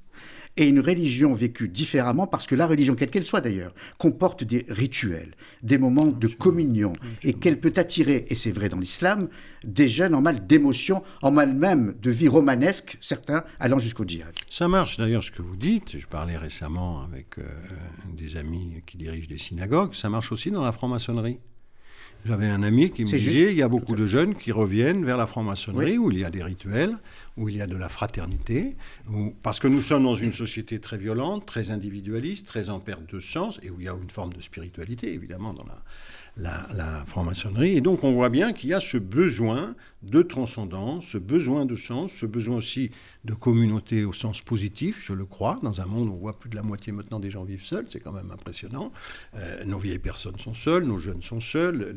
et 0.59 0.69
une 0.69 0.81
religion 0.81 1.35
vécue 1.35 1.69
différemment, 1.69 2.27
parce 2.27 2.47
que 2.47 2.55
la 2.55 2.67
religion, 2.67 2.95
quelle 2.97 3.11
qu'elle 3.11 3.25
soit 3.25 3.41
d'ailleurs, 3.41 3.73
comporte 3.97 4.43
des 4.43 4.67
rituels, 4.69 5.35
des 5.63 5.79
moments 5.79 6.07
de 6.07 6.27
communion, 6.27 6.93
et 7.23 7.33
qu'elle 7.33 7.61
peut 7.61 7.73
attirer, 7.77 8.27
et 8.29 8.35
c'est 8.35 8.51
vrai 8.51 8.69
dans 8.69 8.79
l'islam, 8.79 9.29
des 9.65 9.89
jeunes 9.89 10.15
en 10.15 10.21
mal 10.21 10.47
d'émotion, 10.47 11.03
en 11.23 11.31
mal 11.31 11.55
même 11.55 11.95
de 12.03 12.11
vie 12.11 12.29
romanesque, 12.29 12.99
certains 13.01 13.45
allant 13.61 13.79
jusqu'au 13.79 14.05
djihad. 14.05 14.35
Ça 14.51 14.67
marche 14.67 14.97
d'ailleurs 14.97 15.23
ce 15.23 15.31
que 15.31 15.43
vous 15.43 15.57
dites, 15.57 15.97
je 15.97 16.07
parlais 16.07 16.37
récemment 16.37 17.03
avec 17.03 17.39
euh, 17.39 17.45
des 18.17 18.37
amis 18.37 18.83
qui 18.85 18.97
dirigent 18.97 19.29
des 19.29 19.39
synagogues, 19.39 19.95
ça 19.95 20.09
marche 20.09 20.33
aussi 20.33 20.51
dans 20.51 20.65
la 20.65 20.73
franc-maçonnerie. 20.73 21.39
J'avais 22.29 22.49
un 22.49 22.63
ami 22.63 22.91
qui 22.91 23.05
me 23.05 23.09
disait, 23.09 23.53
il 23.53 23.57
y 23.57 23.63
a 23.63 23.69
beaucoup 23.69 23.97
de 23.97 24.05
jeunes 24.05 24.35
qui 24.35 24.53
reviennent 24.53 25.03
vers 25.03 25.17
la 25.17 25.27
franc-maçonnerie 25.27 25.97
où 25.97 26.11
il 26.11 26.19
y 26.19 26.25
a 26.25 26.31
des 26.31 26.43
rituels, 26.43 26.95
où 27.39 27.49
il 27.49 27.57
y 27.57 27.63
a 27.63 27.67
de 27.67 27.75
la 27.75 27.89
fraternité, 27.89 28.77
parce 29.43 29.59
que 29.59 29.67
nous 29.67 29.81
sommes 29.81 30.05
dans 30.05 30.15
une 30.15 30.33
société 30.33 30.79
très 30.79 30.99
violente, 30.99 31.47
très 31.47 31.71
individualiste, 31.71 32.47
très 32.47 32.69
en 32.69 32.81
perte 32.81 33.11
de 33.11 33.19
sens, 33.19 33.59
et 33.63 33.71
où 33.71 33.77
il 33.81 33.87
y 33.87 33.89
a 33.89 33.95
une 33.95 34.11
forme 34.11 34.35
de 34.35 34.43
spiritualité, 34.43 35.11
évidemment, 35.15 35.55
dans 35.55 35.65
la, 36.37 36.67
la, 36.75 37.05
franc-maçonnerie. 37.07 37.79
Et 37.79 37.81
donc 37.81 38.05
on 38.05 38.13
voit 38.13 38.29
bien 38.29 38.53
qu'il 38.53 38.69
y 38.69 38.75
a 38.75 38.81
ce 38.81 38.99
besoin 38.99 39.75
de 40.03 40.23
transcendance, 40.23 41.07
ce 41.07 41.19
besoin 41.19 41.67
de 41.67 41.75
sens, 41.75 42.13
ce 42.13 42.27
besoin 42.27 42.57
aussi 42.57 42.91
de 43.25 43.35
communauté 43.35 44.05
au 44.05 44.13
sens 44.13 44.41
positif, 44.41 45.05
je 45.05 45.13
le 45.13 45.25
crois, 45.25 45.59
dans 45.63 45.81
un 45.81 45.87
monde 45.87 46.09
où 46.09 46.13
on 46.13 46.17
voit 46.17 46.39
plus 46.39 46.49
de 46.49 46.55
la 46.55 46.63
moitié 46.63 46.93
maintenant 46.93 47.19
des 47.19 47.31
gens 47.31 47.45
vivent 47.45 47.65
seuls, 47.65 47.87
c'est 47.89 48.01
quand 48.01 48.13
même 48.13 48.31
impressionnant. 48.31 48.93
Euh, 49.35 49.65
nos 49.65 49.79
vieilles 49.79 49.99
personnes 49.99 50.39
sont 50.39 50.55
seules, 50.55 50.85
nos 50.85 50.99
jeunes 50.99 51.23
sont 51.23 51.41
seuls. 51.41 51.97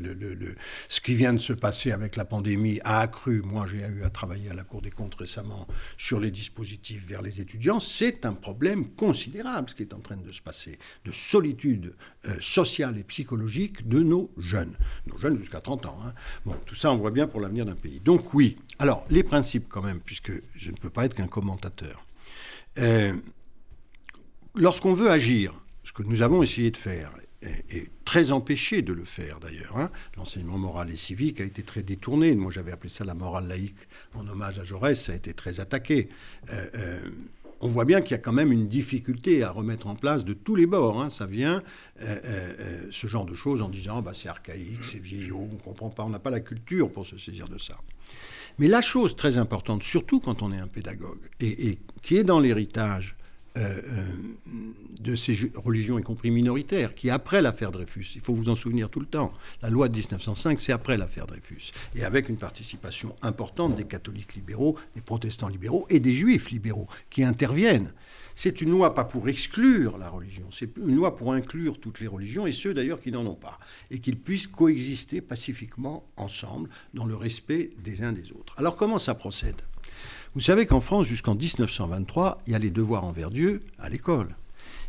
Ce 0.88 1.00
qui 1.00 1.14
vient 1.14 1.32
de 1.32 1.38
se 1.38 1.52
passer 1.52 1.92
avec 1.92 2.16
la 2.16 2.24
pandémie 2.24 2.80
a 2.84 3.00
accru, 3.00 3.40
moi 3.42 3.66
j'ai 3.70 3.78
eu 3.78 4.02
à 4.02 4.10
travailler 4.10 4.50
à 4.50 4.54
la 4.54 4.64
Cour 4.64 4.82
des 4.82 4.90
comptes 4.90 5.14
récemment 5.14 5.66
sur 5.96 6.18
les 6.18 6.30
dispositifs 6.30 7.06
vers 7.06 7.22
les 7.22 7.40
étudiants, 7.40 7.78
c'est 7.80 8.26
un 8.26 8.34
problème 8.34 8.88
considérable 8.90 9.70
ce 9.70 9.74
qui 9.74 9.82
est 9.82 9.94
en 9.94 10.00
train 10.00 10.16
de 10.16 10.32
se 10.32 10.42
passer, 10.42 10.78
de 11.04 11.12
solitude 11.12 11.94
euh, 12.26 12.34
sociale 12.40 12.98
et 12.98 13.04
psychologique 13.04 13.88
de 13.88 14.02
nos 14.02 14.30
jeunes, 14.38 14.74
nos 15.06 15.18
jeunes 15.18 15.38
jusqu'à 15.38 15.60
30 15.60 15.86
ans. 15.86 15.98
Hein. 16.04 16.12
Bon, 16.44 16.56
tout 16.66 16.74
ça, 16.74 16.90
on 16.92 16.96
voit 16.96 17.10
bien 17.10 17.26
pour 17.26 17.40
l'avenir 17.40 17.64
d'un 17.64 17.74
pays. 17.74 17.91
Donc 18.00 18.34
oui, 18.34 18.56
alors 18.78 19.04
les 19.10 19.22
principes 19.22 19.66
quand 19.68 19.82
même, 19.82 20.00
puisque 20.00 20.32
je 20.56 20.70
ne 20.70 20.76
peux 20.76 20.90
pas 20.90 21.04
être 21.04 21.14
qu'un 21.14 21.26
commentateur. 21.26 22.04
Euh, 22.78 23.14
lorsqu'on 24.54 24.92
veut 24.92 25.10
agir, 25.10 25.54
ce 25.84 25.92
que 25.92 26.02
nous 26.02 26.22
avons 26.22 26.42
essayé 26.42 26.70
de 26.70 26.76
faire, 26.76 27.12
et, 27.70 27.88
très 28.04 28.30
empêché 28.32 28.82
de 28.82 28.92
le 28.92 29.04
faire 29.04 29.40
d'ailleurs. 29.40 29.76
Hein, 29.76 29.90
l'enseignement 30.16 30.58
moral 30.58 30.90
et 30.90 30.96
civique 30.96 31.40
a 31.40 31.44
été 31.44 31.62
très 31.62 31.82
détourné. 31.82 32.34
Moi, 32.34 32.50
j'avais 32.50 32.72
appelé 32.72 32.90
ça 32.90 33.04
la 33.04 33.14
morale 33.14 33.48
laïque 33.48 33.76
en 34.14 34.26
hommage 34.28 34.58
à 34.58 34.64
Jaurès. 34.64 35.00
Ça 35.00 35.12
a 35.12 35.14
été 35.14 35.32
très 35.32 35.60
attaqué. 35.60 36.08
Euh, 36.50 36.66
euh, 36.74 37.00
on 37.62 37.68
voit 37.68 37.84
bien 37.84 38.00
qu'il 38.00 38.10
y 38.10 38.14
a 38.14 38.18
quand 38.18 38.32
même 38.32 38.52
une 38.52 38.66
difficulté 38.66 39.42
à 39.44 39.50
remettre 39.50 39.86
en 39.86 39.94
place 39.94 40.24
de 40.24 40.34
tous 40.34 40.56
les 40.56 40.66
bords. 40.66 41.00
Hein. 41.00 41.08
Ça 41.08 41.26
vient, 41.26 41.62
euh, 42.02 42.18
euh, 42.24 42.52
euh, 42.58 42.82
ce 42.90 43.06
genre 43.06 43.24
de 43.24 43.34
choses, 43.34 43.62
en 43.62 43.68
disant 43.68 44.02
bah, 44.02 44.12
c'est 44.14 44.28
archaïque, 44.28 44.84
c'est 44.84 44.98
vieillot, 44.98 45.48
on 45.50 45.54
ne 45.54 45.60
comprend 45.60 45.88
pas, 45.88 46.02
on 46.02 46.10
n'a 46.10 46.18
pas 46.18 46.30
la 46.30 46.40
culture 46.40 46.90
pour 46.90 47.06
se 47.06 47.16
saisir 47.16 47.48
de 47.48 47.58
ça. 47.58 47.76
Mais 48.58 48.68
la 48.68 48.82
chose 48.82 49.16
très 49.16 49.38
importante, 49.38 49.84
surtout 49.84 50.20
quand 50.20 50.42
on 50.42 50.52
est 50.52 50.58
un 50.58 50.66
pédagogue, 50.66 51.30
et, 51.40 51.78
qui 52.02 52.16
est 52.16 52.24
dans 52.24 52.40
l'héritage 52.40 53.16
euh, 53.58 53.82
euh, 53.84 54.06
de 55.00 55.14
ces 55.14 55.36
religions, 55.56 55.98
y 55.98 56.02
compris 56.02 56.30
minoritaires, 56.30 56.94
qui 56.94 57.10
après 57.10 57.42
l'affaire 57.42 57.70
Dreyfus, 57.70 58.12
il 58.14 58.20
faut 58.20 58.32
vous 58.32 58.48
en 58.48 58.54
souvenir 58.54 58.88
tout 58.88 59.00
le 59.00 59.06
temps, 59.06 59.32
la 59.60 59.68
loi 59.68 59.88
de 59.88 59.96
1905, 59.96 60.60
c'est 60.60 60.72
après 60.72 60.96
l'affaire 60.96 61.26
Dreyfus, 61.26 61.72
et 61.94 62.04
avec 62.04 62.28
une 62.28 62.36
participation 62.36 63.14
importante 63.20 63.76
des 63.76 63.84
catholiques 63.84 64.34
libéraux, 64.34 64.78
des 64.94 65.00
protestants 65.00 65.48
libéraux 65.48 65.86
et 65.90 66.00
des 66.00 66.12
juifs 66.12 66.50
libéraux 66.50 66.86
qui 67.10 67.24
interviennent. 67.24 67.92
C'est 68.34 68.62
une 68.62 68.70
loi 68.70 68.94
pas 68.94 69.04
pour 69.04 69.28
exclure 69.28 69.98
la 69.98 70.08
religion, 70.08 70.46
c'est 70.50 70.76
une 70.78 70.96
loi 70.96 71.16
pour 71.16 71.32
inclure 71.32 71.78
toutes 71.78 72.00
les 72.00 72.06
religions, 72.06 72.46
et 72.46 72.52
ceux 72.52 72.72
d'ailleurs 72.72 73.00
qui 73.00 73.12
n'en 73.12 73.26
ont 73.26 73.34
pas, 73.34 73.58
et 73.90 73.98
qu'ils 73.98 74.18
puissent 74.18 74.46
coexister 74.46 75.20
pacifiquement 75.20 76.06
ensemble 76.16 76.70
dans 76.94 77.04
le 77.04 77.16
respect 77.16 77.72
des 77.84 78.02
uns 78.02 78.12
des 78.12 78.32
autres. 78.32 78.54
Alors 78.56 78.76
comment 78.76 78.98
ça 78.98 79.14
procède? 79.14 79.60
Vous 80.34 80.40
savez 80.40 80.66
qu'en 80.66 80.80
France, 80.80 81.06
jusqu'en 81.06 81.34
1923, 81.34 82.42
il 82.46 82.52
y 82.52 82.56
a 82.56 82.58
les 82.58 82.70
devoirs 82.70 83.04
envers 83.04 83.30
Dieu 83.30 83.60
à 83.78 83.88
l'école. 83.88 84.34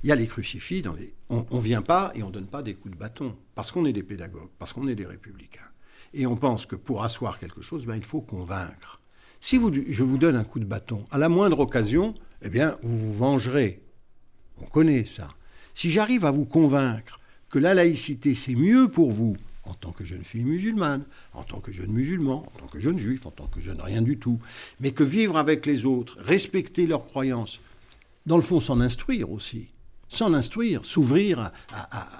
Il 0.04 0.10
y 0.10 0.12
a 0.12 0.16
les 0.16 0.28
crucifix. 0.28 0.84
On 1.30 1.46
ne 1.52 1.62
vient 1.62 1.82
pas 1.82 2.12
et 2.16 2.24
on 2.24 2.28
ne 2.28 2.34
donne 2.34 2.48
pas 2.48 2.64
des 2.64 2.76
coups 2.76 2.94
de 2.94 3.00
bâton, 3.00 3.36
parce 3.56 3.72
qu'on 3.72 3.86
est 3.86 3.94
des 3.94 4.04
pédagogues, 4.04 4.50
parce 4.60 4.74
qu'on 4.74 4.88
est 4.88 4.96
des 4.96 5.06
républicains. 5.06 5.62
Et 6.14 6.26
on 6.26 6.36
pense 6.36 6.66
que 6.66 6.76
pour 6.76 7.04
asseoir 7.04 7.40
quelque 7.40 7.62
chose, 7.62 7.86
ben, 7.86 7.96
il 7.96 8.04
faut 8.04 8.22
convaincre. 8.22 9.02
Si 9.42 9.60
je 9.90 10.04
vous 10.04 10.18
donne 10.18 10.36
un 10.36 10.44
coup 10.44 10.60
de 10.60 10.66
bâton, 10.66 11.06
à 11.12 11.18
la 11.18 11.28
moindre 11.28 11.60
occasion, 11.60 12.14
eh 12.42 12.50
bien, 12.50 12.78
vous 12.82 12.98
vous 12.98 13.14
vengerez. 13.14 13.82
On 14.62 14.66
connaît 14.66 15.06
ça. 15.06 15.30
Si 15.74 15.90
j'arrive 15.90 16.24
à 16.24 16.32
vous 16.32 16.46
convaincre 16.46 17.20
que 17.50 17.60
la 17.60 17.74
laïcité, 17.74 18.36
c'est 18.36 18.56
mieux 18.56 18.88
pour 18.88 19.12
vous, 19.12 19.36
en 19.66 19.74
tant 19.74 19.92
que 19.92 20.04
jeune 20.04 20.24
fille 20.24 20.44
musulmane, 20.44 21.06
en 21.34 21.44
tant 21.44 21.60
que 21.60 21.72
jeune 21.72 21.92
musulman, 21.92 22.46
en 22.54 22.60
tant 22.60 22.68
que 22.68 22.80
jeune 22.80 22.98
juif, 22.98 23.26
en 23.26 23.32
tant 23.32 23.48
que 23.48 23.62
jeune 23.62 23.82
rien 23.82 24.02
du 24.02 24.18
tout, 24.18 24.40
mais 24.80 24.92
que 24.92 25.04
vivre 25.04 25.38
avec 25.38 25.66
les 25.66 25.86
autres, 25.86 26.18
respecter 26.20 26.88
leurs 26.88 27.06
croyances, 27.06 27.60
dans 28.26 28.38
le 28.38 28.44
fond 28.44 28.60
s'en 28.60 28.80
instruire 28.80 29.32
aussi, 29.32 29.68
s'en 30.10 30.34
instruire, 30.34 30.86
s'ouvrir 30.86 31.52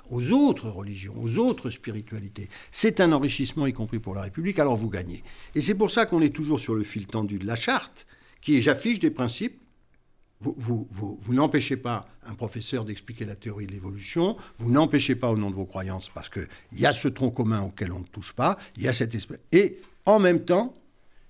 aux 0.10 0.32
autres 0.32 0.70
religions, 0.70 1.16
aux 1.22 1.38
autres 1.38 1.70
spiritualités. 1.70 2.50
C'est 2.72 3.00
un 3.00 3.12
enrichissement, 3.12 3.68
y 3.68 3.74
compris 3.74 4.00
pour 4.00 4.16
la 4.16 4.22
République, 4.22 4.60
alors 4.60 4.76
vous 4.76 4.90
gagnez. 4.90 5.24
Et 5.56 5.62
c'est 5.62 5.76
pour 5.76 5.92
ça 5.92 6.06
qu'on 6.06 6.22
est 6.22 6.36
toujours 6.36 6.60
sur 6.60 6.76
le 6.76 6.84
fil 6.84 7.08
tendu 7.08 7.38
de 7.38 7.46
la 7.46 7.56
charte, 7.56 8.08
qui 8.42 8.58
est 8.58 8.62
j'affiche 8.62 9.00
des 9.00 9.12
principes 9.12 9.63
vous, 10.44 11.34
n'empêchez 11.34 11.78
pas 11.78 12.08
un 12.26 12.36
professeur 12.36 12.86
d'expliquer 12.86 13.26
la 13.26 13.36
théorie 13.36 13.68
de 13.68 13.72
l'évolution, 13.72 14.38
vous 14.58 14.72
n'empêchez 14.72 15.16
pas 15.16 15.30
au 15.30 15.38
nom 15.38 15.50
de 15.50 15.56
vos 15.56 15.66
croyances, 15.66 16.10
parce 16.14 16.30
qu'il 16.30 16.48
y 16.74 16.86
a 16.86 16.94
ce 16.94 17.08
tronc 17.08 17.32
commun 17.32 17.62
auquel 17.62 17.92
on 17.92 18.00
ne 18.00 18.06
touche 18.06 18.34
pas, 18.34 18.58
il 18.78 18.84
y 18.84 18.88
a 18.88 18.94
cette 18.94 19.16
espèce. 19.16 19.40
Et 19.52 19.80
en 20.06 20.20
même 20.20 20.44
temps, 20.46 20.74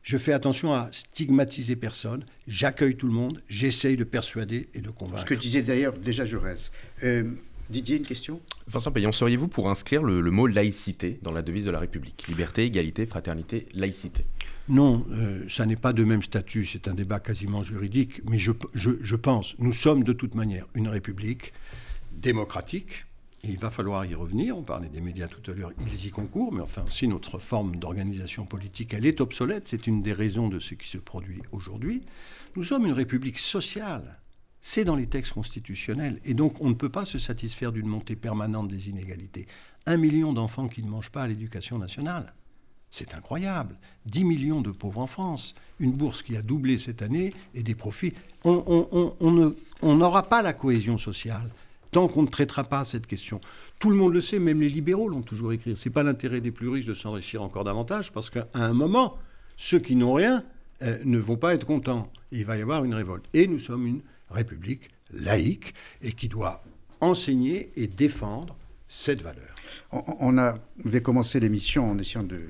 je 0.04 0.18
fais 0.18 0.34
attention 0.34 0.74
à 0.74 0.90
stigmatiser 0.92 1.76
personne, 1.76 2.26
j'accueille 2.48 2.96
tout 2.96 3.08
le 3.08 3.14
monde, 3.14 3.42
j'essaye 3.48 3.96
de 3.96 4.04
persuader 4.04 4.68
et 4.74 4.82
de 4.82 4.90
convaincre. 4.90 5.22
Ce 5.22 5.26
que 5.26 5.34
disait 5.34 5.62
d'ailleurs 5.62 5.96
déjà 5.96 6.26
Jaurès. 6.26 6.72
Euh, 7.04 7.32
Didier, 7.70 7.98
une 7.98 8.06
question? 8.06 8.42
Vincent 8.68 8.92
Payan, 8.92 9.14
seriez-vous 9.14 9.48
pour 9.48 9.70
inscrire 9.70 10.04
le, 10.04 10.22
mot 10.30 10.48
laïcité 10.48 11.18
dans 11.22 11.32
la 11.32 11.42
devise 11.42 11.66
de 11.66 11.72
la 11.72 11.80
République? 11.80 12.28
Liberté, 12.28 12.66
égalité, 12.66 13.06
fraternité, 13.06 13.68
laïcité 13.74 14.26
Non, 14.70 15.06
euh, 15.12 15.46
ça 15.50 15.66
n'est 15.66 15.76
pas 15.76 15.92
de 15.92 16.04
même 16.04 16.24
statut, 16.24 16.66
c'est 16.66 16.88
un 16.88 16.94
débat 16.94 17.20
quasiment 17.20 17.64
juridique, 17.64 18.22
mais 18.30 18.40
je, 18.40 18.52
je, 18.74 19.16
pense, 19.16 19.56
nous 19.60 19.74
sommes 19.74 20.04
de 20.04 20.14
toute 20.14 20.36
manière 20.36 20.68
une 20.74 20.88
République 20.88 21.52
démocratique, 22.14 23.06
il 23.44 23.58
va 23.58 23.70
falloir 23.70 24.06
y 24.06 24.16
revenir. 24.16 24.58
On 24.58 24.64
parlait 24.64 24.88
des 24.88 25.02
médias 25.02 25.28
tout 25.28 25.52
à 25.52 25.54
l'heure, 25.54 25.72
ils 25.92 26.06
y 26.06 26.12
concourent, 26.12 26.54
mais 26.54 26.62
enfin, 26.62 26.86
si 26.90 27.10
notre 27.10 27.40
forme 27.40 27.76
d'organisation 27.76 28.46
politique, 28.46 28.94
elle 28.94 29.06
est 29.06 29.20
obsolète, 29.20 29.68
c'est 29.68 29.86
une 29.86 30.02
des 30.02 30.14
raisons 30.14 30.48
de 30.48 30.60
ce 30.60 30.76
qui 30.76 30.88
se 30.88 30.98
produit 30.98 31.42
aujourd'hui. 31.52 32.02
Nous 32.56 32.64
sommes 32.64 32.86
une 32.86 32.94
république 32.94 33.40
sociale 33.40 34.20
c'est 34.66 34.86
dans 34.86 34.96
les 34.96 35.08
textes 35.08 35.34
constitutionnels. 35.34 36.22
Et 36.24 36.34
donc, 36.34 36.62
on 36.62 36.70
ne 36.70 36.74
peut 36.74 36.88
pas 36.88 37.04
se 37.04 37.18
satisfaire 37.18 37.74
d'une 37.74 37.86
montée 37.86 38.16
permanente 38.16 38.70
des 38.70 38.90
inégalités. 38.90 39.46
Un 39.86 39.98
million 39.98 40.32
d'enfants 40.32 40.70
qui 40.70 40.82
ne 40.82 40.90
mangent 40.90 41.12
pas 41.12 41.24
à 41.24 41.28
l'éducation 41.28 41.78
nationale. 41.78 42.34
C'est 42.94 43.16
incroyable. 43.16 43.76
10 44.06 44.24
millions 44.24 44.62
de 44.62 44.70
pauvres 44.70 45.02
en 45.02 45.08
France. 45.08 45.56
Une 45.80 45.94
bourse 45.94 46.22
qui 46.22 46.38
a 46.38 46.44
doublé 46.44 46.78
cette 46.78 47.02
année 47.02 47.34
et 47.56 47.64
des 47.64 47.74
profits. 47.74 48.14
On 48.46 49.56
n'aura 49.82 50.24
pas 50.24 50.44
la 50.44 50.54
cohésion 50.54 51.00
sociale 51.00 51.50
tant 51.92 52.08
qu'on 52.08 52.24
ne 52.24 52.28
traitera 52.28 52.64
pas 52.64 52.84
cette 52.84 53.08
question. 53.08 53.40
Tout 53.80 53.90
le 53.90 53.96
monde 53.96 54.14
le 54.14 54.22
sait, 54.22 54.40
même 54.40 54.62
les 54.62 54.70
libéraux 54.70 55.08
l'ont 55.08 55.22
toujours 55.22 55.54
écrit. 55.54 55.76
Ce 55.76 55.88
n'est 55.88 55.94
pas 55.94 56.04
l'intérêt 56.04 56.42
des 56.42 56.52
plus 56.52 56.68
riches 56.68 56.86
de 56.86 56.94
s'enrichir 56.94 57.44
encore 57.44 57.64
davantage, 57.64 58.12
parce 58.12 58.30
qu'à 58.30 58.48
un 58.56 58.74
moment, 58.74 59.18
ceux 59.58 59.80
qui 59.80 59.96
n'ont 59.96 60.14
rien 60.14 60.44
euh, 60.82 60.98
ne 61.06 61.20
vont 61.20 61.38
pas 61.38 61.54
être 61.54 61.66
contents. 61.66 62.12
Il 62.32 62.46
va 62.46 62.58
y 62.58 62.62
avoir 62.62 62.84
une 62.84 62.96
révolte. 62.96 63.26
Et 63.34 63.48
nous 63.48 63.60
sommes 63.60 63.86
une 63.86 64.02
république 64.32 64.90
laïque 65.14 65.76
et 66.02 66.14
qui 66.14 66.28
doit 66.28 66.64
enseigner 67.00 67.72
et 67.76 67.86
défendre 67.86 68.56
cette 68.88 69.22
valeur. 69.22 69.53
On, 69.92 70.38
avait 70.38 71.02
commencé 71.02 71.40
l'émission 71.40 71.90
en 71.90 71.98
essayant 71.98 72.24
de, 72.24 72.42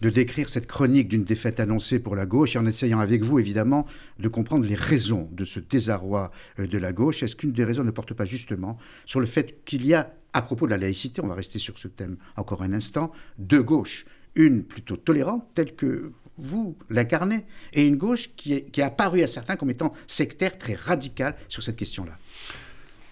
de 0.00 0.10
décrire 0.10 0.48
cette 0.48 0.66
chronique 0.66 1.08
d'une 1.08 1.24
défaite 1.24 1.60
annoncée 1.60 1.98
pour 1.98 2.16
la 2.16 2.26
gauche 2.26 2.56
et 2.56 2.58
en 2.58 2.66
essayant 2.66 3.00
avec 3.00 3.22
vous, 3.22 3.38
évidemment, 3.38 3.86
de 4.18 4.28
comprendre 4.28 4.64
les 4.64 4.74
raisons 4.74 5.28
de 5.32 5.44
ce 5.44 5.60
désarroi 5.60 6.30
euh, 6.58 6.66
de 6.66 6.78
la 6.78 6.92
gauche. 6.92 7.22
Est-ce 7.22 7.36
qu'une 7.36 7.52
des 7.52 7.64
raisons 7.64 7.84
ne 7.84 7.90
porte 7.90 8.14
pas 8.14 8.24
justement 8.24 8.78
sur 9.06 9.20
le 9.20 9.26
fait 9.26 9.64
qu'il 9.64 9.86
y 9.86 9.94
a, 9.94 10.12
à 10.32 10.42
propos 10.42 10.66
de 10.66 10.70
la 10.70 10.78
laïcité, 10.78 11.20
on 11.22 11.26
va 11.26 11.34
rester 11.34 11.58
sur 11.58 11.78
ce 11.78 11.88
thème 11.88 12.16
encore 12.36 12.62
un 12.62 12.72
instant, 12.72 13.12
deux 13.38 13.62
gauches 13.62 14.06
une 14.34 14.64
plutôt 14.64 14.96
tolérante, 14.96 15.44
telle 15.54 15.74
que 15.74 16.12
vous 16.36 16.76
l'incarnez, 16.88 17.44
et 17.72 17.86
une 17.86 17.96
gauche 17.96 18.30
qui 18.36 18.54
est, 18.54 18.70
qui 18.70 18.82
apparue 18.82 19.22
à 19.22 19.26
certains 19.26 19.56
comme 19.56 19.70
étant 19.70 19.92
sectaire, 20.06 20.56
très 20.56 20.74
radicale 20.74 21.36
sur 21.48 21.62
cette 21.62 21.76
question-là? 21.76 22.16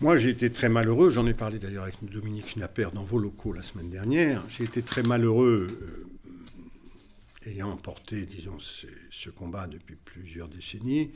Moi, 0.00 0.16
j'ai 0.16 0.28
été 0.28 0.52
très 0.52 0.68
malheureux, 0.68 1.10
j'en 1.10 1.26
ai 1.26 1.34
parlé 1.34 1.58
d'ailleurs 1.58 1.82
avec 1.82 1.96
Dominique 2.02 2.50
Schnapper 2.50 2.90
dans 2.94 3.02
vos 3.02 3.18
locaux 3.18 3.52
la 3.52 3.62
semaine 3.62 3.90
dernière, 3.90 4.44
j'ai 4.48 4.62
été 4.62 4.80
très 4.80 5.02
malheureux, 5.02 5.66
euh, 5.82 7.50
ayant 7.50 7.76
porté, 7.76 8.24
disons, 8.24 8.60
ce, 8.60 9.28
combat 9.30 9.66
depuis 9.66 9.96
plusieurs 9.96 10.46
décennies, 10.46 11.10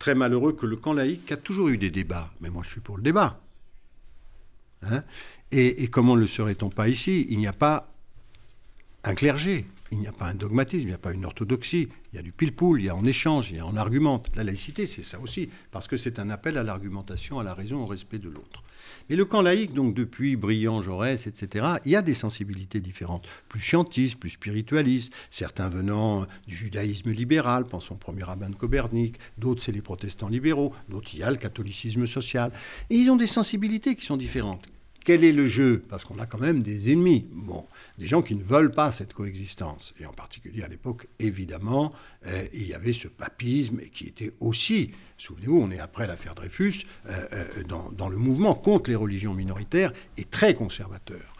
très 0.00 0.16
malheureux 0.16 0.54
que 0.54 0.66
le 0.66 0.74
camp 0.74 0.92
laïque 0.92 1.30
a 1.30 1.36
toujours 1.36 1.68
eu 1.68 1.78
des 1.78 1.90
débats, 1.90 2.32
mais 2.40 2.50
moi 2.50 2.64
je 2.64 2.70
suis 2.70 2.80
pour 2.80 2.96
le 2.96 3.04
débat. 3.04 3.40
Hein? 4.82 5.04
Et, 5.52 5.84
et 5.84 5.86
comment 5.86 6.16
le 6.16 6.26
serait-on 6.26 6.68
pas 6.68 6.88
ici? 6.88 7.28
Il 7.30 7.38
n'y 7.38 7.46
a 7.46 7.52
pas 7.52 7.94
un 9.04 9.14
clergé, 9.14 9.66
il 9.92 9.98
n'y 9.98 10.06
a 10.06 10.12
pas 10.12 10.26
un 10.26 10.34
dogmatisme, 10.34 10.82
il 10.82 10.88
n'y 10.88 10.94
a 10.94 10.98
pas 10.98 11.12
une 11.12 11.24
orthodoxie, 11.24 11.88
il 12.12 12.16
y 12.16 12.18
a 12.18 12.22
du 12.22 12.32
pile-poule, 12.32 12.80
il 12.80 12.86
y 12.86 12.88
a 12.88 12.96
en 12.96 13.04
échange, 13.04 13.50
il 13.50 13.56
y 13.56 13.60
a 13.60 13.66
en 13.66 13.76
argumente. 13.76 14.30
La 14.34 14.44
laïcité, 14.44 14.86
c'est 14.86 15.02
ça 15.02 15.20
aussi, 15.20 15.48
parce 15.70 15.86
que 15.86 15.96
c'est 15.96 16.18
un 16.18 16.30
appel 16.30 16.58
à 16.58 16.62
l'argumentation, 16.62 17.38
à 17.38 17.44
la 17.44 17.54
raison, 17.54 17.82
au 17.82 17.86
respect 17.86 18.18
de 18.18 18.28
l'autre. 18.28 18.62
Mais 19.08 19.16
le 19.16 19.24
camp 19.24 19.42
laïque, 19.42 19.72
donc 19.72 19.94
depuis 19.94 20.36
Briand, 20.36 20.82
Jaurès, 20.82 21.26
etc., 21.26 21.66
il 21.84 21.92
y 21.92 21.96
a 21.96 22.02
des 22.02 22.14
sensibilités 22.14 22.80
différentes, 22.80 23.26
plus 23.48 23.60
scientistes, 23.60 24.16
plus 24.18 24.30
spiritualistes, 24.30 25.12
certains 25.30 25.68
venant 25.68 26.26
du 26.46 26.56
judaïsme 26.56 27.10
libéral, 27.10 27.66
pensons 27.66 27.94
au 27.94 27.98
premier 27.98 28.22
rabbin 28.22 28.50
de 28.50 28.56
Copernic, 28.56 29.18
d'autres 29.38 29.62
c'est 29.62 29.72
les 29.72 29.82
protestants 29.82 30.28
libéraux, 30.28 30.72
d'autres 30.88 31.10
il 31.14 31.20
y 31.20 31.22
a 31.22 31.30
le 31.30 31.36
catholicisme 31.36 32.06
social. 32.06 32.52
Et 32.90 32.96
ils 32.96 33.10
ont 33.10 33.16
des 33.16 33.26
sensibilités 33.26 33.94
qui 33.94 34.04
sont 34.04 34.16
différentes. 34.16 34.66
Quel 35.06 35.22
est 35.22 35.30
le 35.30 35.46
jeu? 35.46 35.84
Parce 35.88 36.04
qu'on 36.04 36.18
a 36.18 36.26
quand 36.26 36.40
même 36.40 36.62
des 36.62 36.92
ennemis. 36.92 37.28
Bon, 37.30 37.64
des 37.96 38.08
gens 38.08 38.22
qui 38.22 38.34
ne 38.34 38.42
veulent 38.42 38.72
pas 38.72 38.90
cette 38.90 39.14
coexistence. 39.14 39.94
Et 40.00 40.04
en 40.04 40.12
particulier 40.12 40.64
à 40.64 40.68
l'époque, 40.68 41.06
évidemment, 41.20 41.92
euh, 42.26 42.44
il 42.52 42.66
y 42.66 42.74
avait 42.74 42.92
ce 42.92 43.06
papisme 43.06 43.78
qui 43.92 44.08
était 44.08 44.32
aussi, 44.40 44.90
souvenez-vous, 45.16 45.60
on 45.60 45.70
est 45.70 45.78
après 45.78 46.08
l'affaire 46.08 46.34
Dreyfus, 46.34 46.86
euh, 47.08 47.24
euh, 47.32 47.62
dans, 47.96 48.08
le 48.08 48.16
mouvement 48.16 48.56
contre 48.56 48.90
les 48.90 48.96
religions 48.96 49.32
minoritaires 49.32 49.92
et 50.16 50.24
très 50.24 50.54
conservateur. 50.54 51.36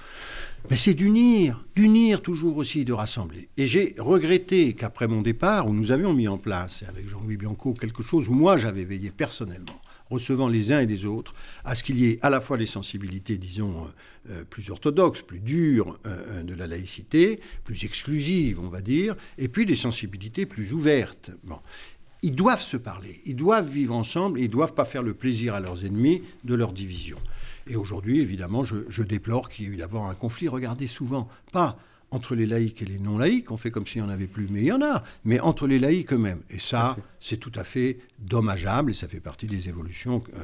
Mais 0.71 0.77
c'est 0.77 0.95
d'unir, 0.95 1.67
d'unir 1.75 2.23
toujours 2.23 2.59
aussi, 2.59 2.85
de 2.85 2.93
rassembler. 2.93 3.49
Et 3.57 3.67
j'ai 3.67 3.97
regretté 3.99 4.75
qu'après 4.75 5.09
mon 5.09 5.23
départ, 5.23 5.67
où 5.67 5.75
nous 5.75 5.91
avions 5.91 6.15
mis 6.15 6.29
en 6.29 6.39
place, 6.39 6.85
avec 6.89 7.09
Jean-Louis 7.09 7.37
Bianco, 7.37 7.75
quelque 7.75 8.05
chose 8.05 8.29
où 8.29 8.33
moi 8.33 8.59
j'avais 8.59 8.85
veillé 8.85 9.11
personnellement, 9.11 9.81
recevant 10.11 10.49
les 10.49 10.73
uns 10.73 10.81
et 10.81 10.87
les 10.87 11.05
autres, 11.05 11.35
à 11.65 11.75
ce 11.75 11.83
qu'il 11.83 11.99
y 11.99 12.07
ait 12.07 12.19
à 12.23 12.31
la 12.31 12.41
fois 12.41 12.57
les 12.57 12.67
sensibilités, 12.67 13.39
disons, 13.39 13.85
euh, 13.85 14.31
euh, 14.31 14.45
plus 14.45 14.71
orthodoxes, 14.71 15.23
plus 15.23 15.41
dures 15.41 15.95
euh, 16.07 16.43
de 16.43 16.55
la 16.55 16.67
laïcité, 16.67 17.41
plus 17.65 17.85
exclusives, 17.85 18.61
on 18.61 18.69
va 18.69 18.81
dire, 18.81 19.17
et 19.39 19.49
puis 19.49 19.67
des 19.67 19.77
sensibilités 19.77 20.47
plus 20.47 20.73
ouvertes. 20.73 21.31
Bon. 21.45 21.59
Ils 22.23 22.35
doivent 22.35 22.63
se 22.63 22.77
parler, 22.77 23.21
ils 23.27 23.37
doivent 23.37 23.69
vivre 23.69 23.95
ensemble, 23.95 24.41
ils 24.41 24.45
ne 24.45 24.53
doivent 24.53 24.75
pas 24.75 24.85
faire 24.85 25.03
le 25.03 25.15
plaisir 25.15 25.55
à 25.55 25.61
leurs 25.61 25.85
ennemis 25.85 26.23
de 26.45 26.55
leur 26.55 26.73
division. 26.73 27.19
Et 27.69 27.77
aujourd'hui, 27.77 28.21
évidemment, 28.21 28.65
je, 28.65 28.77
je 28.89 29.03
déplore 29.03 29.49
qu'il 29.49 29.67
y 29.67 29.69
ait 29.69 29.73
eu 29.73 29.77
d'abord 29.77 30.07
un 30.07 30.15
conflit. 30.15 30.49
Regardez 30.49 30.87
souvent, 30.87 31.29
pas 31.53 31.79
entre 32.11 32.35
les 32.35 32.47
laïcs 32.47 32.83
et 32.83 32.85
les 32.85 32.99
non-laïcs, 32.99 33.51
on 33.51 33.57
fait 33.57 33.71
comme 33.71 33.87
s'il 33.87 34.03
n'y 34.03 34.09
en 34.09 34.11
avait 34.11 34.27
plus, 34.27 34.49
mais 34.51 34.61
il 34.61 34.67
y 34.67 34.73
en 34.73 34.83
a, 34.83 35.03
mais 35.25 35.41
entre 35.41 35.67
les 35.67 35.79
laïcs 35.79 36.13
eux-mêmes. 36.13 36.41
Et 36.51 36.59
ça, 36.59 36.97
c'est 37.21 37.37
tout 37.37 37.53
à 37.55 37.65
fait 37.65 37.99
dommageable 38.19 38.91
et 38.91 38.95
ça 38.95 39.09
fait 39.09 39.21
partie 39.21 39.47
des 39.47 39.69
évolutions 39.69 40.23
euh, 40.35 40.41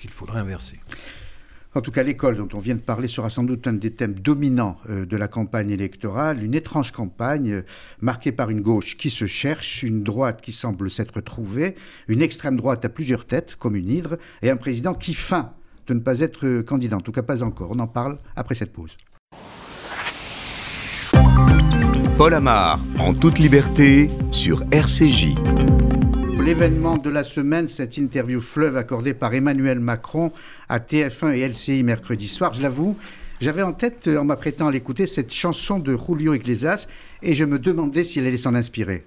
qu'il 0.00 0.10
faudrait 0.10 0.40
inverser. 0.40 0.78
En 1.76 1.82
tout 1.82 1.90
cas, 1.90 2.02
l'école 2.02 2.38
dont 2.38 2.48
on 2.54 2.58
vient 2.58 2.74
de 2.74 2.80
parler 2.80 3.06
sera 3.06 3.28
sans 3.28 3.44
doute 3.44 3.66
un 3.66 3.74
des 3.74 3.90
thèmes 3.90 4.14
dominants 4.14 4.78
euh, 4.88 5.04
de 5.04 5.14
la 5.14 5.28
campagne 5.28 5.68
électorale. 5.68 6.42
Une 6.42 6.54
étrange 6.54 6.90
campagne 6.90 7.52
euh, 7.52 7.62
marquée 8.00 8.32
par 8.32 8.48
une 8.48 8.62
gauche 8.62 8.96
qui 8.96 9.10
se 9.10 9.26
cherche, 9.26 9.82
une 9.82 10.02
droite 10.02 10.40
qui 10.40 10.52
semble 10.52 10.90
s'être 10.90 11.20
trouvée, 11.20 11.74
une 12.08 12.22
extrême 12.22 12.56
droite 12.56 12.86
à 12.86 12.88
plusieurs 12.88 13.26
têtes, 13.26 13.56
comme 13.56 13.76
une 13.76 13.90
hydre, 13.90 14.16
et 14.40 14.48
un 14.48 14.56
président 14.56 14.94
qui 14.94 15.12
feint 15.12 15.52
de 15.86 15.92
ne 15.92 16.00
pas 16.00 16.20
être 16.20 16.46
euh, 16.46 16.62
candidat, 16.62 16.96
en 16.96 17.02
tout 17.02 17.12
cas 17.12 17.22
pas 17.22 17.42
encore. 17.42 17.70
On 17.70 17.78
en 17.78 17.86
parle 17.86 18.16
après 18.36 18.54
cette 18.54 18.72
pause. 18.72 18.96
Paul 22.18 22.32
Amar, 22.32 22.80
en 22.98 23.12
toute 23.12 23.38
liberté, 23.38 24.06
sur 24.30 24.62
RCJ. 24.72 25.34
L'événement 26.42 26.96
de 26.96 27.10
la 27.10 27.22
semaine, 27.22 27.68
cette 27.68 27.98
interview 27.98 28.40
fleuve 28.40 28.78
accordée 28.78 29.12
par 29.12 29.34
Emmanuel 29.34 29.80
Macron 29.80 30.32
à 30.70 30.78
TF1 30.78 31.34
et 31.34 31.46
LCI 31.46 31.82
mercredi 31.82 32.26
soir. 32.26 32.54
Je 32.54 32.62
l'avoue, 32.62 32.96
j'avais 33.42 33.60
en 33.60 33.74
tête, 33.74 34.08
en 34.08 34.24
m'apprêtant 34.24 34.66
à 34.66 34.70
l'écouter, 34.70 35.06
cette 35.06 35.30
chanson 35.30 35.78
de 35.78 35.94
Julio 35.94 36.32
Iglesias 36.32 36.86
et 37.22 37.34
je 37.34 37.44
me 37.44 37.58
demandais 37.58 38.04
s'il 38.04 38.26
allait 38.26 38.38
s'en 38.38 38.54
inspirer. 38.54 39.04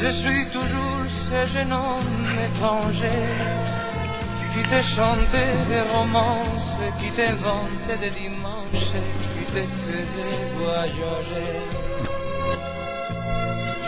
Je 0.00 0.08
suis 0.08 0.46
toujours 0.52 1.04
ce 1.08 1.46
jeune 1.52 1.72
homme 1.72 2.26
étranger 2.46 3.24
qui 4.52 4.62
te 4.62 4.80
chantait 4.82 5.56
des 5.68 5.84
romances, 5.96 6.76
qui 7.00 7.10
t'inventait 7.10 8.00
des 8.00 8.10
dimanches, 8.10 8.94
qui 9.32 9.44
te 9.52 9.62
faisait 9.82 10.44
voyager. 10.58 11.54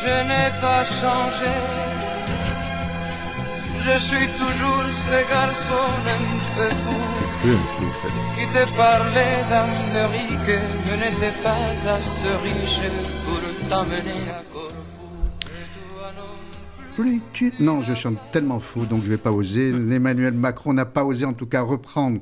Je 0.02 0.14
n'ai 0.28 0.50
pas 0.60 0.84
changé. 0.84 2.15
Je 3.88 3.98
suis 4.00 4.26
toujours 4.26 4.82
ce 4.88 5.30
garçon 5.30 5.74
un 5.74 6.24
peu 6.56 6.74
fou 6.74 6.94
qui 8.34 8.46
te 8.46 8.76
parlait 8.76 9.44
d'Amérique, 9.48 10.58
je 10.88 10.94
n'étais 10.96 11.34
pas 11.42 11.54
assez 11.92 12.26
riche 12.42 12.80
pour 13.24 13.68
t'amener 13.68 14.22
à 14.28 14.42
Corfou. 14.52 15.06
Plus 16.96 17.20
tu... 17.32 17.52
Non, 17.60 17.82
je 17.82 17.94
chante 17.94 18.18
tellement 18.32 18.58
faux, 18.58 18.86
donc 18.86 19.04
je 19.04 19.08
vais 19.08 19.18
pas 19.18 19.30
oser. 19.30 19.68
Emmanuel 19.68 20.34
Macron 20.34 20.72
n'a 20.72 20.86
pas 20.86 21.04
osé 21.04 21.24
en 21.24 21.34
tout 21.34 21.46
cas 21.46 21.62
reprendre 21.62 22.20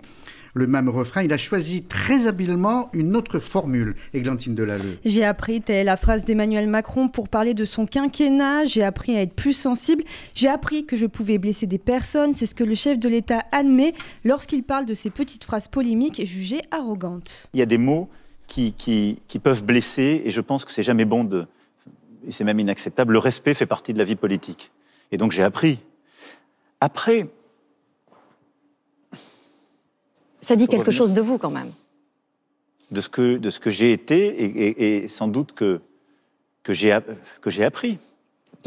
le 0.54 0.66
même 0.68 0.88
refrain. 0.88 1.22
Il 1.22 1.32
a 1.32 1.36
choisi 1.36 1.82
très 1.82 2.26
habilement 2.26 2.88
une 2.92 3.16
autre 3.16 3.40
formule, 3.40 3.94
Églantine 4.14 4.54
Delalleux. 4.54 4.98
J'ai 5.04 5.24
appris, 5.24 5.60
telle 5.60 5.86
la 5.86 5.96
phrase 5.96 6.24
d'Emmanuel 6.24 6.68
Macron, 6.68 7.08
pour 7.08 7.28
parler 7.28 7.54
de 7.54 7.64
son 7.64 7.86
quinquennat. 7.86 8.64
J'ai 8.64 8.82
appris 8.82 9.16
à 9.16 9.22
être 9.22 9.34
plus 9.34 9.52
sensible. 9.52 10.04
J'ai 10.34 10.48
appris 10.48 10.86
que 10.86 10.96
je 10.96 11.06
pouvais 11.06 11.38
blesser 11.38 11.66
des 11.66 11.78
personnes. 11.78 12.34
C'est 12.34 12.46
ce 12.46 12.54
que 12.54 12.64
le 12.64 12.74
chef 12.74 12.98
de 12.98 13.08
l'État 13.08 13.44
admet 13.52 13.94
lorsqu'il 14.24 14.62
parle 14.62 14.86
de 14.86 14.94
ces 14.94 15.10
petites 15.10 15.44
phrases 15.44 15.68
polémiques 15.68 16.24
jugées 16.24 16.62
arrogantes. 16.70 17.48
Il 17.52 17.60
y 17.60 17.62
a 17.62 17.66
des 17.66 17.78
mots 17.78 18.08
qui, 18.46 18.72
qui, 18.72 19.18
qui 19.26 19.38
peuvent 19.40 19.64
blesser 19.64 20.22
et 20.24 20.30
je 20.30 20.40
pense 20.40 20.64
que 20.64 20.70
c'est 20.70 20.82
jamais 20.82 21.04
bon 21.04 21.24
de. 21.24 21.46
Et 22.26 22.30
c'est 22.30 22.44
même 22.44 22.60
inacceptable. 22.60 23.12
Le 23.12 23.18
respect 23.18 23.54
fait 23.54 23.66
partie 23.66 23.92
de 23.92 23.98
la 23.98 24.04
vie 24.04 24.16
politique. 24.16 24.70
Et 25.12 25.18
donc 25.18 25.32
j'ai 25.32 25.42
appris. 25.42 25.80
Après, 26.80 27.28
ça 30.44 30.56
dit 30.56 30.68
quelque 30.68 30.90
chose 30.90 31.14
de 31.14 31.20
vous 31.20 31.38
quand 31.38 31.50
même. 31.50 31.70
De 32.90 33.00
ce 33.00 33.08
que, 33.08 33.38
de 33.38 33.50
ce 33.50 33.58
que 33.58 33.70
j'ai 33.70 33.92
été 33.92 34.26
et, 34.26 34.44
et, 34.44 35.04
et, 35.04 35.08
sans 35.08 35.26
doute 35.26 35.52
que, 35.52 35.80
que 36.62 36.72
j'ai 36.72 36.92
appris. 36.92 37.98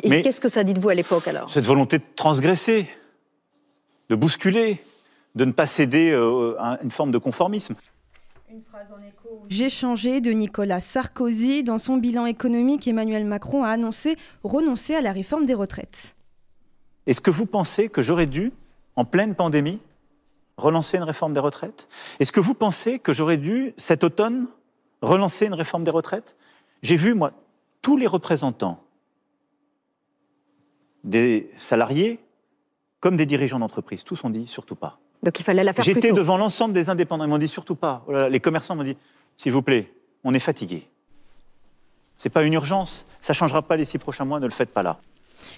Et 0.03 0.21
qu'est-ce 0.21 0.41
que 0.41 0.49
ça 0.49 0.63
dit 0.63 0.73
de 0.73 0.79
vous 0.79 0.89
à 0.89 0.95
l'époque 0.95 1.27
alors? 1.27 1.49
Cette 1.49 1.65
volonté 1.65 1.99
de 1.99 2.03
transgresser, 2.15 2.89
de 4.09 4.15
bousculer, 4.15 4.79
de 5.35 5.45
ne 5.45 5.51
pas 5.51 5.67
céder 5.67 6.11
euh, 6.11 6.55
à 6.59 6.79
une 6.83 6.91
forme 6.91 7.11
de 7.11 7.19
conformisme. 7.19 7.75
Une 8.51 8.63
phrase 8.63 8.87
en 8.91 9.01
écho. 9.03 9.45
J'ai 9.49 9.69
changé 9.69 10.19
de 10.19 10.31
Nicolas 10.31 10.81
Sarkozy. 10.81 11.63
Dans 11.63 11.77
son 11.77 11.97
bilan 11.97 12.25
économique, 12.25 12.87
Emmanuel 12.87 13.25
Macron 13.25 13.63
a 13.63 13.69
annoncé 13.69 14.17
renoncer 14.43 14.95
à 14.95 15.01
la 15.01 15.11
réforme 15.11 15.45
des 15.45 15.53
retraites. 15.53 16.15
Est-ce 17.05 17.21
que 17.21 17.31
vous 17.31 17.45
pensez 17.45 17.87
que 17.87 18.01
j'aurais 18.01 18.25
dû, 18.25 18.51
en 18.95 19.05
pleine 19.05 19.35
pandémie, 19.35 19.79
relancer 20.57 20.97
une 20.97 21.03
réforme 21.03 21.33
des 21.33 21.39
retraites? 21.39 21.87
Est-ce 22.19 22.31
que 22.31 22.39
vous 22.39 22.53
pensez 22.53 22.99
que 22.99 23.13
j'aurais 23.13 23.37
dû, 23.37 23.73
cet 23.77 24.03
automne, 24.03 24.47
relancer 25.01 25.45
une 25.45 25.53
réforme 25.53 25.83
des 25.83 25.91
retraites? 25.91 26.35
J'ai 26.81 26.95
vu, 26.95 27.13
moi, 27.13 27.31
tous 27.81 27.97
les 27.97 28.07
représentants 28.07 28.83
des 31.03 31.49
salariés 31.57 32.19
comme 32.99 33.15
des 33.15 33.25
dirigeants 33.25 33.59
d'entreprise, 33.59 34.03
tous 34.03 34.23
ont 34.23 34.29
dit 34.29 34.47
surtout 34.47 34.75
pas. 34.75 34.99
Donc 35.23 35.39
il 35.39 35.43
fallait 35.43 35.63
la 35.63 35.73
faire 35.73 35.85
J'étais 35.85 36.11
devant 36.13 36.37
l'ensemble 36.37 36.73
des 36.73 36.89
indépendants, 36.89 37.23
ils 37.23 37.29
m'ont 37.29 37.37
dit 37.37 37.47
surtout 37.47 37.75
pas. 37.75 38.03
Oh 38.07 38.11
là 38.11 38.21
là, 38.21 38.29
les 38.29 38.39
commerçants 38.39 38.75
m'ont 38.75 38.83
dit, 38.83 38.97
s'il 39.37 39.51
vous 39.51 39.61
plaît, 39.61 39.91
on 40.23 40.33
est 40.33 40.39
fatigué. 40.39 40.87
C'est 42.17 42.29
pas 42.29 42.43
une 42.43 42.53
urgence, 42.53 43.05
ça 43.21 43.33
changera 43.33 43.61
pas 43.61 43.77
les 43.77 43.85
six 43.85 43.99
prochains 43.99 44.25
mois, 44.25 44.39
ne 44.39 44.45
le 44.45 44.51
faites 44.51 44.71
pas 44.71 44.83
là. 44.83 44.99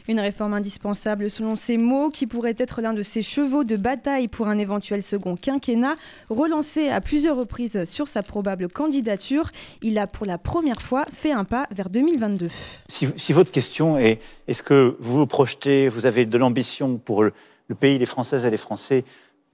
Une 0.07 0.19
réforme 0.19 0.53
indispensable 0.53 1.29
selon 1.29 1.55
ses 1.55 1.77
mots, 1.77 2.09
qui 2.09 2.27
pourrait 2.27 2.55
être 2.57 2.81
l'un 2.81 2.93
de 2.93 3.03
ses 3.03 3.21
chevaux 3.21 3.63
de 3.63 3.75
bataille 3.75 4.27
pour 4.27 4.47
un 4.47 4.57
éventuel 4.57 5.03
second 5.03 5.35
quinquennat. 5.35 5.95
Relancé 6.29 6.89
à 6.89 7.01
plusieurs 7.01 7.37
reprises 7.37 7.85
sur 7.85 8.07
sa 8.07 8.23
probable 8.23 8.69
candidature, 8.69 9.51
il 9.81 9.97
a 9.97 10.07
pour 10.07 10.25
la 10.25 10.37
première 10.37 10.81
fois 10.81 11.05
fait 11.13 11.31
un 11.31 11.43
pas 11.43 11.67
vers 11.71 11.89
2022. 11.89 12.47
Si, 12.87 13.07
si 13.15 13.33
votre 13.33 13.51
question 13.51 13.97
est 13.97 14.19
est-ce 14.47 14.63
que 14.63 14.97
vous 14.99 15.17
vous 15.17 15.27
projetez, 15.27 15.89
vous 15.89 16.05
avez 16.05 16.25
de 16.25 16.37
l'ambition 16.37 16.97
pour 16.97 17.23
le, 17.23 17.33
le, 17.67 17.75
pays, 17.75 17.97
les 17.97 18.05
Françaises 18.05 18.45
et 18.45 18.49
les 18.49 18.57
Français, 18.57 19.03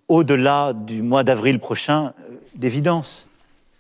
au-delà 0.08 0.74
du 0.74 1.02
mois 1.02 1.24
d'avril 1.24 1.60
prochain, 1.60 2.14
euh, 2.30 2.36
d'évidence, 2.56 3.30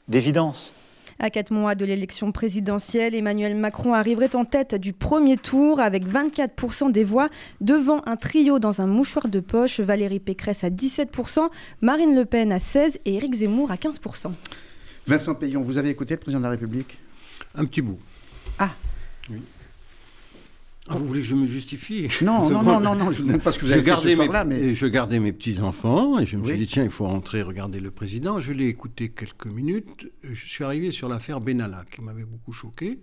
d'évidence. 0.07 0.73
À 1.17 1.29
quatre 1.29 1.51
mois 1.51 1.75
de 1.75 1.85
l'élection 1.85 2.33
présidentielle, 2.33 3.15
Emmanuel 3.15 3.55
Macron 3.55 3.93
arriverait 3.93 4.35
en 4.35 4.43
tête 4.43 4.75
du 4.75 4.91
premier 4.91 5.37
tour 5.37 5.79
avec 5.79 6.05
24% 6.05 6.91
des 6.91 7.05
voix 7.05 7.29
devant 7.61 8.01
un 8.05 8.17
trio 8.17 8.59
dans 8.59 8.81
un 8.81 8.85
mouchoir 8.85 9.29
de 9.29 9.39
poche, 9.39 9.79
Valérie 9.79 10.19
Pécresse 10.19 10.65
à 10.65 10.69
17%, 10.69 11.49
Marine 11.79 12.15
Le 12.15 12.25
Pen 12.25 12.51
à 12.51 12.57
16% 12.57 12.97
et 13.05 13.15
Éric 13.15 13.33
Zemmour 13.35 13.71
à 13.71 13.75
15%. 13.75 14.33
Vincent 15.07 15.35
Payon, 15.35 15.61
vous 15.61 15.77
avez 15.77 15.89
écouté 15.89 16.15
le 16.15 16.19
président 16.19 16.39
de 16.39 16.45
la 16.45 16.51
République? 16.51 16.97
Un 17.55 17.63
petit 17.65 17.81
bout. 17.81 17.99
Ah. 18.59 18.71
Ah, 20.87 20.97
vous 20.97 21.07
voulez 21.07 21.21
que 21.21 21.27
je 21.27 21.33
me 21.33 21.47
justifie? 21.47 22.07
Non, 22.21 22.47
non, 22.49 22.61
non, 22.61 22.79
non, 22.79 22.95
non, 22.95 23.11
je 23.11 23.23
ne 23.23 23.33
sais 23.33 23.39
pas 23.39 23.51
ce 23.51 23.57
que 23.57 23.65
vous 23.65 23.71
avez 23.71 23.83
ce 23.91 24.15
mes, 24.15 24.27
là, 24.27 24.45
mais... 24.45 24.75
Je 24.75 24.85
gardais 24.85 25.19
mes 25.19 25.31
petits-enfants 25.33 26.19
et 26.19 26.27
je 26.27 26.37
me 26.37 26.43
Oui. 26.43 26.49
suis 26.49 26.59
dit, 26.59 26.67
tiens, 26.67 26.83
il 26.83 26.91
faut 26.91 27.07
rentrer 27.07 27.41
regarder 27.41 27.79
le 27.79 27.89
président. 27.89 28.39
Je 28.39 28.51
l'ai 28.51 28.67
écouté 28.67 29.09
quelques 29.09 29.47
minutes. 29.47 30.11
Je 30.23 30.45
suis 30.47 30.63
arrivé 30.63 30.91
sur 30.91 31.09
l'affaire 31.09 31.41
Benalla, 31.41 31.85
qui 31.91 32.01
m'avait 32.01 32.23
beaucoup 32.23 32.53
choqué. 32.53 32.99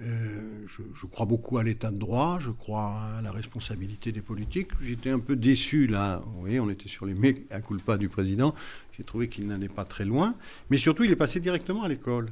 Euh, 0.00 0.64
je, 0.66 0.80
je 0.98 1.04
crois 1.06 1.26
beaucoup 1.26 1.58
à 1.58 1.62
l'état 1.62 1.90
de 1.90 1.98
droit, 1.98 2.38
je 2.40 2.50
crois 2.50 2.94
à 3.18 3.20
la 3.20 3.30
responsabilité 3.30 4.10
des 4.10 4.22
politiques. 4.22 4.68
J'étais 4.80 5.10
un 5.10 5.18
peu 5.18 5.36
déçu, 5.36 5.86
là. 5.86 6.22
Vous 6.24 6.40
voyez, 6.40 6.60
on 6.60 6.70
était 6.70 6.88
sur 6.88 7.04
les 7.04 7.12
mecs 7.12 7.42
à 7.50 7.60
culpa 7.60 7.98
du 7.98 8.08
président. 8.08 8.54
J'ai 8.96 9.04
trouvé 9.04 9.28
qu'il 9.28 9.46
n'allait 9.46 9.68
pas 9.68 9.84
très 9.84 10.06
loin. 10.06 10.34
Mais 10.70 10.78
surtout, 10.78 11.04
il 11.04 11.10
est 11.10 11.16
passé 11.16 11.40
directement 11.40 11.82
à 11.82 11.88
l'école. 11.88 12.30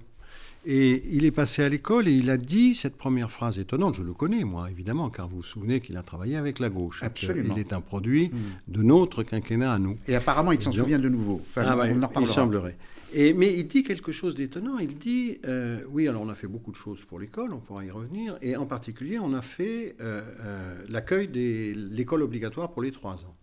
Et 0.66 1.02
il 1.11 1.24
est 1.24 1.30
passé 1.30 1.62
à 1.62 1.68
l'école 1.68 2.06
et 2.06 2.12
il 2.12 2.28
a 2.28 2.36
dit 2.36 2.74
cette 2.74 2.96
première 2.96 3.30
phrase 3.30 3.58
étonnante. 3.58 3.94
Je 3.94 4.02
le 4.02 4.12
connais, 4.12 4.44
moi, 4.44 4.70
évidemment, 4.70 5.08
car 5.08 5.26
vous 5.26 5.38
vous 5.38 5.42
souvenez 5.42 5.80
qu'il 5.80 5.96
a 5.96 6.02
travaillé 6.02 6.36
avec 6.36 6.58
la 6.58 6.68
gauche. 6.68 7.02
Absolument. 7.02 7.54
Il 7.54 7.61
est 7.61 7.72
un 7.72 7.80
produit 7.80 8.28
Mm. 8.28 8.72
de 8.72 8.82
notre 8.82 9.22
quinquennat 9.22 9.72
à 9.72 9.78
nous. 9.78 9.96
Et 10.06 10.14
apparemment, 10.14 10.52
il 10.52 10.61
s'en 10.61 10.72
souvient 10.72 10.98
de 10.98 11.08
nouveau. 11.08 11.40
Enfin, 11.48 11.62
Ah 11.66 11.76
on 11.90 12.02
en 12.02 12.20
il 12.20 12.28
semblerait. 12.28 12.76
Et, 13.12 13.32
mais 13.32 13.52
il 13.58 13.66
dit 13.66 13.82
quelque 13.82 14.12
chose 14.12 14.34
d'étonnant. 14.34 14.78
Il 14.78 14.96
dit, 14.98 15.38
euh, 15.46 15.80
oui, 15.90 16.06
alors 16.06 16.22
on 16.22 16.28
a 16.28 16.34
fait 16.34 16.46
beaucoup 16.46 16.70
de 16.70 16.76
choses 16.76 17.00
pour 17.08 17.18
l'école, 17.18 17.52
on 17.52 17.58
pourra 17.58 17.84
y 17.84 17.90
revenir, 17.90 18.38
et 18.40 18.54
en 18.56 18.66
particulier, 18.66 19.18
on 19.18 19.32
a 19.34 19.42
fait 19.42 19.96
euh, 20.00 20.20
euh, 20.40 20.82
l'accueil 20.88 21.26
de 21.28 21.72
l'école 21.74 22.22
obligatoire 22.22 22.70
pour 22.70 22.82
les 22.82 22.92
trois 22.92 23.14
ans. 23.14 23.34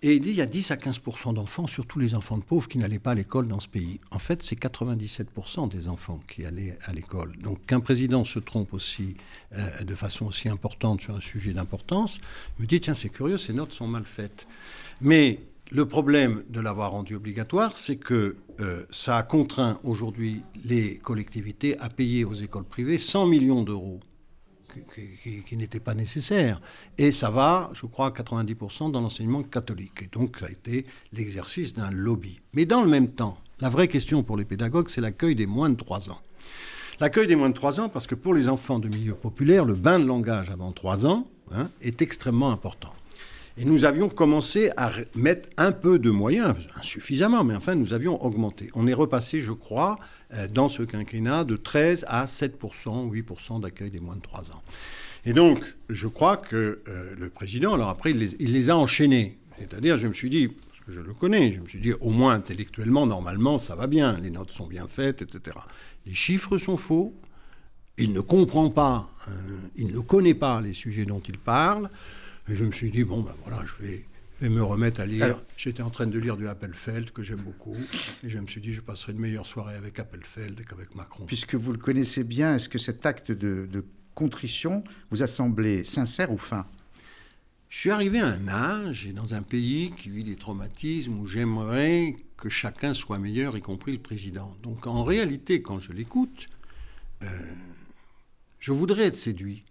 Et 0.00 0.14
il 0.14 0.20
dit, 0.20 0.30
il 0.30 0.36
y 0.36 0.40
a 0.40 0.46
10 0.46 0.70
à 0.70 0.76
15% 0.76 1.34
d'enfants, 1.34 1.66
surtout 1.66 1.98
les 1.98 2.14
enfants 2.14 2.38
de 2.38 2.44
pauvres, 2.44 2.68
qui 2.68 2.78
n'allaient 2.78 3.00
pas 3.00 3.10
à 3.10 3.14
l'école 3.14 3.48
dans 3.48 3.58
ce 3.58 3.66
pays. 3.66 3.98
En 4.12 4.20
fait, 4.20 4.44
c'est 4.44 4.56
97% 4.56 5.68
des 5.68 5.88
enfants 5.88 6.20
qui 6.28 6.44
allaient 6.44 6.78
à 6.84 6.92
l'école. 6.92 7.36
Donc 7.38 7.66
qu'un 7.66 7.80
président 7.80 8.24
se 8.24 8.38
trompe 8.38 8.74
aussi 8.74 9.16
euh, 9.54 9.82
de 9.82 9.94
façon 9.96 10.26
aussi 10.26 10.48
importante 10.48 11.00
sur 11.00 11.16
un 11.16 11.20
sujet 11.20 11.52
d'importance, 11.52 12.20
me 12.60 12.66
dit, 12.66 12.80
tiens, 12.80 12.94
c'est 12.94 13.08
curieux, 13.08 13.38
ces 13.38 13.52
notes 13.52 13.72
sont 13.72 13.88
mal 13.88 14.04
faites. 14.04 14.46
Mais 15.00 15.40
le 15.72 15.84
problème 15.84 16.44
de 16.48 16.60
l'avoir 16.60 16.92
rendu 16.92 17.16
obligatoire, 17.16 17.76
c'est 17.76 17.96
que 17.96 18.36
euh, 18.60 18.86
ça 18.92 19.18
a 19.18 19.24
contraint 19.24 19.80
aujourd'hui 19.82 20.42
les 20.64 20.98
collectivités 20.98 21.76
à 21.80 21.88
payer 21.88 22.24
aux 22.24 22.34
écoles 22.34 22.64
privées 22.64 22.98
100 22.98 23.26
millions 23.26 23.64
d'euros 23.64 23.98
qui, 25.46 25.56
n'était 25.56 25.80
pas 25.80 25.94
nécessaire. 25.94 26.60
Et 26.96 27.12
ça 27.12 27.30
va, 27.30 27.70
je 27.74 27.86
crois, 27.86 28.06
à 28.06 28.10
90% 28.10 28.90
dans 28.90 29.00
l'enseignement 29.00 29.42
catholique. 29.42 30.02
Et 30.02 30.08
donc, 30.12 30.38
ça 30.38 30.46
a 30.46 30.50
été 30.50 30.86
l'exercice 31.12 31.74
d'un 31.74 31.90
lobby. 31.90 32.40
Mais 32.52 32.66
dans 32.66 32.82
le 32.82 32.88
même 32.88 33.08
temps, 33.08 33.38
la 33.60 33.68
vraie 33.68 33.88
question 33.88 34.22
pour 34.22 34.36
les 34.36 34.44
pédagogues, 34.44 34.88
c'est 34.88 35.00
l'accueil 35.00 35.34
des 35.34 35.46
moins 35.46 35.70
de 35.70 35.76
3 35.76 36.10
ans. 36.10 36.20
L'accueil 37.00 37.26
des 37.26 37.36
moins 37.36 37.50
de 37.50 37.54
3 37.54 37.80
ans, 37.80 37.88
parce 37.88 38.06
que 38.06 38.14
pour 38.14 38.34
les 38.34 38.48
enfants 38.48 38.78
de 38.78 38.88
milieu 38.88 39.14
populaire, 39.14 39.64
le 39.64 39.74
bain 39.74 39.98
de 39.98 40.04
langage 40.04 40.50
avant 40.50 40.72
3 40.72 41.06
ans 41.06 41.26
hein, 41.52 41.70
est 41.80 42.02
extrêmement 42.02 42.50
important. 42.50 42.92
Et 43.60 43.64
nous 43.64 43.84
avions 43.84 44.08
commencé 44.08 44.70
à 44.76 44.92
mettre 45.16 45.48
un 45.56 45.72
peu 45.72 45.98
de 45.98 46.10
moyens, 46.10 46.54
insuffisamment, 46.76 47.42
mais 47.42 47.56
enfin 47.56 47.74
nous 47.74 47.92
avions 47.92 48.24
augmenté. 48.24 48.70
On 48.74 48.86
est 48.86 48.94
repassé, 48.94 49.40
je 49.40 49.50
crois, 49.50 49.98
euh, 50.32 50.46
dans 50.46 50.68
ce 50.68 50.84
quinquennat 50.84 51.42
de 51.42 51.56
13 51.56 52.04
à 52.06 52.26
7%, 52.26 53.10
8% 53.10 53.60
d'accueil 53.60 53.90
des 53.90 53.98
moins 53.98 54.14
de 54.14 54.20
3 54.20 54.42
ans. 54.52 54.62
Et 55.24 55.32
donc, 55.32 55.74
je 55.88 56.06
crois 56.06 56.36
que 56.36 56.82
euh, 56.86 57.14
le 57.18 57.30
président, 57.30 57.74
alors 57.74 57.88
après, 57.88 58.12
il 58.12 58.52
les, 58.52 58.70
a 58.70 58.76
enchaînés. 58.76 59.38
C'est-à-dire, 59.58 59.96
je 59.96 60.06
me 60.06 60.12
suis 60.12 60.30
dit, 60.30 60.46
parce 60.46 60.80
que 60.86 60.92
je 60.92 61.00
le 61.00 61.12
connais, 61.12 61.52
je 61.54 61.60
me 61.60 61.66
suis 61.66 61.80
dit, 61.80 61.92
au 61.94 62.10
moins 62.10 62.34
intellectuellement, 62.34 63.06
normalement, 63.06 63.58
ça 63.58 63.74
va 63.74 63.88
bien, 63.88 64.20
les 64.20 64.30
notes 64.30 64.52
sont 64.52 64.68
bien 64.68 64.86
faites, 64.86 65.20
etc. 65.20 65.56
Les 66.06 66.14
chiffres 66.14 66.58
sont 66.58 66.76
faux, 66.76 67.12
il 67.98 68.12
ne 68.12 68.20
comprend 68.20 68.70
pas, 68.70 69.10
euh, 69.26 69.32
il 69.74 69.88
ne 69.88 69.98
connaît 69.98 70.34
pas 70.34 70.60
les 70.60 70.74
sujets 70.74 71.04
dont 71.04 71.22
il 71.26 71.38
parle. 71.38 71.90
Et 72.50 72.56
je 72.56 72.64
me 72.64 72.72
suis 72.72 72.90
dit, 72.90 73.04
bon, 73.04 73.20
ben 73.20 73.34
voilà, 73.44 73.62
je 73.66 73.84
vais, 73.84 74.04
me 74.48 74.62
remettre 74.62 75.00
à 75.00 75.06
lire. 75.06 75.40
J'étais 75.56 75.82
en 75.82 75.90
train 75.90 76.06
de 76.06 76.18
lire 76.18 76.36
du 76.36 76.48
Appelfeld, 76.48 77.10
que 77.10 77.22
j'aime 77.22 77.42
beaucoup. 77.42 77.76
Et 78.24 78.30
je 78.30 78.38
me 78.38 78.46
suis 78.46 78.60
dit, 78.60 78.72
je 78.72 78.80
passerai 78.80 79.12
une 79.12 79.18
meilleure 79.18 79.46
soirée 79.46 79.74
avec 79.74 79.98
Appelfeld 79.98 80.64
qu'avec 80.64 80.94
Macron. 80.94 81.26
Puisque 81.26 81.56
vous 81.56 81.72
le 81.72 81.78
connaissez 81.78 82.24
bien, 82.24 82.54
est-ce 82.54 82.68
que 82.68 82.78
cet 82.78 83.04
acte 83.04 83.32
de, 83.32 83.84
contrition 84.14 84.82
vous 85.10 85.22
a 85.22 85.26
semblé 85.26 85.84
sincère 85.84 86.32
ou 86.32 86.38
fin? 86.38 86.66
Je 87.68 87.78
suis 87.78 87.90
arrivé 87.90 88.18
à 88.18 88.28
un 88.28 88.48
âge 88.48 89.06
et 89.06 89.12
dans 89.12 89.34
un 89.34 89.42
pays 89.42 89.92
qui 89.98 90.08
vit 90.08 90.24
des 90.24 90.36
traumatismes 90.36 91.18
où 91.18 91.26
j'aimerais 91.26 92.16
que 92.38 92.48
chacun 92.48 92.94
soit 92.94 93.18
meilleur, 93.18 93.56
y 93.58 93.60
compris 93.60 93.92
le 93.92 93.98
président. 93.98 94.56
Donc 94.62 94.86
en 94.86 95.04
réalité, 95.04 95.60
quand 95.60 95.78
je 95.78 95.92
l'écoute, 95.92 96.46
euh, 97.22 97.26
je 98.58 98.72
voudrais 98.72 99.04
être 99.04 99.18
séduit. 99.18 99.64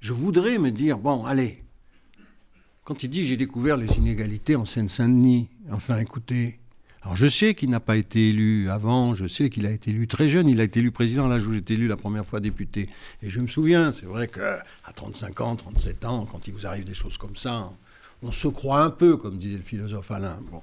Je 0.00 0.12
voudrais 0.12 0.58
me 0.58 0.70
dire, 0.70 0.98
bon, 0.98 1.24
allez, 1.24 1.62
quand 2.88 3.02
il 3.02 3.10
dit 3.10 3.26
j'ai 3.26 3.36
découvert 3.36 3.76
les 3.76 3.98
inégalités 3.98 4.56
en 4.56 4.64
Seine-Saint-Denis, 4.64 5.48
enfin 5.70 5.98
écoutez, 5.98 6.58
alors 7.02 7.18
je 7.18 7.26
sais 7.26 7.54
qu'il 7.54 7.68
n'a 7.68 7.80
pas 7.80 7.98
été 7.98 8.30
élu 8.30 8.70
avant, 8.70 9.14
je 9.14 9.28
sais 9.28 9.50
qu'il 9.50 9.66
a 9.66 9.70
été 9.70 9.90
élu 9.90 10.08
très 10.08 10.30
jeune, 10.30 10.48
il 10.48 10.58
a 10.58 10.64
été 10.64 10.80
élu 10.80 10.90
président 10.90 11.28
là 11.28 11.36
où 11.36 11.52
j'ai 11.52 11.58
été 11.58 11.74
élu 11.74 11.86
la 11.86 11.98
première 11.98 12.24
fois 12.24 12.40
député. 12.40 12.88
Et 13.22 13.28
je 13.28 13.40
me 13.40 13.46
souviens, 13.46 13.92
c'est 13.92 14.06
vrai 14.06 14.26
qu'à 14.26 14.64
35 14.94 15.38
ans, 15.42 15.56
37 15.56 16.06
ans, 16.06 16.26
quand 16.32 16.48
il 16.48 16.54
vous 16.54 16.66
arrive 16.66 16.84
des 16.84 16.94
choses 16.94 17.18
comme 17.18 17.36
ça, 17.36 17.70
on 18.22 18.32
se 18.32 18.48
croit 18.48 18.80
un 18.80 18.90
peu, 18.90 19.18
comme 19.18 19.36
disait 19.36 19.58
le 19.58 19.62
philosophe 19.62 20.10
Alain. 20.10 20.38
Bon. 20.50 20.62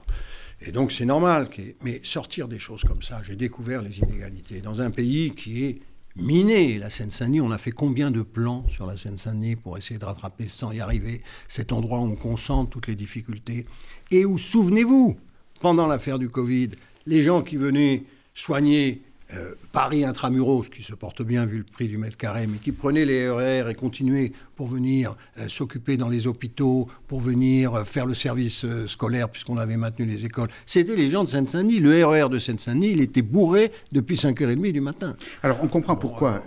Et 0.62 0.72
donc 0.72 0.94
c'est 0.94 1.06
normal. 1.06 1.48
Mais 1.84 2.00
sortir 2.02 2.48
des 2.48 2.58
choses 2.58 2.82
comme 2.86 3.04
ça, 3.04 3.22
j'ai 3.22 3.36
découvert 3.36 3.84
les 3.84 4.00
inégalités 4.00 4.62
dans 4.62 4.82
un 4.82 4.90
pays 4.90 5.36
qui 5.36 5.64
est 5.64 5.80
Miné, 6.18 6.80
la 6.80 6.90
Seine-Saint-Denis. 6.90 7.42
On 7.42 7.52
a 7.52 7.58
fait 7.58 7.72
combien 7.72 8.10
de 8.10 8.22
plans 8.22 8.66
sur 8.70 8.86
la 8.86 8.96
Seine-Saint-Denis 8.96 9.58
pour 9.58 9.78
essayer 9.78 10.00
de 10.00 10.06
rattraper 10.06 10.48
sans 10.48 10.72
y 10.72 10.80
arriver 10.80 11.22
cet 11.50 11.74
endroit 11.74 12.00
où 12.00 12.04
on 12.04 12.16
concentre 12.16 12.70
toutes 12.70 12.88
les 12.88 12.96
difficultés? 12.96 13.66
Et 14.12 14.24
où, 14.24 14.38
souvenez-vous, 14.38 15.18
pendant 15.60 15.88
l'affaire 15.88 16.18
du 16.18 16.30
Covid, 16.30 16.72
les 17.06 17.22
gens 17.22 17.42
qui 17.42 17.58
venaient 17.58 18.04
soigner 18.34 19.02
euh, 19.34 19.56
Paris 19.72 20.06
intramuros, 20.06 20.70
qui 20.70 20.84
se 20.84 20.94
porte 20.94 21.24
bien 21.24 21.46
vu 21.46 21.58
le 21.58 21.64
prix 21.64 21.88
du 21.88 21.98
mètre 21.98 22.16
carré, 22.16 22.46
mais 22.46 22.58
qui 22.58 22.72
prenait 22.72 23.06
les 23.06 23.28
RER 23.28 23.70
et 23.70 23.74
continuait 23.74 24.32
pour 24.56 24.68
venir 24.68 25.16
euh, 25.40 25.48
s'occuper 25.48 25.98
dans 25.98 26.10
les 26.10 26.28
hôpitaux, 26.28 26.88
pour 27.08 27.22
venir 27.22 27.74
euh, 27.74 27.84
faire 27.84 28.06
le 28.06 28.14
service 28.14 28.66
scolaire, 28.86 29.30
puisqu'on 29.30 29.58
avait 29.58 29.78
maintenu 29.78 30.06
les 30.06 30.26
écoles. 30.26 30.50
C'était 30.68 30.96
les 30.96 31.10
gens 31.10 31.24
de 31.24 31.30
Seine-Saint-Denis. 31.30 31.80
Le 31.80 32.06
RER 32.06 32.30
de 32.30 32.38
Seine-Saint-Denis, 32.38 32.92
il 32.92 33.02
était 33.02 33.24
bourré 33.24 33.72
depuis 33.92 34.16
5h30 34.16 34.72
du 34.72 34.82
matin. 34.82 35.16
Alors 35.42 35.58
on 35.64 35.68
comprend 35.68 35.96
pourquoi 35.96 36.44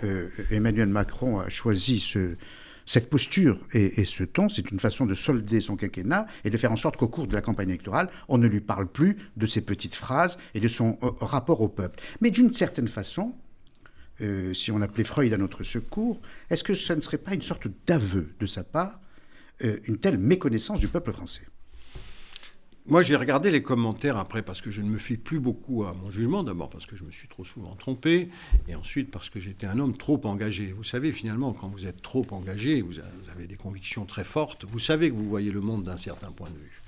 Emmanuel 0.49 0.87
Macron 0.87 1.39
a 1.39 1.49
choisi 1.49 1.99
ce, 1.99 2.35
cette 2.89 3.07
posture 3.07 3.59
et, 3.71 4.03
ce 4.03 4.23
ton, 4.23 4.49
c'est 4.49 4.71
une 4.71 4.79
façon 4.79 5.05
de 5.05 5.13
solder 5.13 5.61
son 5.61 5.75
quinquennat 5.75 6.25
et 6.43 6.49
de 6.49 6.57
faire 6.57 6.71
en 6.71 6.75
sorte 6.75 6.97
qu'au 6.97 7.07
cours 7.07 7.27
de 7.27 7.35
la 7.35 7.41
campagne 7.41 7.69
électorale, 7.69 8.09
on 8.27 8.39
ne 8.39 8.47
lui 8.47 8.61
parle 8.61 8.87
plus 8.87 9.15
de 9.37 9.45
ses 9.45 9.61
petites 9.61 9.93
phrases 9.93 10.39
et 10.55 10.59
de 10.59 10.67
son 10.67 10.97
euh, 11.03 11.11
rapport 11.21 11.61
au 11.61 11.67
peuple. 11.67 11.99
Mais 12.19 12.31
d'une 12.31 12.51
certaine 12.51 12.87
façon, 12.87 13.35
euh, 14.21 14.55
si 14.55 14.71
on 14.71 14.81
appelait 14.81 15.03
Freud 15.03 15.31
à 15.31 15.37
notre 15.37 15.61
secours, 15.61 16.19
est-ce 16.49 16.63
que 16.63 16.73
ce 16.73 16.93
ne 16.93 17.01
serait 17.01 17.19
pas 17.19 17.35
une 17.35 17.43
sorte 17.43 17.67
d'aveu 17.85 18.33
de 18.39 18.47
sa 18.47 18.63
part, 18.63 18.99
euh, 19.63 19.77
une 19.83 19.99
telle 19.99 20.17
méconnaissance 20.17 20.79
du 20.79 20.87
peuple 20.87 21.11
français? 21.11 21.45
Moi, 22.89 23.03
j'ai 23.03 23.15
regardé 23.15 23.51
les 23.51 23.61
commentaires 23.61 24.17
après 24.17 24.41
parce 24.41 24.61
que 24.61 24.71
je 24.71 24.81
ne 24.81 24.89
me 24.89 24.97
fie 24.97 25.17
plus 25.17 25.39
beaucoup 25.39 25.83
à 25.83 25.93
mon 25.93 26.09
jugement. 26.09 26.43
D'abord 26.43 26.69
parce 26.69 26.85
que 26.85 26.95
je 26.95 27.03
me 27.03 27.11
suis 27.11 27.27
trop 27.27 27.45
souvent 27.45 27.75
trompé, 27.75 28.29
et 28.67 28.75
ensuite 28.75 29.11
parce 29.11 29.29
que 29.29 29.39
j'étais 29.39 29.67
un 29.67 29.79
homme 29.79 29.95
trop 29.95 30.19
engagé. 30.25 30.71
Vous 30.71 30.83
savez, 30.83 31.11
finalement, 31.11 31.53
quand 31.53 31.67
vous 31.67 31.85
êtes 31.85 32.01
trop 32.01 32.25
engagé, 32.31 32.81
vous 32.81 32.95
avez 33.35 33.47
des 33.47 33.55
convictions 33.55 34.05
très 34.05 34.23
fortes, 34.23 34.65
vous 34.65 34.79
savez 34.79 35.09
que 35.09 35.15
vous 35.15 35.29
voyez 35.29 35.51
le 35.51 35.61
monde 35.61 35.83
d'un 35.83 35.97
certain 35.97 36.31
point 36.31 36.49
de 36.49 36.57
vue. 36.57 36.81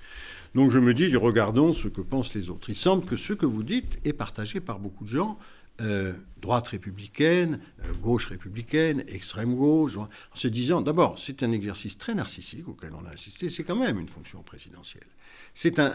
Donc 0.56 0.72
je 0.72 0.80
me 0.80 0.94
dis, 0.94 1.16
regardons 1.16 1.74
ce 1.74 1.88
que 1.88 2.02
pensent 2.02 2.34
les 2.34 2.50
autres. 2.50 2.70
Il 2.70 2.76
semble 2.76 3.06
que 3.06 3.16
ce 3.16 3.34
que 3.34 3.46
vous 3.46 3.64
dites 3.64 4.00
est 4.04 4.14
partagé 4.14 4.60
par 4.60 4.80
beaucoup 4.80 5.06
de 5.06 5.10
gens. 5.10 5.38
Euh, 5.80 6.14
droite 6.42 6.68
républicaine, 6.68 7.60
euh, 7.86 7.94
gauche 8.02 8.28
républicaine, 8.28 9.04
extrême 9.08 9.56
gauche, 9.56 9.98
en 9.98 10.10
se 10.36 10.48
disant, 10.48 10.82
d'abord, 10.82 11.18
c'est 11.18 11.42
un 11.42 11.52
exercice 11.52 11.98
très 11.98 12.14
narcissique 12.14 12.68
auquel 12.68 12.92
on 12.94 13.08
a 13.08 13.12
assisté, 13.12 13.50
c'est 13.50 13.64
quand 13.64 13.78
même 13.78 13.98
une 13.98 14.10
fonction 14.10 14.44
présidentielle. 14.44 15.08
C'est 15.54 15.80
un, 15.80 15.92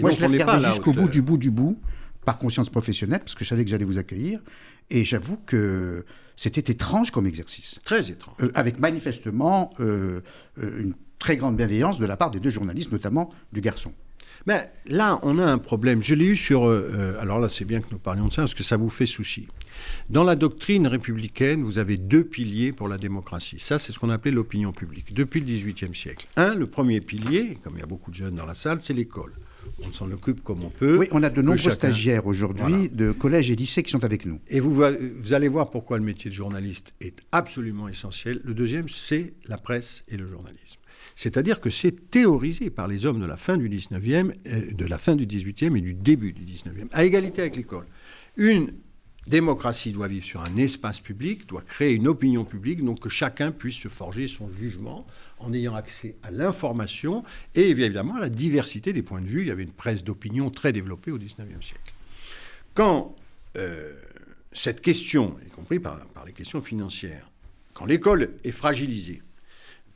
Moi, 0.00 0.10
je 0.10 0.20
l'ai 0.20 0.26
regardé 0.26 0.68
jusqu'au 0.68 0.92
bout 0.92 1.08
du 1.08 1.22
bout 1.22 1.38
du 1.38 1.50
bout, 1.50 1.78
par 2.24 2.38
conscience 2.38 2.70
professionnelle, 2.70 3.20
parce 3.20 3.34
que 3.34 3.44
je 3.44 3.48
savais 3.48 3.64
que 3.64 3.70
j'allais 3.70 3.84
vous 3.84 3.98
accueillir. 3.98 4.40
Et 4.90 5.04
j'avoue 5.04 5.38
que 5.46 6.04
c'était 6.36 6.72
étrange 6.72 7.10
comme 7.10 7.26
exercice. 7.26 7.78
Très 7.84 8.10
étrange. 8.10 8.36
Euh, 8.42 8.50
avec 8.54 8.78
manifestement 8.78 9.72
euh, 9.80 10.20
euh, 10.58 10.80
une 10.80 10.94
très 11.18 11.36
grande 11.36 11.56
bienveillance 11.56 11.98
de 11.98 12.06
la 12.06 12.16
part 12.16 12.30
des 12.30 12.40
deux 12.40 12.50
journalistes, 12.50 12.92
notamment 12.92 13.30
du 13.52 13.60
garçon. 13.60 13.92
Mais 14.46 14.66
là, 14.86 15.20
on 15.22 15.38
a 15.38 15.44
un 15.44 15.58
problème. 15.58 16.02
Je 16.02 16.14
l'ai 16.14 16.26
eu 16.26 16.36
sur. 16.36 16.64
alors 17.20 17.38
là, 17.38 17.48
c'est 17.48 17.64
bien 17.64 17.80
que 17.80 17.86
nous 17.90 17.98
parlions 17.98 18.28
de 18.28 18.32
ça, 18.32 18.42
parce 18.42 18.54
que 18.54 18.62
ça 18.64 18.76
vous 18.76 18.90
fait 18.90 19.06
souci. 19.06 19.46
Dans 20.10 20.24
la 20.24 20.36
doctrine 20.36 20.86
républicaine, 20.86 21.62
vous 21.62 21.78
avez 21.78 21.96
deux 21.96 22.24
piliers 22.24 22.72
pour 22.72 22.88
la 22.88 22.98
démocratie. 22.98 23.58
Ça, 23.58 23.78
c'est 23.78 23.92
ce 23.92 23.98
qu'on 23.98 24.10
appelait 24.10 24.30
l'opinion 24.30 24.72
publique 24.72 25.14
depuis 25.14 25.40
le 25.40 25.46
XVIIIe 25.46 25.94
siècle. 25.94 26.26
Un, 26.36 26.54
le 26.54 26.66
premier 26.66 27.00
pilier, 27.00 27.58
comme 27.62 27.74
il 27.76 27.80
y 27.80 27.82
a 27.82 27.86
beaucoup 27.86 28.10
de 28.10 28.16
jeunes 28.16 28.36
dans 28.36 28.46
la 28.46 28.54
salle, 28.54 28.80
c'est 28.80 28.94
l'école. 28.94 29.32
On 29.84 29.92
s'en 29.92 30.10
occupe 30.10 30.42
comme 30.42 30.62
on 30.64 30.70
peut. 30.70 30.96
Oui, 30.98 31.08
on 31.12 31.22
a 31.22 31.30
de 31.30 31.40
nombreux 31.40 31.70
stagiaires 31.70 32.26
aujourd'hui 32.26 32.88
de 32.88 33.12
collèges 33.12 33.50
et 33.50 33.56
lycées 33.56 33.82
qui 33.82 33.90
sont 33.90 34.04
avec 34.04 34.26
nous. 34.26 34.40
Et 34.48 34.60
vous, 34.60 34.74
vous 34.74 35.32
allez 35.32 35.48
voir 35.48 35.70
pourquoi 35.70 35.98
le 35.98 36.04
métier 36.04 36.30
de 36.30 36.34
journaliste 36.34 36.94
est 37.00 37.22
absolument 37.30 37.88
essentiel. 37.88 38.40
Le 38.44 38.54
deuxième, 38.54 38.88
c'est 38.88 39.32
la 39.46 39.58
presse 39.58 40.02
et 40.08 40.16
le 40.16 40.26
journalisme. 40.26 40.80
C'est-à-dire 41.16 41.60
que 41.60 41.70
c'est 41.70 42.10
théorisé 42.10 42.70
par 42.70 42.88
les 42.88 43.06
hommes 43.06 43.20
de 43.20 43.26
la 43.26 43.36
fin 43.36 43.56
du 43.56 43.68
19e, 43.68 44.32
euh, 44.46 44.72
de 44.72 44.86
la 44.86 44.98
fin 44.98 45.16
du 45.16 45.26
18e 45.26 45.76
et 45.76 45.80
du 45.80 45.94
début 45.94 46.32
du 46.32 46.42
19e, 46.44 46.88
à 46.92 47.04
égalité 47.04 47.42
avec 47.42 47.56
l'école. 47.56 47.86
Une 48.36 48.72
démocratie 49.26 49.92
doit 49.92 50.08
vivre 50.08 50.24
sur 50.24 50.42
un 50.42 50.56
espace 50.56 51.00
public, 51.00 51.46
doit 51.46 51.62
créer 51.62 51.94
une 51.94 52.08
opinion 52.08 52.44
publique, 52.44 52.84
donc 52.84 53.00
que 53.00 53.08
chacun 53.08 53.52
puisse 53.52 53.76
se 53.76 53.88
forger 53.88 54.26
son 54.26 54.50
jugement 54.50 55.06
en 55.38 55.52
ayant 55.52 55.74
accès 55.74 56.16
à 56.22 56.30
l'information 56.30 57.22
et 57.54 57.68
évidemment 57.68 58.16
à 58.16 58.20
la 58.20 58.28
diversité 58.28 58.92
des 58.92 59.02
points 59.02 59.20
de 59.20 59.28
vue. 59.28 59.42
Il 59.42 59.48
y 59.48 59.50
avait 59.50 59.62
une 59.62 59.72
presse 59.72 60.02
d'opinion 60.02 60.50
très 60.50 60.72
développée 60.72 61.12
au 61.12 61.18
XIXe 61.18 61.36
siècle. 61.60 61.94
Quand 62.74 63.14
euh, 63.56 63.92
cette 64.52 64.80
question, 64.80 65.36
y 65.46 65.50
compris 65.50 65.78
par, 65.78 65.98
les 66.26 66.32
questions 66.32 66.60
financières, 66.60 67.30
quand 67.74 67.86
l'école 67.86 68.34
est 68.44 68.52
fragilisée, 68.52 69.22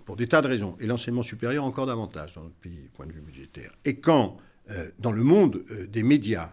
pour 0.07 0.17
des 0.17 0.27
tas 0.27 0.41
de 0.41 0.49
raisons, 0.49 0.77
et 0.81 0.87
l'enseignement 0.87 1.23
supérieur 1.23 1.65
encore 1.65 1.87
davantage 1.87 2.35
dans 2.35 2.45
notre 2.45 2.57
point 2.95 3.07
de 3.07 3.13
vue 3.13 3.21
budgétaire, 3.21 3.73
et 3.85 3.97
quand 3.97 4.39
euh, 4.71 4.89
dans 4.99 5.13
le 5.13 5.23
monde 5.23 5.63
euh, 5.71 5.87
des 5.87 6.03
médias, 6.03 6.53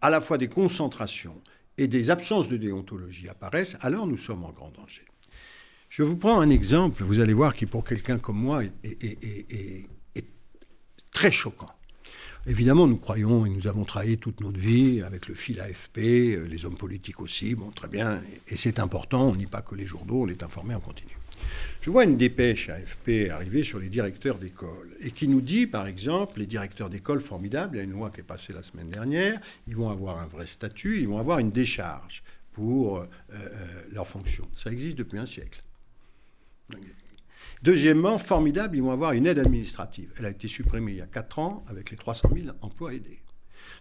à 0.00 0.10
la 0.10 0.20
fois 0.20 0.36
des 0.36 0.48
concentrations 0.48 1.40
et 1.76 1.86
des 1.86 2.10
absences 2.10 2.48
de 2.48 2.56
déontologie 2.56 3.28
apparaissent, 3.28 3.76
alors 3.80 4.08
nous 4.08 4.16
sommes 4.16 4.44
en 4.44 4.50
grand 4.50 4.72
danger. 4.72 5.04
Je 5.88 6.02
vous 6.02 6.16
prends 6.16 6.40
un 6.40 6.50
exemple, 6.50 7.02
vous 7.02 7.20
allez 7.20 7.32
voir, 7.32 7.54
qui 7.54 7.66
pour 7.66 7.84
quelqu'un 7.84 8.18
comme 8.18 8.38
moi 8.38 8.62
est, 8.64 9.86
très 11.12 11.30
choquant. 11.32 11.70
Évidemment, 12.46 12.86
nous 12.86 12.98
croyons 12.98 13.44
et 13.44 13.48
nous 13.48 13.66
avons 13.66 13.84
travaillé 13.84 14.16
toute 14.16 14.40
notre 14.40 14.58
vie 14.58 15.02
avec 15.02 15.26
le 15.26 15.34
fil 15.34 15.60
AFP, 15.60 15.98
euh, 15.98 16.46
les 16.46 16.64
hommes 16.64 16.76
politiques 16.76 17.20
aussi, 17.20 17.54
bon, 17.54 17.70
très 17.70 17.88
bien, 17.88 18.22
et 18.46 18.56
c'est 18.56 18.78
important, 18.78 19.28
on 19.28 19.34
n'y 19.34 19.46
pas 19.46 19.60
que 19.60 19.74
les 19.74 19.86
journaux, 19.86 20.22
on 20.22 20.28
est 20.28 20.42
informé 20.42 20.74
en 20.74 20.80
continu. 20.80 21.17
Je 21.80 21.90
vois 21.90 22.04
une 22.04 22.16
dépêche 22.16 22.68
AFP 22.68 23.30
arriver 23.30 23.62
sur 23.62 23.78
les 23.78 23.88
directeurs 23.88 24.38
d'école 24.38 24.96
et 25.00 25.10
qui 25.10 25.28
nous 25.28 25.40
dit, 25.40 25.66
par 25.66 25.86
exemple, 25.86 26.38
les 26.38 26.46
directeurs 26.46 26.90
d'école 26.90 27.20
formidables, 27.20 27.76
il 27.76 27.78
y 27.78 27.80
a 27.80 27.84
une 27.84 27.92
loi 27.92 28.10
qui 28.10 28.20
est 28.20 28.24
passée 28.24 28.52
la 28.52 28.62
semaine 28.62 28.90
dernière, 28.90 29.40
ils 29.66 29.76
vont 29.76 29.90
avoir 29.90 30.20
un 30.20 30.26
vrai 30.26 30.46
statut, 30.46 31.00
ils 31.00 31.08
vont 31.08 31.18
avoir 31.18 31.38
une 31.38 31.50
décharge 31.50 32.22
pour 32.52 33.06
leur 33.92 34.06
fonction. 34.06 34.48
Ça 34.56 34.70
existe 34.70 34.98
depuis 34.98 35.18
un 35.18 35.26
siècle. 35.26 35.62
Deuxièmement, 37.62 38.18
formidable, 38.18 38.76
ils 38.76 38.82
vont 38.82 38.92
avoir 38.92 39.12
une 39.12 39.26
aide 39.26 39.38
administrative. 39.38 40.12
Elle 40.18 40.26
a 40.26 40.30
été 40.30 40.48
supprimée 40.48 40.92
il 40.92 40.98
y 40.98 41.02
a 41.02 41.06
4 41.06 41.38
ans 41.38 41.64
avec 41.68 41.90
les 41.90 41.96
300 41.96 42.30
000 42.34 42.56
emplois 42.60 42.94
aidés. 42.94 43.20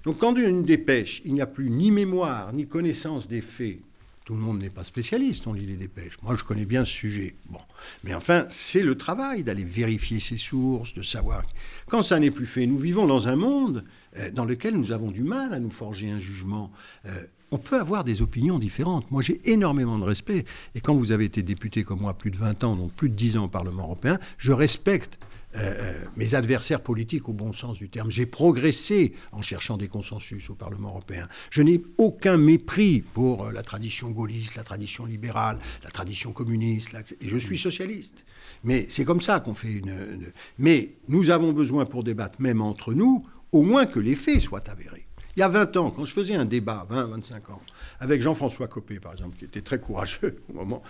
Donc 0.03 0.19
quand 0.19 0.35
une 0.35 0.63
dépêche, 0.63 1.21
il 1.25 1.33
n'y 1.33 1.41
a 1.41 1.47
plus 1.47 1.69
ni 1.69 1.91
mémoire, 1.91 2.53
ni 2.53 2.67
connaissance 2.67 3.27
des 3.27 3.41
faits, 3.41 3.79
tout 4.27 4.33
le 4.33 4.41
monde 4.41 4.59
n'est 4.59 4.69
pas 4.69 4.83
spécialiste, 4.83 5.47
on 5.47 5.53
lit 5.53 5.65
les 5.65 5.77
dépêches. 5.77 6.17
Moi, 6.21 6.35
je 6.35 6.43
connais 6.43 6.65
bien 6.65 6.83
ce 6.83 6.91
sujet. 6.91 7.35
Bon. 7.49 7.61
Mais 8.03 8.13
enfin, 8.13 8.43
c'est 8.49 8.83
le 8.83 8.97
travail 8.97 9.41
d'aller 9.41 9.63
vérifier 9.63 10.19
ses 10.19 10.35
sources, 10.35 10.93
de 10.93 11.01
savoir. 11.01 11.43
Quand 11.87 12.03
ça 12.03 12.19
n'est 12.19 12.29
plus 12.29 12.45
fait, 12.45 12.65
nous 12.65 12.77
vivons 12.77 13.07
dans 13.07 13.29
un 13.29 13.37
monde 13.37 13.85
euh, 14.17 14.29
dans 14.31 14.43
lequel 14.43 14.75
nous 14.75 14.91
avons 14.91 15.11
du 15.11 15.23
mal 15.23 15.53
à 15.53 15.59
nous 15.59 15.69
forger 15.69 16.11
un 16.11 16.19
jugement. 16.19 16.73
Euh, 17.05 17.23
on 17.51 17.57
peut 17.57 17.79
avoir 17.79 18.03
des 18.03 18.21
opinions 18.21 18.59
différentes. 18.59 19.09
Moi, 19.11 19.21
j'ai 19.21 19.39
énormément 19.45 19.97
de 19.97 20.03
respect. 20.03 20.43
Et 20.75 20.81
quand 20.81 20.93
vous 20.93 21.13
avez 21.13 21.23
été 21.23 21.41
député 21.41 21.85
comme 21.85 22.01
moi 22.01 22.13
plus 22.13 22.29
de 22.29 22.37
20 22.37 22.65
ans, 22.65 22.75
donc 22.75 22.91
plus 22.91 23.07
de 23.07 23.15
10 23.15 23.37
ans 23.37 23.45
au 23.45 23.47
Parlement 23.47 23.83
européen, 23.83 24.19
je 24.37 24.51
respecte 24.51 25.19
euh, 25.57 25.73
euh, 25.79 25.93
mes 26.15 26.35
adversaires 26.35 26.81
politiques 26.81 27.29
au 27.29 27.33
bon 27.33 27.51
sens 27.51 27.77
du 27.77 27.89
terme. 27.89 28.11
J'ai 28.11 28.25
progressé 28.25 29.13
en 29.31 29.41
cherchant 29.41 29.77
des 29.77 29.87
consensus 29.87 30.49
au 30.49 30.55
Parlement 30.55 30.89
européen. 30.89 31.27
Je 31.49 31.63
n'ai 31.63 31.81
aucun 31.97 32.37
mépris 32.37 33.01
pour 33.01 33.45
euh, 33.45 33.51
la 33.51 33.63
tradition 33.63 34.11
gaulliste, 34.11 34.55
la 34.55 34.63
tradition 34.63 35.05
libérale, 35.05 35.57
la 35.83 35.89
tradition 35.89 36.31
communiste, 36.31 36.95
et 37.21 37.27
je 37.27 37.37
suis 37.37 37.57
socialiste. 37.57 38.25
Mais 38.63 38.85
c'est 38.89 39.05
comme 39.05 39.21
ça 39.21 39.39
qu'on 39.39 39.55
fait 39.55 39.71
une, 39.71 39.89
une... 39.89 40.31
Mais 40.59 40.95
nous 41.07 41.31
avons 41.31 41.53
besoin 41.53 41.85
pour 41.85 42.03
débattre, 42.03 42.39
même 42.39 42.61
entre 42.61 42.93
nous, 42.93 43.25
au 43.51 43.63
moins 43.63 43.87
que 43.87 43.99
les 43.99 44.15
faits 44.15 44.41
soient 44.41 44.69
avérés. 44.69 45.07
Il 45.35 45.39
y 45.39 45.43
a 45.43 45.49
20 45.49 45.77
ans, 45.77 45.91
quand 45.91 46.05
je 46.05 46.13
faisais 46.13 46.35
un 46.35 46.45
débat, 46.45 46.85
20, 46.89 47.05
25 47.05 47.49
ans, 47.51 47.61
avec 47.99 48.21
Jean-François 48.21 48.67
Copé, 48.67 48.99
par 48.99 49.13
exemple, 49.13 49.37
qui 49.37 49.45
était 49.45 49.61
très 49.61 49.79
courageux 49.79 50.41
au 50.49 50.53
moment 50.53 50.83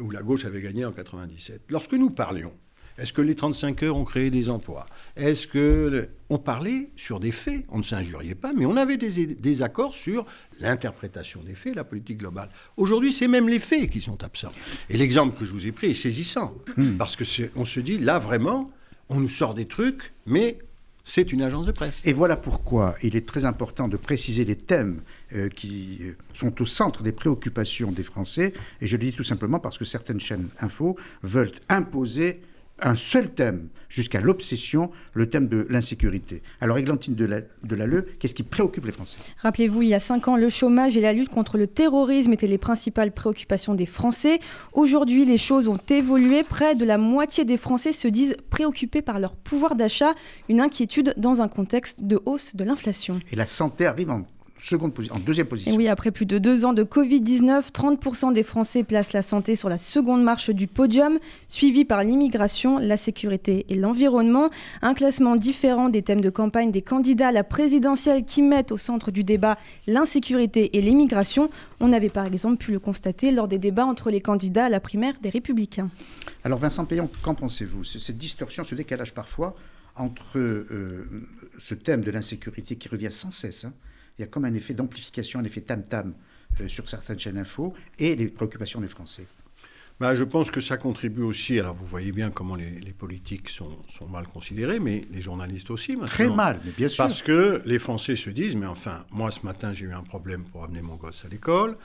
où 0.00 0.10
la 0.10 0.22
gauche 0.22 0.44
avait 0.44 0.62
gagné 0.62 0.84
en 0.84 0.92
97, 0.92 1.62
lorsque 1.68 1.92
nous 1.92 2.10
parlions, 2.10 2.52
est-ce 2.98 3.12
que 3.12 3.22
les 3.22 3.34
35 3.34 3.82
heures 3.82 3.96
ont 3.96 4.04
créé 4.04 4.30
des 4.30 4.48
emplois? 4.48 4.86
Est-ce 5.16 5.46
que 5.46 6.08
on 6.28 6.38
parlait 6.38 6.90
sur 6.96 7.20
des 7.20 7.32
faits 7.32 7.64
On 7.68 7.78
ne 7.78 7.82
s'injuriait 7.82 8.34
pas, 8.34 8.52
mais 8.52 8.66
on 8.66 8.76
avait 8.76 8.96
des, 8.96 9.62
accords 9.62 9.94
sur 9.94 10.26
l'interprétation 10.60 11.42
des 11.42 11.54
faits, 11.54 11.74
la 11.74 11.84
politique 11.84 12.18
globale. 12.18 12.50
Aujourd'hui, 12.76 13.12
c'est 13.12 13.28
même 13.28 13.48
les 13.48 13.58
faits 13.58 13.90
qui 13.90 14.00
sont 14.00 14.22
absents. 14.22 14.52
Et 14.88 14.96
l'exemple 14.96 15.38
que 15.38 15.44
je 15.44 15.52
vous 15.52 15.66
ai 15.66 15.72
pris 15.72 15.90
est 15.90 15.94
saisissant, 15.94 16.54
hmm. 16.76 16.96
parce 16.96 17.16
que 17.16 17.24
on 17.56 17.64
se 17.64 17.80
dit 17.80 17.98
là 17.98 18.18
vraiment, 18.18 18.70
on 19.08 19.20
nous 19.20 19.28
sort 19.28 19.54
des 19.54 19.66
trucs, 19.66 20.12
mais 20.26 20.58
c'est 21.04 21.32
une 21.32 21.42
agence 21.42 21.66
de 21.66 21.72
presse. 21.72 22.00
Et 22.04 22.12
voilà 22.12 22.36
pourquoi 22.36 22.94
il 23.02 23.14
est 23.14 23.26
très 23.26 23.44
important 23.44 23.88
de 23.88 23.96
préciser 23.96 24.44
les 24.44 24.56
thèmes 24.56 25.02
euh, 25.34 25.48
qui 25.48 25.98
euh, 26.00 26.16
sont 26.32 26.62
au 26.62 26.64
centre 26.64 27.02
des 27.02 27.12
préoccupations 27.12 27.92
des 27.92 28.02
Français. 28.02 28.54
Et 28.80 28.86
je 28.86 28.96
le 28.96 29.04
dis 29.04 29.12
tout 29.12 29.22
simplement 29.22 29.58
parce 29.58 29.76
que 29.76 29.84
certaines 29.84 30.20
chaînes 30.20 30.48
info 30.60 30.96
veulent 31.22 31.52
imposer 31.68 32.40
un 32.84 32.96
seul 32.96 33.30
thème, 33.32 33.68
jusqu'à 33.88 34.20
l'obsession, 34.20 34.90
le 35.12 35.28
thème 35.28 35.48
de 35.48 35.66
l'insécurité. 35.70 36.42
Alors, 36.60 36.78
Églantine 36.78 37.14
Delalleux, 37.14 38.06
qu'est-ce 38.18 38.34
qui 38.34 38.42
préoccupe 38.42 38.84
les 38.84 38.92
Français? 38.92 39.16
Rappelez-vous, 39.38 39.82
il 39.82 39.88
y 39.88 39.94
a 39.94 40.00
cinq 40.00 40.28
ans, 40.28 40.36
le 40.36 40.48
chômage 40.48 40.96
et 40.96 41.00
la 41.00 41.12
lutte 41.12 41.30
contre 41.30 41.58
le 41.58 41.66
terrorisme 41.66 42.32
étaient 42.32 42.46
les 42.46 42.58
principales 42.58 43.12
préoccupations 43.12 43.74
des 43.74 43.86
Français. 43.86 44.40
Aujourd'hui, 44.72 45.24
les 45.24 45.36
choses 45.36 45.68
ont 45.68 45.80
évolué. 45.88 46.42
Près 46.42 46.74
de 46.74 46.84
la 46.84 46.98
moitié 46.98 47.44
des 47.44 47.56
Français 47.56 47.92
se 47.92 48.08
disent 48.08 48.36
préoccupés 48.50 49.02
par 49.02 49.18
leur 49.18 49.34
pouvoir 49.34 49.76
d'achat, 49.76 50.14
une 50.48 50.60
inquiétude 50.60 51.14
dans 51.16 51.40
un 51.40 51.48
contexte 51.48 52.04
de 52.04 52.20
hausse 52.26 52.56
de 52.56 52.64
l'inflation. 52.64 53.20
Et 53.32 53.36
la 53.36 53.46
santé 53.46 53.86
arrive 53.86 54.10
en 54.10 54.26
en 54.72 55.18
deuxième 55.18 55.46
position. 55.46 55.74
oui, 55.74 55.88
après 55.88 56.10
plus 56.10 56.26
de 56.26 56.38
deux 56.38 56.64
ans 56.64 56.72
de 56.72 56.84
Covid-19, 56.84 57.70
30% 57.70 58.32
des 58.32 58.42
Français 58.42 58.82
placent 58.82 59.12
la 59.12 59.22
santé 59.22 59.56
sur 59.56 59.68
la 59.68 59.78
seconde 59.78 60.22
marche 60.22 60.50
du 60.50 60.66
podium, 60.66 61.18
suivi 61.48 61.84
par 61.84 62.02
l'immigration, 62.02 62.78
la 62.78 62.96
sécurité 62.96 63.66
et 63.68 63.74
l'environnement. 63.74 64.50
Un 64.82 64.94
classement 64.94 65.36
différent 65.36 65.88
des 65.88 66.02
thèmes 66.02 66.20
de 66.20 66.30
campagne 66.30 66.70
des 66.70 66.82
candidats 66.82 67.28
à 67.28 67.32
la 67.32 67.44
présidentielle 67.44 68.24
qui 68.24 68.42
mettent 68.42 68.72
au 68.72 68.78
centre 68.78 69.10
du 69.10 69.24
débat 69.24 69.58
l'insécurité 69.86 70.76
et 70.76 70.80
l'immigration. 70.80 71.50
On 71.80 71.92
avait 71.92 72.08
par 72.08 72.26
exemple 72.26 72.56
pu 72.56 72.72
le 72.72 72.78
constater 72.78 73.30
lors 73.32 73.48
des 73.48 73.58
débats 73.58 73.84
entre 73.84 74.10
les 74.10 74.20
candidats 74.20 74.66
à 74.66 74.68
la 74.68 74.80
primaire 74.80 75.14
des 75.20 75.28
Républicains. 75.28 75.90
Alors 76.42 76.58
Vincent 76.58 76.84
Payon, 76.84 77.10
qu'en 77.22 77.34
pensez-vous? 77.34 77.84
Cette 77.84 78.18
distorsion, 78.18 78.64
ce 78.64 78.74
décalage 78.74 79.12
parfois 79.12 79.54
entre 79.96 80.38
euh, 80.38 81.06
ce 81.58 81.74
thème 81.74 82.02
de 82.02 82.10
l'insécurité 82.10 82.76
qui 82.76 82.88
revient 82.88 83.12
sans 83.12 83.30
cesse, 83.30 83.64
hein, 83.64 83.72
il 84.18 84.22
y 84.22 84.24
a 84.24 84.26
comme 84.26 84.44
un 84.44 84.54
effet 84.54 84.74
d'amplification, 84.74 85.40
un 85.40 85.44
effet 85.44 85.62
tam-tam 85.62 86.14
euh, 86.60 86.68
sur 86.68 86.88
certaines 86.88 87.18
chaînes 87.18 87.38
info 87.38 87.74
et 87.98 88.14
les 88.14 88.28
préoccupations 88.28 88.80
des 88.80 88.88
Français. 88.88 89.26
Bah, 90.00 90.14
je 90.14 90.24
pense 90.24 90.50
que 90.50 90.60
ça 90.60 90.76
contribue 90.76 91.22
aussi. 91.22 91.58
Alors, 91.58 91.74
vous 91.74 91.86
voyez 91.86 92.10
bien 92.10 92.30
comment 92.30 92.56
les, 92.56 92.92
politiques 92.92 93.48
sont, 93.48 93.78
mal 94.10 94.26
considérés, 94.26 94.80
mais 94.80 95.04
les 95.12 95.20
journalistes 95.20 95.70
aussi. 95.70 95.92
Maintenant. 95.92 96.08
Très 96.08 96.28
mal, 96.28 96.60
mais 96.64 96.72
bien 96.72 96.88
sûr. 96.88 97.04
Parce 97.04 97.22
que 97.22 97.62
les 97.64 97.78
Français 97.78 98.16
se 98.16 98.30
disent 98.30 98.56
mais 98.56 98.66
enfin, 98.66 99.04
moi, 99.12 99.30
ce 99.30 99.40
matin, 99.44 99.72
j'ai 99.72 99.84
eu 99.84 99.92
un 99.92 100.02
problème 100.02 100.42
pour 100.44 100.64
amener 100.64 100.82
mon 100.82 100.96
gosse 100.96 101.24
à 101.24 101.28
l'école. 101.28 101.76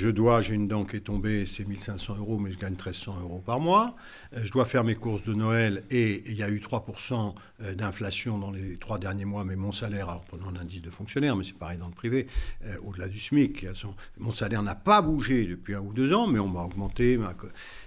Je 0.00 0.08
dois, 0.08 0.42
j'ai 0.42 0.54
une 0.54 0.68
dent 0.68 0.84
qui 0.84 0.94
est 0.94 1.00
tombée, 1.00 1.44
c'est 1.44 1.66
1500 1.66 2.18
euros, 2.18 2.38
mais 2.38 2.52
je 2.52 2.58
gagne 2.58 2.74
1300 2.74 3.18
euros 3.20 3.42
par 3.44 3.58
mois. 3.58 3.96
Euh, 4.36 4.42
je 4.44 4.52
dois 4.52 4.64
faire 4.64 4.84
mes 4.84 4.94
courses 4.94 5.24
de 5.24 5.34
Noël 5.34 5.82
et 5.90 6.22
il 6.26 6.34
y 6.34 6.44
a 6.44 6.48
eu 6.48 6.60
3% 6.60 7.34
euh, 7.62 7.74
d'inflation 7.74 8.38
dans 8.38 8.52
les 8.52 8.76
trois 8.76 9.00
derniers 9.00 9.24
mois, 9.24 9.42
mais 9.42 9.56
mon 9.56 9.72
salaire, 9.72 10.08
alors 10.08 10.22
prenons 10.22 10.52
l'indice 10.52 10.82
de 10.82 10.90
fonctionnaire, 10.90 11.34
mais 11.34 11.42
c'est 11.42 11.58
pareil 11.58 11.78
dans 11.78 11.88
le 11.88 11.94
privé, 11.94 12.28
euh, 12.64 12.76
au-delà 12.86 13.08
du 13.08 13.18
SMIC, 13.18 13.66
mon 14.18 14.32
salaire 14.32 14.62
n'a 14.62 14.76
pas 14.76 15.02
bougé 15.02 15.46
depuis 15.46 15.74
un 15.74 15.80
ou 15.80 15.92
deux 15.92 16.12
ans, 16.12 16.28
mais 16.28 16.38
on 16.38 16.46
m'a 16.46 16.62
augmenté. 16.62 17.18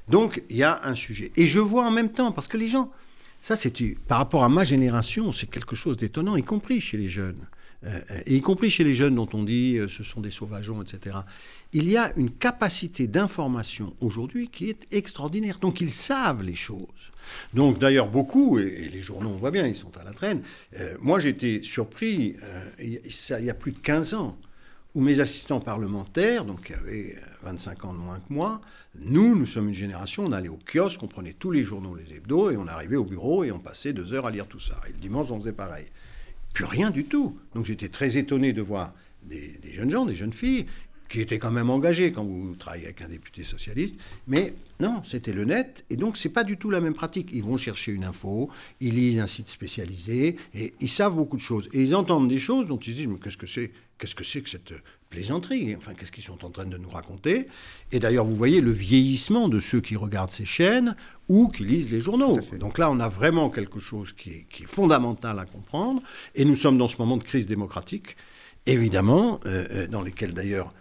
Donc 0.10 0.44
il 0.50 0.58
y 0.58 0.64
a 0.64 0.82
un 0.84 0.96
sujet. 0.96 1.32
Et 1.38 1.48
je 1.48 1.60
vois 1.60 1.86
en 1.86 1.92
même 1.92 2.12
temps, 2.12 2.34
parce 2.34 2.50
que 2.50 2.58
les 2.58 2.68
gens, 2.68 2.92
ça 3.40 3.56
c'est 3.56 3.72
par 4.10 4.18
rapport 4.18 4.44
à 4.44 4.50
ma 4.50 4.66
génération, 4.66 5.32
c'est 5.32 5.50
quelque 5.50 5.78
chose 5.78 5.96
d'étonnant, 5.96 6.36
y 6.36 6.44
compris 6.44 6.82
chez 6.82 6.98
les 6.98 7.08
jeunes. 7.08 7.48
Et 8.26 8.36
y 8.36 8.42
compris 8.42 8.70
chez 8.70 8.84
les 8.84 8.94
jeunes 8.94 9.16
dont 9.16 9.30
on 9.34 9.44
dit 9.44 9.80
ce 9.90 10.04
sont 10.04 10.22
des 10.22 10.32
sauvageons, 10.32 10.82
etc 10.82 11.20
il 11.74 11.90
y 11.90 11.98
a 11.98 12.12
une 12.18 12.32
capacité 12.32 13.08
d'information 13.08 13.94
aujourd'hui 14.02 14.50
qui 14.50 14.70
est 14.70 14.86
extraordinaire. 14.92 15.60
Donc 15.60 15.82
ils 15.82 15.90
savent 15.90 16.44
les 16.44 16.56
choses. 16.56 16.86
Donc 17.54 17.80
d'ailleurs 17.80 18.10
beaucoup, 18.10 18.60
et, 18.60 18.90
les 18.92 19.02
journaux 19.02 19.30
on 19.30 19.38
voit 19.38 19.52
bien, 19.52 19.68
ils 19.68 19.76
sont 19.76 19.96
à 19.98 20.04
la 20.04 20.12
traîne. 20.12 20.42
Euh, 20.80 20.96
moi 21.00 21.20
j'étais 21.20 21.62
surpris, 21.64 22.36
euh, 22.44 22.70
il, 22.80 23.46
y 23.46 23.50
a 23.50 23.54
plus 23.54 23.72
de 23.72 23.80
15 23.80 24.14
ans, 24.16 24.38
où 24.94 25.00
mes 25.00 25.22
assistants 25.22 25.62
parlementaires, 25.62 26.44
donc 26.44 26.66
qui 26.66 26.74
avaient 26.74 27.16
25 27.44 27.86
ans 27.86 27.94
de 27.94 28.00
moins 28.00 28.20
que 28.20 28.34
moi, 28.34 28.60
nous, 29.00 29.38
nous 29.38 29.46
sommes 29.46 29.70
une 29.70 29.74
génération, 29.74 30.26
on 30.26 30.34
allait 30.34 30.50
au 30.50 30.60
kiosque, 30.70 31.02
on 31.02 31.08
prenait 31.08 31.34
tous 31.40 31.52
les 31.52 31.64
journaux, 31.64 31.96
les 31.96 32.18
hebdos, 32.18 32.52
et 32.52 32.58
on 32.58 32.68
arrivait 32.68 32.98
au 32.98 33.06
bureau 33.06 33.46
et 33.46 33.54
on 33.54 33.60
passait 33.60 33.94
deux 33.94 34.14
heures 34.14 34.26
à 34.26 34.32
lire 34.32 34.48
tout 34.48 34.60
ça. 34.60 34.76
Et 34.90 34.92
le 34.92 34.98
dimanche 34.98 35.32
on 35.32 35.40
faisait 35.40 35.54
pareil. 35.54 35.86
Plus 36.54 36.66
rien 36.66 36.90
du 36.90 37.06
tout. 37.06 37.38
Donc 37.56 37.66
j'étais 37.66 37.90
très 37.90 38.18
étonné 38.18 38.54
de 38.54 38.62
voir 38.62 38.94
des, 39.24 39.60
jeunes 39.72 39.90
gens, 39.90 40.06
des 40.06 40.16
jeunes 40.16 40.34
filles 40.34 40.66
qui 41.08 41.20
était 41.20 41.40
quand 41.40 41.52
même 41.52 41.70
engagé 41.70 42.14
quand 42.14 42.24
vous 42.24 42.56
travaillez 42.56 42.86
avec 42.86 43.02
un 43.02 43.10
député 43.10 43.44
socialiste. 43.44 43.98
Mais 44.28 44.54
non, 44.80 45.02
c'était 45.04 45.34
le 45.34 45.44
net. 45.44 45.84
Et 45.90 45.98
donc, 45.98 46.16
c'est 46.16 46.30
pas 46.30 46.46
du 46.46 46.58
tout 46.58 46.70
la 46.70 46.80
même 46.80 46.94
pratique. 46.94 47.32
Ils 47.34 47.44
vont 47.44 47.58
chercher 47.58 47.92
une 47.92 48.06
info, 48.06 48.50
ils 48.80 48.96
lisent 48.96 49.20
un 49.20 49.28
site 49.28 49.50
spécialisé, 49.50 50.38
et 50.54 50.74
ils 50.80 50.88
savent 50.88 51.16
beaucoup 51.16 51.36
de 51.36 51.42
choses. 51.42 51.68
Et 51.74 51.82
ils 51.82 51.94
entendent 51.96 52.30
des 52.30 52.40
choses 52.40 52.66
dont 52.66 52.78
ils 52.78 52.94
se 52.94 52.98
disent, 52.98 53.08
mais 53.08 53.20
qu'est-ce 53.20 53.36
que 53.36 53.46
c'est 53.46 53.72
Qu'est-ce 53.98 54.16
que 54.16 54.24
c'est 54.24 54.42
que 54.42 54.50
cette 54.50 54.74
plaisanterie 55.12 55.76
Enfin, 55.76 55.94
qu'est-ce 55.94 56.12
qu'ils 56.12 56.24
sont 56.24 56.44
en 56.44 56.50
train 56.50 56.66
de 56.66 56.78
nous 56.78 56.90
raconter? 56.90 57.48
Et 57.92 58.00
d'ailleurs, 58.00 58.26
vous 58.26 58.36
voyez 58.36 58.62
le 58.62 58.72
vieillissement 58.72 59.48
de 59.50 59.60
ceux 59.60 59.82
qui 59.82 59.96
regardent 59.96 60.32
ces 60.32 60.46
chaînes 60.46 60.96
ou 61.30 61.50
qui 61.50 61.64
lisent 61.64 61.92
les 61.92 62.00
journaux. 62.00 62.40
Donc 62.60 62.80
là, 62.80 62.90
on 62.90 63.00
a 63.00 63.10
vraiment 63.10 63.52
quelque 63.52 63.80
chose 63.80 64.14
qui 64.14 64.32
est, 64.32 64.46
qui 64.50 64.64
est, 64.64 64.66
fondamental 64.66 65.38
à 65.38 65.46
comprendre. 65.46 66.02
Et 66.34 66.46
nous 66.46 66.56
sommes 66.56 66.80
dans 66.80 66.88
ce 66.88 66.98
moment 66.98 67.18
de 67.18 67.24
crise 67.24 67.46
démocratique, 67.46 68.16
évidemment, 68.66 69.40
euh, 69.46 69.68
euh, 69.72 69.88
dans 69.88 70.02
lesquels 70.02 70.34
d'ailleurs 70.34 70.74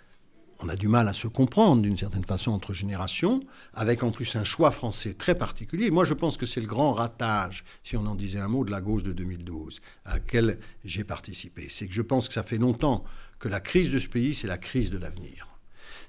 on 0.62 0.68
a 0.68 0.76
du 0.76 0.88
mal 0.88 1.08
à 1.08 1.12
se 1.12 1.26
comprendre 1.26 1.82
d'une 1.82 1.96
certaine 1.96 2.24
façon 2.24 2.50
entre 2.52 2.72
générations, 2.72 3.40
avec 3.72 4.02
en 4.02 4.10
plus 4.10 4.36
un 4.36 4.44
choix 4.44 4.70
français 4.70 5.14
très 5.14 5.34
particulier. 5.34 5.90
Moi, 5.90 6.04
je 6.04 6.14
pense 6.14 6.36
que 6.36 6.46
c'est 6.46 6.60
le 6.60 6.66
grand 6.66 6.92
ratage, 6.92 7.64
si 7.82 7.96
on 7.96 8.06
en 8.06 8.14
disait 8.14 8.40
un 8.40 8.48
mot, 8.48 8.64
de 8.64 8.70
la 8.70 8.80
gauche 8.80 9.02
de 9.02 9.12
2012, 9.12 9.80
à 10.04 10.14
laquelle 10.14 10.58
j'ai 10.84 11.04
participé. 11.04 11.66
C'est 11.68 11.86
que 11.86 11.94
je 11.94 12.02
pense 12.02 12.28
que 12.28 12.34
ça 12.34 12.42
fait 12.42 12.58
longtemps 12.58 13.04
que 13.38 13.48
la 13.48 13.60
crise 13.60 13.90
de 13.90 13.98
ce 13.98 14.08
pays, 14.08 14.34
c'est 14.34 14.46
la 14.46 14.58
crise 14.58 14.90
de 14.90 14.98
l'avenir. 14.98 15.48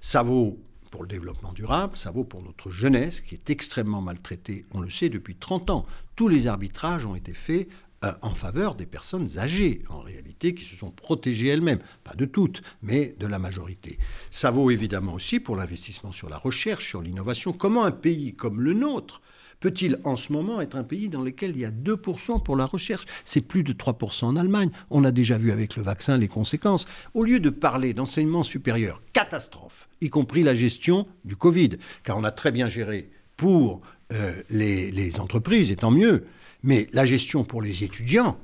Ça 0.02 0.22
vaut 0.22 0.60
pour 0.90 1.04
le 1.04 1.08
développement 1.08 1.54
durable, 1.54 1.96
ça 1.96 2.12
vaut 2.12 2.26
pour 2.26 2.44
notre 2.44 2.70
jeunesse 2.70 3.22
qui 3.22 3.36
est 3.36 3.50
extrêmement 3.50 4.02
maltraitée, 4.02 4.66
on 4.74 4.82
le 4.82 4.90
sait 4.90 5.08
depuis 5.08 5.36
30 5.36 5.70
ans. 5.70 5.86
Tous 6.18 6.28
les 6.28 6.48
arbitrages 6.48 7.06
ont 7.06 7.16
été 7.16 7.34
faits 7.34 7.70
euh, 8.04 8.14
en 8.24 8.34
faveur 8.34 8.74
des 8.74 8.88
personnes 8.88 9.38
âgées, 9.38 9.84
en 9.90 10.00
réalité, 10.00 10.56
qui 10.56 10.64
se 10.64 10.76
sont 10.76 10.90
protégées 10.90 11.50
elles-mêmes. 11.50 11.82
Pas 12.04 12.16
de 12.16 12.26
toutes, 12.26 12.64
mais 12.82 13.16
de 13.20 13.28
la 13.28 13.38
majorité. 13.38 14.00
Ça 14.32 14.50
vaut 14.50 14.72
évidemment 14.72 15.14
aussi 15.14 15.40
pour 15.40 15.56
l'investissement 15.56 16.12
sur 16.12 16.28
la 16.28 16.38
recherche, 16.38 16.88
sur 16.88 17.04
l'innovation. 17.04 17.54
Comment 17.54 17.84
un 17.86 17.92
pays 17.92 18.34
comme 18.34 18.60
le 18.60 18.74
nôtre 18.74 19.22
peut-il 19.60 20.00
en 20.04 20.16
ce 20.16 20.34
moment 20.34 20.62
être 20.62 20.76
un 20.76 20.84
pays 20.84 21.10
dans 21.10 21.22
lequel 21.22 21.52
il 21.52 21.60
y 21.60 21.66
a 21.66 21.70
2% 21.70 22.42
pour 22.42 22.56
la 22.56 22.66
recherche? 22.66 23.06
C'est 23.24 23.42
plus 23.42 23.62
de 23.62 23.74
3% 23.74 24.26
en 24.26 24.36
Allemagne. 24.36 24.72
On 24.90 25.04
a 25.04 25.12
déjà 25.12 25.38
vu 25.38 25.52
avec 25.52 25.76
le 25.76 25.84
vaccin 25.84 26.18
les 26.18 26.28
conséquences. 26.28 26.88
Au 27.14 27.24
lieu 27.24 27.40
de 27.40 27.52
parler 27.52 27.94
d'enseignement 27.94 28.42
supérieur, 28.42 29.00
catastrophe, 29.14 29.88
y 30.02 30.10
compris 30.10 30.42
la 30.42 30.56
gestion 30.56 31.08
du 31.24 31.36
Covid, 31.36 31.78
car 32.04 32.18
on 32.18 32.24
a 32.24 32.32
très 32.32 32.52
bien 32.52 32.68
géré 32.68 33.12
pour 33.38 33.82
euh, 34.12 34.42
les, 34.50 34.92
les 34.92 35.20
entreprises, 35.20 35.70
et 35.70 35.76
tant 35.76 35.92
mieux, 35.92 36.26
mais 36.64 36.88
la 36.94 37.06
gestion 37.06 37.44
pour 37.44 37.62
les 37.62 37.84
étudiants, 37.84 38.38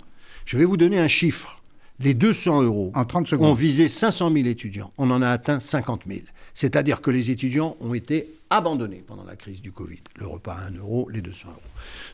je 0.46 0.58
vais 0.58 0.66
vous 0.66 0.78
donner 0.78 1.00
un 1.00 1.08
chiffre. 1.08 1.62
Les 2.00 2.14
200 2.14 2.62
euros 2.62 2.92
en 2.94 3.06
30 3.06 3.28
secondes. 3.28 3.50
ont 3.50 3.54
visé 3.56 3.88
500 3.88 4.32
000 4.32 4.48
étudiants. 4.48 4.94
On 5.00 5.10
en 5.10 5.24
a 5.24 5.30
atteint 5.30 5.60
50 5.60 6.04
000. 6.08 6.22
C'est-à-dire 6.54 7.02
que 7.02 7.10
les 7.10 7.32
étudiants 7.32 7.76
ont 7.82 7.96
été 7.96 8.30
abandonnés 8.50 9.04
pendant 9.06 9.24
la 9.24 9.36
crise 9.36 9.62
du 9.62 9.72
Covid. 9.72 10.02
Le 10.16 10.28
repas 10.28 10.54
à 10.54 10.68
1 10.68 10.76
euro, 10.76 11.10
les 11.10 11.22
200 11.22 11.50
euros. 11.50 11.62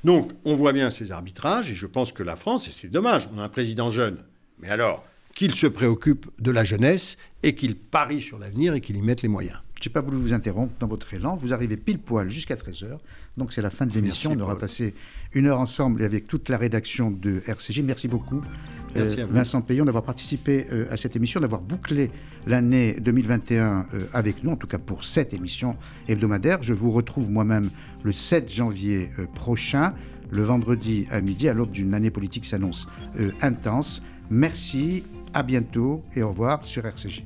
Donc, 0.03 0.31
on 0.45 0.55
voit 0.55 0.73
bien 0.73 0.89
ces 0.89 1.11
arbitrages, 1.11 1.69
et 1.69 1.75
je 1.75 1.85
pense 1.85 2.11
que 2.11 2.23
la 2.23 2.35
France, 2.35 2.67
et 2.67 2.71
c'est 2.71 2.87
dommage, 2.87 3.29
on 3.35 3.39
a 3.39 3.43
un 3.43 3.49
président 3.49 3.91
jeune, 3.91 4.17
mais 4.61 4.69
alors, 4.69 5.05
qu'il 5.33 5.55
se 5.55 5.67
préoccupe 5.67 6.27
de 6.39 6.51
la 6.51 6.63
jeunesse 6.63 7.17
et 7.41 7.55
qu'il 7.55 7.75
parie 7.75 8.21
sur 8.21 8.39
l'avenir 8.39 8.73
et 8.73 8.81
qu'il 8.81 8.97
y 8.97 9.01
mette 9.01 9.21
les 9.21 9.27
moyens. 9.27 9.57
Je 9.83 9.89
n'ai 9.89 9.93
pas 9.93 9.99
voulu 9.99 10.15
vous 10.15 10.31
interrompre 10.31 10.73
dans 10.79 10.87
votre 10.87 11.13
élan. 11.13 11.35
Vous 11.35 11.51
arrivez 11.51 11.75
pile 11.75 11.99
poil 11.99 12.29
jusqu'à 12.29 12.55
13h. 12.55 12.99
Donc 13.35 13.51
c'est 13.51 13.61
la 13.61 13.69
fin 13.69 13.85
de 13.85 13.91
l'émission. 13.91 14.31
On 14.31 14.39
aura 14.39 14.57
passé 14.57 14.93
une 15.33 15.47
heure 15.47 15.59
ensemble 15.59 16.03
avec 16.03 16.25
toute 16.25 16.47
la 16.47 16.57
rédaction 16.57 17.11
de 17.11 17.43
RCG. 17.47 17.81
Merci 17.81 18.07
beaucoup, 18.07 18.41
Merci 18.95 19.19
euh, 19.19 19.25
Vincent 19.29 19.61
Payon, 19.61 19.83
d'avoir 19.83 20.05
participé 20.05 20.67
euh, 20.71 20.85
à 20.89 20.95
cette 20.95 21.17
émission, 21.17 21.41
d'avoir 21.41 21.59
bouclé 21.59 22.11
l'année 22.47 22.95
2021 23.01 23.87
euh, 23.93 23.99
avec 24.13 24.41
nous, 24.45 24.51
en 24.51 24.55
tout 24.55 24.67
cas 24.67 24.77
pour 24.77 25.03
cette 25.03 25.33
émission 25.33 25.75
hebdomadaire. 26.07 26.63
Je 26.63 26.73
vous 26.73 26.91
retrouve 26.91 27.29
moi-même 27.29 27.69
le 28.03 28.13
7 28.13 28.49
janvier 28.49 29.09
prochain, 29.35 29.95
le 30.31 30.43
vendredi 30.43 31.07
à 31.11 31.19
midi, 31.19 31.49
à 31.49 31.53
l'aube 31.53 31.71
d'une 31.71 31.93
année 31.93 32.09
politique 32.09 32.45
s'annonce 32.45 32.87
intense. 33.41 34.01
Merci, 34.29 35.03
à 35.33 35.43
bientôt 35.43 36.01
et 36.15 36.23
au 36.23 36.29
revoir 36.29 36.63
sur 36.63 36.85
RCG. 36.85 37.25